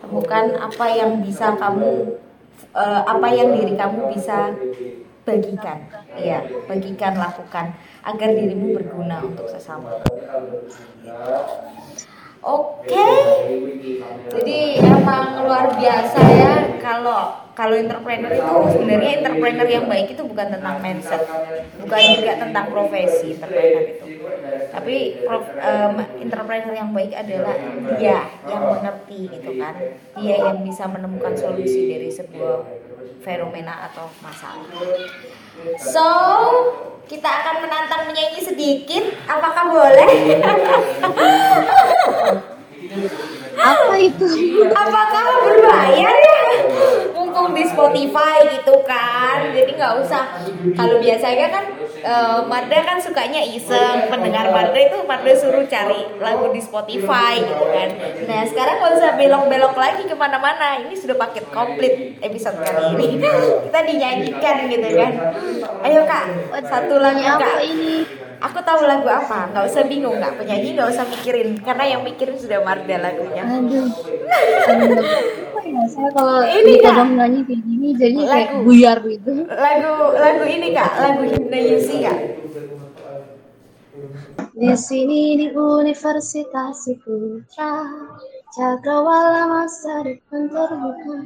Temukan 0.00 0.44
apa 0.56 0.86
yang 0.96 1.20
bisa 1.20 1.52
kamu 1.60 2.16
uh, 2.72 3.00
apa 3.04 3.28
yang 3.30 3.52
diri 3.54 3.76
kamu 3.76 4.10
bisa 4.16 4.56
bagikan 5.28 5.78
ya 6.16 6.40
bagikan 6.64 7.20
lakukan 7.20 7.76
agar 8.00 8.28
dirimu 8.32 8.72
berguna 8.72 9.20
untuk 9.20 9.44
sesama 9.52 10.00
Oke. 12.38 13.06
Jadi 14.30 14.78
emang 14.78 15.42
luar 15.42 15.74
biasa 15.74 16.20
ya 16.38 16.54
kalau 16.78 17.34
kalau 17.58 17.74
entrepreneur 17.74 18.30
itu 18.30 18.54
sebenarnya 18.78 19.10
entrepreneur 19.18 19.66
yang 19.66 19.90
baik 19.90 20.14
itu 20.14 20.22
bukan 20.22 20.46
tentang 20.54 20.78
mindset, 20.78 21.26
bukan 21.82 22.00
juga 22.14 22.32
tentang 22.38 22.70
profesi 22.70 23.34
entrepreneur 23.34 23.84
itu. 23.90 24.07
Tapi 24.68 25.24
prof, 25.24 25.48
um, 25.58 25.94
entrepreneur 26.20 26.74
yang 26.76 26.90
baik 26.92 27.12
adalah 27.16 27.56
dia 27.96 28.28
yang 28.44 28.62
mengerti 28.68 29.32
gitu 29.32 29.50
kan, 29.56 29.74
dia 30.20 30.36
yang 30.44 30.60
bisa 30.60 30.84
menemukan 30.84 31.32
solusi 31.32 31.88
dari 31.88 32.12
sebuah 32.12 32.64
fenomena 33.24 33.90
atau 33.90 34.06
masalah. 34.20 34.68
So, 35.80 36.06
kita 37.08 37.26
akan 37.26 37.64
menantang 37.64 38.06
menyanyi 38.06 38.40
sedikit. 38.44 39.04
Apakah 39.26 39.64
boleh? 39.72 40.10
Apa 43.58 43.94
itu? 43.98 44.28
Apakah 44.70 45.24
berbayar 45.42 46.14
Mumpung 47.48 47.64
di 47.64 47.64
Spotify 47.64 48.36
gitu 48.60 48.74
kan, 48.84 49.56
jadi 49.56 49.70
nggak 49.72 49.94
usah. 50.04 50.24
Kalau 50.76 51.00
biasanya 51.00 51.46
kan 51.48 51.64
uh, 52.04 52.38
Marda 52.44 52.78
kan 52.84 53.00
sukanya 53.00 53.40
iseng, 53.40 54.12
pendengar 54.12 54.52
Marda 54.52 54.76
itu 54.76 55.00
Marda 55.08 55.32
suruh 55.32 55.64
cari 55.64 56.04
lagu 56.20 56.52
di 56.52 56.60
Spotify 56.60 57.40
gitu 57.40 57.64
kan. 57.72 57.88
Nah 58.28 58.44
sekarang 58.44 58.84
nggak 58.84 58.92
usah 59.00 59.10
belok-belok 59.16 59.74
lagi 59.80 60.02
ke 60.04 60.12
mana-mana. 60.12 60.84
Ini 60.84 60.92
sudah 60.92 61.16
paket 61.16 61.48
komplit 61.48 62.20
episode 62.20 62.60
kali 62.60 63.00
ini. 63.00 63.16
Kita 63.64 63.78
dinyanyikan 63.80 64.56
gitu 64.68 64.88
kan. 64.92 65.12
Ayo 65.88 66.04
kak, 66.04 66.24
satu 66.68 67.00
lagu 67.00 67.24
Apa 67.24 67.40
kak. 67.40 67.64
ini? 67.64 68.04
Aku 68.38 68.62
tahu 68.62 68.86
lagu 68.86 69.10
apa, 69.10 69.50
nggak 69.50 69.66
usah 69.66 69.82
bingung, 69.90 70.14
nggak 70.14 70.38
penyanyi 70.38 70.78
nggak 70.78 70.94
usah 70.94 71.02
mikirin, 71.10 71.58
karena 71.58 71.98
yang 71.98 72.06
mikirin 72.06 72.38
sudah 72.38 72.62
Marda 72.62 72.94
lagunya. 73.02 73.42
Aduh. 73.42 73.90
Ya 75.68 75.84
saya 75.84 76.08
kalau 76.16 76.40
Ini, 76.40 76.80
ditodong 76.80 77.10
nyanyi 77.20 77.40
kayak 77.44 77.60
gini 77.60 77.88
jadi 77.92 78.18
kayak 78.24 78.48
Lagu. 78.56 78.64
buyar 78.64 78.98
gitu. 79.04 79.32
lagu 79.44 79.92
lagu 80.16 80.44
ini 80.48 80.68
kak. 80.72 80.90
Lagu 80.96 81.22
himne 81.28 81.58
Yusi 81.68 81.96
kak. 82.00 82.18
Di 84.58 84.72
sini 84.74 85.38
di 85.38 85.46
Universitas 85.54 86.88
Putra 87.04 87.72
Cakrawala 88.56 89.44
masa 89.46 90.02
depan 90.02 90.48
terbuka. 90.48 91.18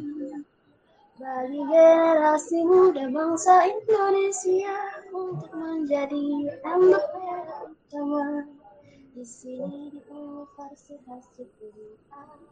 Bagi 1.22 1.60
generasi 1.70 2.66
muda 2.66 3.06
bangsa 3.14 3.70
Indonesia 3.70 4.74
untuk 5.14 5.54
menjadi 5.54 6.50
anggota 6.66 7.70
utama. 7.70 8.42
Di 9.14 9.22
sini 9.22 9.94
di 9.94 10.00
Universitas 10.10 11.30
Putra 11.38 12.51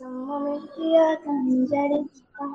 semua 0.00 0.40
mimpi 0.40 0.96
akan 0.96 1.36
menjadi 1.44 2.00
kita 2.08 2.48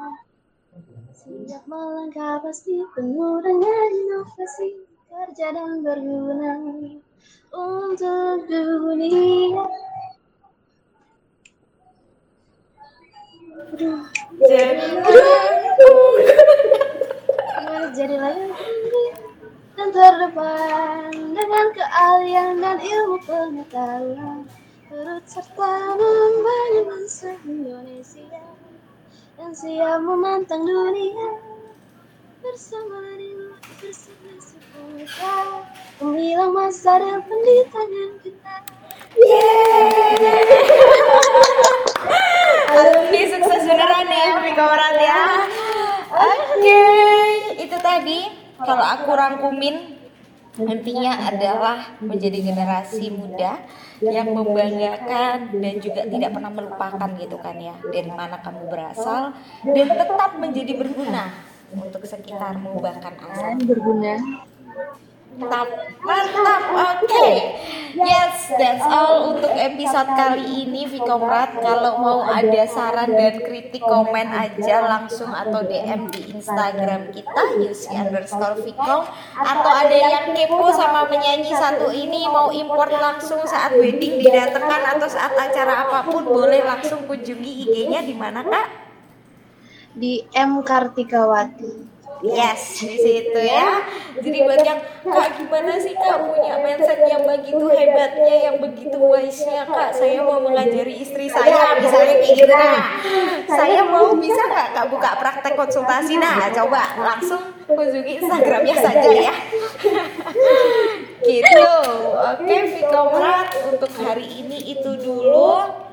Siap 1.13 1.61
melangkah 1.69 2.41
pasti 2.41 2.81
penuh 2.97 3.37
dengan 3.45 3.85
inovasi 3.93 4.81
Kerja 5.05 5.53
dan 5.53 5.85
berguna 5.85 6.57
untuk 7.53 8.49
dunia. 8.49 9.65
Jadi 14.41 14.85
jadi 17.93 18.15
lagi 18.17 19.05
dan 19.77 19.87
terdepan 19.93 21.13
dengan 21.13 21.65
keahlian 21.77 22.57
dan 22.57 22.77
ilmu 22.81 23.17
pengetahuan. 23.21 24.49
Turut 24.85 25.25
serta 25.25 25.97
membangun 25.97 27.04
bangsa 27.15 27.31
Indonesia 27.47 28.43
yang 29.39 29.55
siap 29.55 30.03
menantang 30.03 30.67
dunia. 30.67 31.31
Bersama 32.43 33.07
dengan 33.15 33.55
bersama 33.79 34.35
kita 34.99 35.35
menghilang 36.03 36.51
masa 36.51 36.99
depan 36.99 37.39
di 37.39 37.55
tangan 37.71 38.11
kita. 38.19 38.55
Alumni 42.75 43.21
sukses 43.31 43.63
beneran 43.63 44.11
ya 44.11 44.35
Vika 44.43 44.63
Merat 44.75 44.95
ya. 44.99 45.23
Oke 46.11 46.83
itu 47.63 47.77
tadi. 47.79 48.27
Kalau 48.59 48.83
aku 48.83 49.15
rangkumin 49.15 50.03
intinya 50.55 51.27
adalah 51.27 51.99
menjadi 51.99 52.39
generasi 52.51 53.11
muda 53.11 53.59
yang 53.99 54.31
membanggakan 54.31 55.51
dan 55.51 55.73
juga 55.83 56.07
tidak 56.07 56.31
pernah 56.31 56.51
melupakan 56.51 57.09
gitu 57.19 57.37
kan 57.39 57.55
ya 57.59 57.75
dari 57.91 58.11
mana 58.11 58.39
kamu 58.39 58.71
berasal 58.71 59.35
dan 59.67 59.87
tetap 59.91 60.31
menjadi 60.39 60.73
berguna 60.79 61.31
untuk 61.75 62.03
sekitarmu 62.07 62.79
bahkan 62.79 63.15
asal. 63.19 63.59
Berguna 63.63 64.15
Mantap, 65.35 65.67
mantap, 65.99 66.63
oke. 66.71 67.27
Yes, 67.95 68.47
that's 68.55 68.87
all 68.87 69.35
untuk 69.35 69.51
episode 69.51 70.07
kali 70.15 70.63
ini 70.63 70.87
Vikomrat. 70.87 71.59
Kalau 71.59 71.99
mau 71.99 72.23
ada 72.23 72.63
saran 72.63 73.11
dan 73.11 73.43
kritik 73.43 73.83
komen 73.83 74.31
aja 74.31 74.87
langsung 74.87 75.35
atau 75.35 75.59
DM 75.67 76.07
di 76.07 76.39
Instagram 76.39 77.11
kita 77.11 77.41
Yusi 77.59 77.91
underscore 77.91 78.63
Vikom 78.63 79.03
atau 79.35 79.71
ada 79.75 79.97
yang 79.99 80.31
kepo 80.31 80.71
sama 80.71 81.03
penyanyi 81.11 81.51
satu 81.51 81.91
ini 81.91 82.31
mau 82.31 82.55
import 82.55 82.95
langsung 82.95 83.43
saat 83.43 83.75
wedding 83.75 84.15
didatengkan 84.23 84.95
atau 84.95 85.07
saat 85.11 85.35
acara 85.35 85.83
apa 85.83 86.07
pun 86.07 86.23
boleh 86.23 86.63
langsung 86.63 87.03
kunjungi 87.11 87.67
IG-nya 87.67 88.07
di 88.07 88.15
mana 88.15 88.39
kak? 88.39 88.85
di 89.95 90.27
M 90.35 90.59
Kartikawati 90.59 91.94
Yes, 92.23 92.79
di 92.79 92.95
situ 92.95 93.39
ya. 93.39 93.83
Jadi 94.15 94.37
buat 94.47 94.61
yang 94.63 94.79
kak 95.03 95.35
gimana 95.35 95.75
sih 95.75 95.91
kak 95.91 96.17
punya 96.23 96.55
mindset 96.63 96.99
yang 97.03 97.27
begitu 97.27 97.65
hebatnya, 97.67 98.35
yang 98.51 98.55
begitu 98.63 98.95
wise-nya 98.95 99.67
kak. 99.67 99.91
Saya 99.91 100.23
mau 100.23 100.39
mengajari 100.39 100.95
istri 101.03 101.27
saya, 101.27 101.75
misalnya 101.75 102.15
kayak 102.23 102.35
gitu 102.39 102.53
nah. 102.55 102.87
Saya 103.51 103.81
mau 103.83 104.15
bisa 104.15 104.41
nggak 104.47 104.67
kak 104.71 104.85
buka 104.87 105.11
praktek 105.19 105.53
konsultasi 105.59 106.15
nah? 106.15 106.47
Coba 106.55 106.95
langsung 106.95 107.41
kunjungi 107.67 108.23
Instagramnya 108.23 108.75
saja 108.79 109.09
ya. 109.11 109.35
gitu. 111.25 111.67
Oke, 112.15 112.55
Vikomrat 112.79 113.49
untuk 113.69 113.91
hari 113.99 114.27
ini 114.45 114.77
itu 114.77 114.91
dulu. 115.03 115.84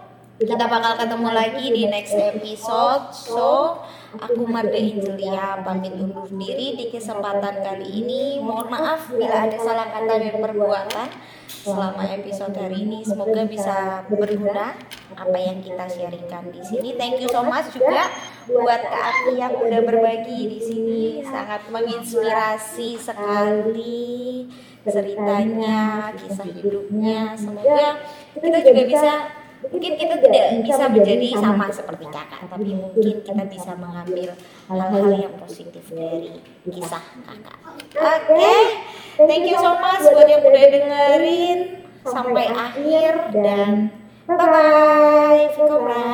Kita 0.43 0.67
bakal 0.67 0.99
ketemu 0.99 1.31
lagi 1.31 1.71
di 1.71 1.87
next 1.87 2.19
episode. 2.19 3.15
So, 3.15 3.79
aku 4.19 4.43
Marda 4.43 4.75
Angelia 4.75 5.63
pamit 5.63 5.95
undur 5.95 6.27
diri 6.35 6.75
di 6.75 6.91
kesempatan 6.91 7.63
kali 7.63 8.03
ini. 8.03 8.43
Mohon 8.43 8.75
maaf 8.75 9.07
bila 9.15 9.47
ada 9.47 9.55
salah 9.55 9.87
kata 9.95 10.19
dan 10.19 10.43
perbuatan 10.43 11.09
selama 11.47 12.03
episode 12.11 12.59
hari 12.59 12.83
ini. 12.83 13.07
Semoga 13.07 13.47
bisa 13.47 14.03
berguna 14.11 14.75
apa 15.15 15.39
yang 15.39 15.63
kita 15.63 15.87
sharingkan 15.87 16.51
di 16.51 16.63
sini. 16.67 16.99
Thank 16.99 17.23
you 17.23 17.31
so 17.31 17.47
much 17.47 17.71
juga 17.71 18.11
buat 18.51 18.83
Kak 18.83 18.99
Aki 18.99 19.33
yang 19.39 19.55
udah 19.55 19.81
berbagi 19.87 20.51
di 20.51 20.59
sini. 20.59 21.03
Sangat 21.23 21.71
menginspirasi 21.71 22.99
sekali 22.99 24.51
ceritanya, 24.83 26.11
kisah 26.19 26.51
hidupnya. 26.51 27.39
Semoga 27.39 28.03
kita 28.35 28.59
juga 28.59 28.83
bisa 28.91 29.13
mungkin 29.71 29.93
kita 29.95 30.15
tidak 30.19 30.45
bisa 30.67 30.85
menjadi 30.91 31.27
sama 31.39 31.67
seperti 31.71 32.05
kakak 32.11 32.41
tapi 32.51 32.71
mungkin 32.75 33.23
kita 33.23 33.45
bisa 33.47 33.73
mengambil 33.79 34.35
hal-hal 34.67 35.07
yang 35.15 35.35
positif 35.39 35.85
dari 35.93 36.43
kisah 36.67 37.05
kakak. 37.23 37.57
oke 38.01 38.55
thank 39.29 39.45
you 39.47 39.57
so 39.61 39.79
much 39.79 40.03
buat 40.03 40.27
yang 40.27 40.43
udah 40.43 40.65
dengerin. 40.73 41.83
Sampai 42.03 42.51
akhir 42.51 43.31
dan 43.31 43.95
bye 44.27 44.35
bye 44.35 45.47
Fikomra 45.55 46.11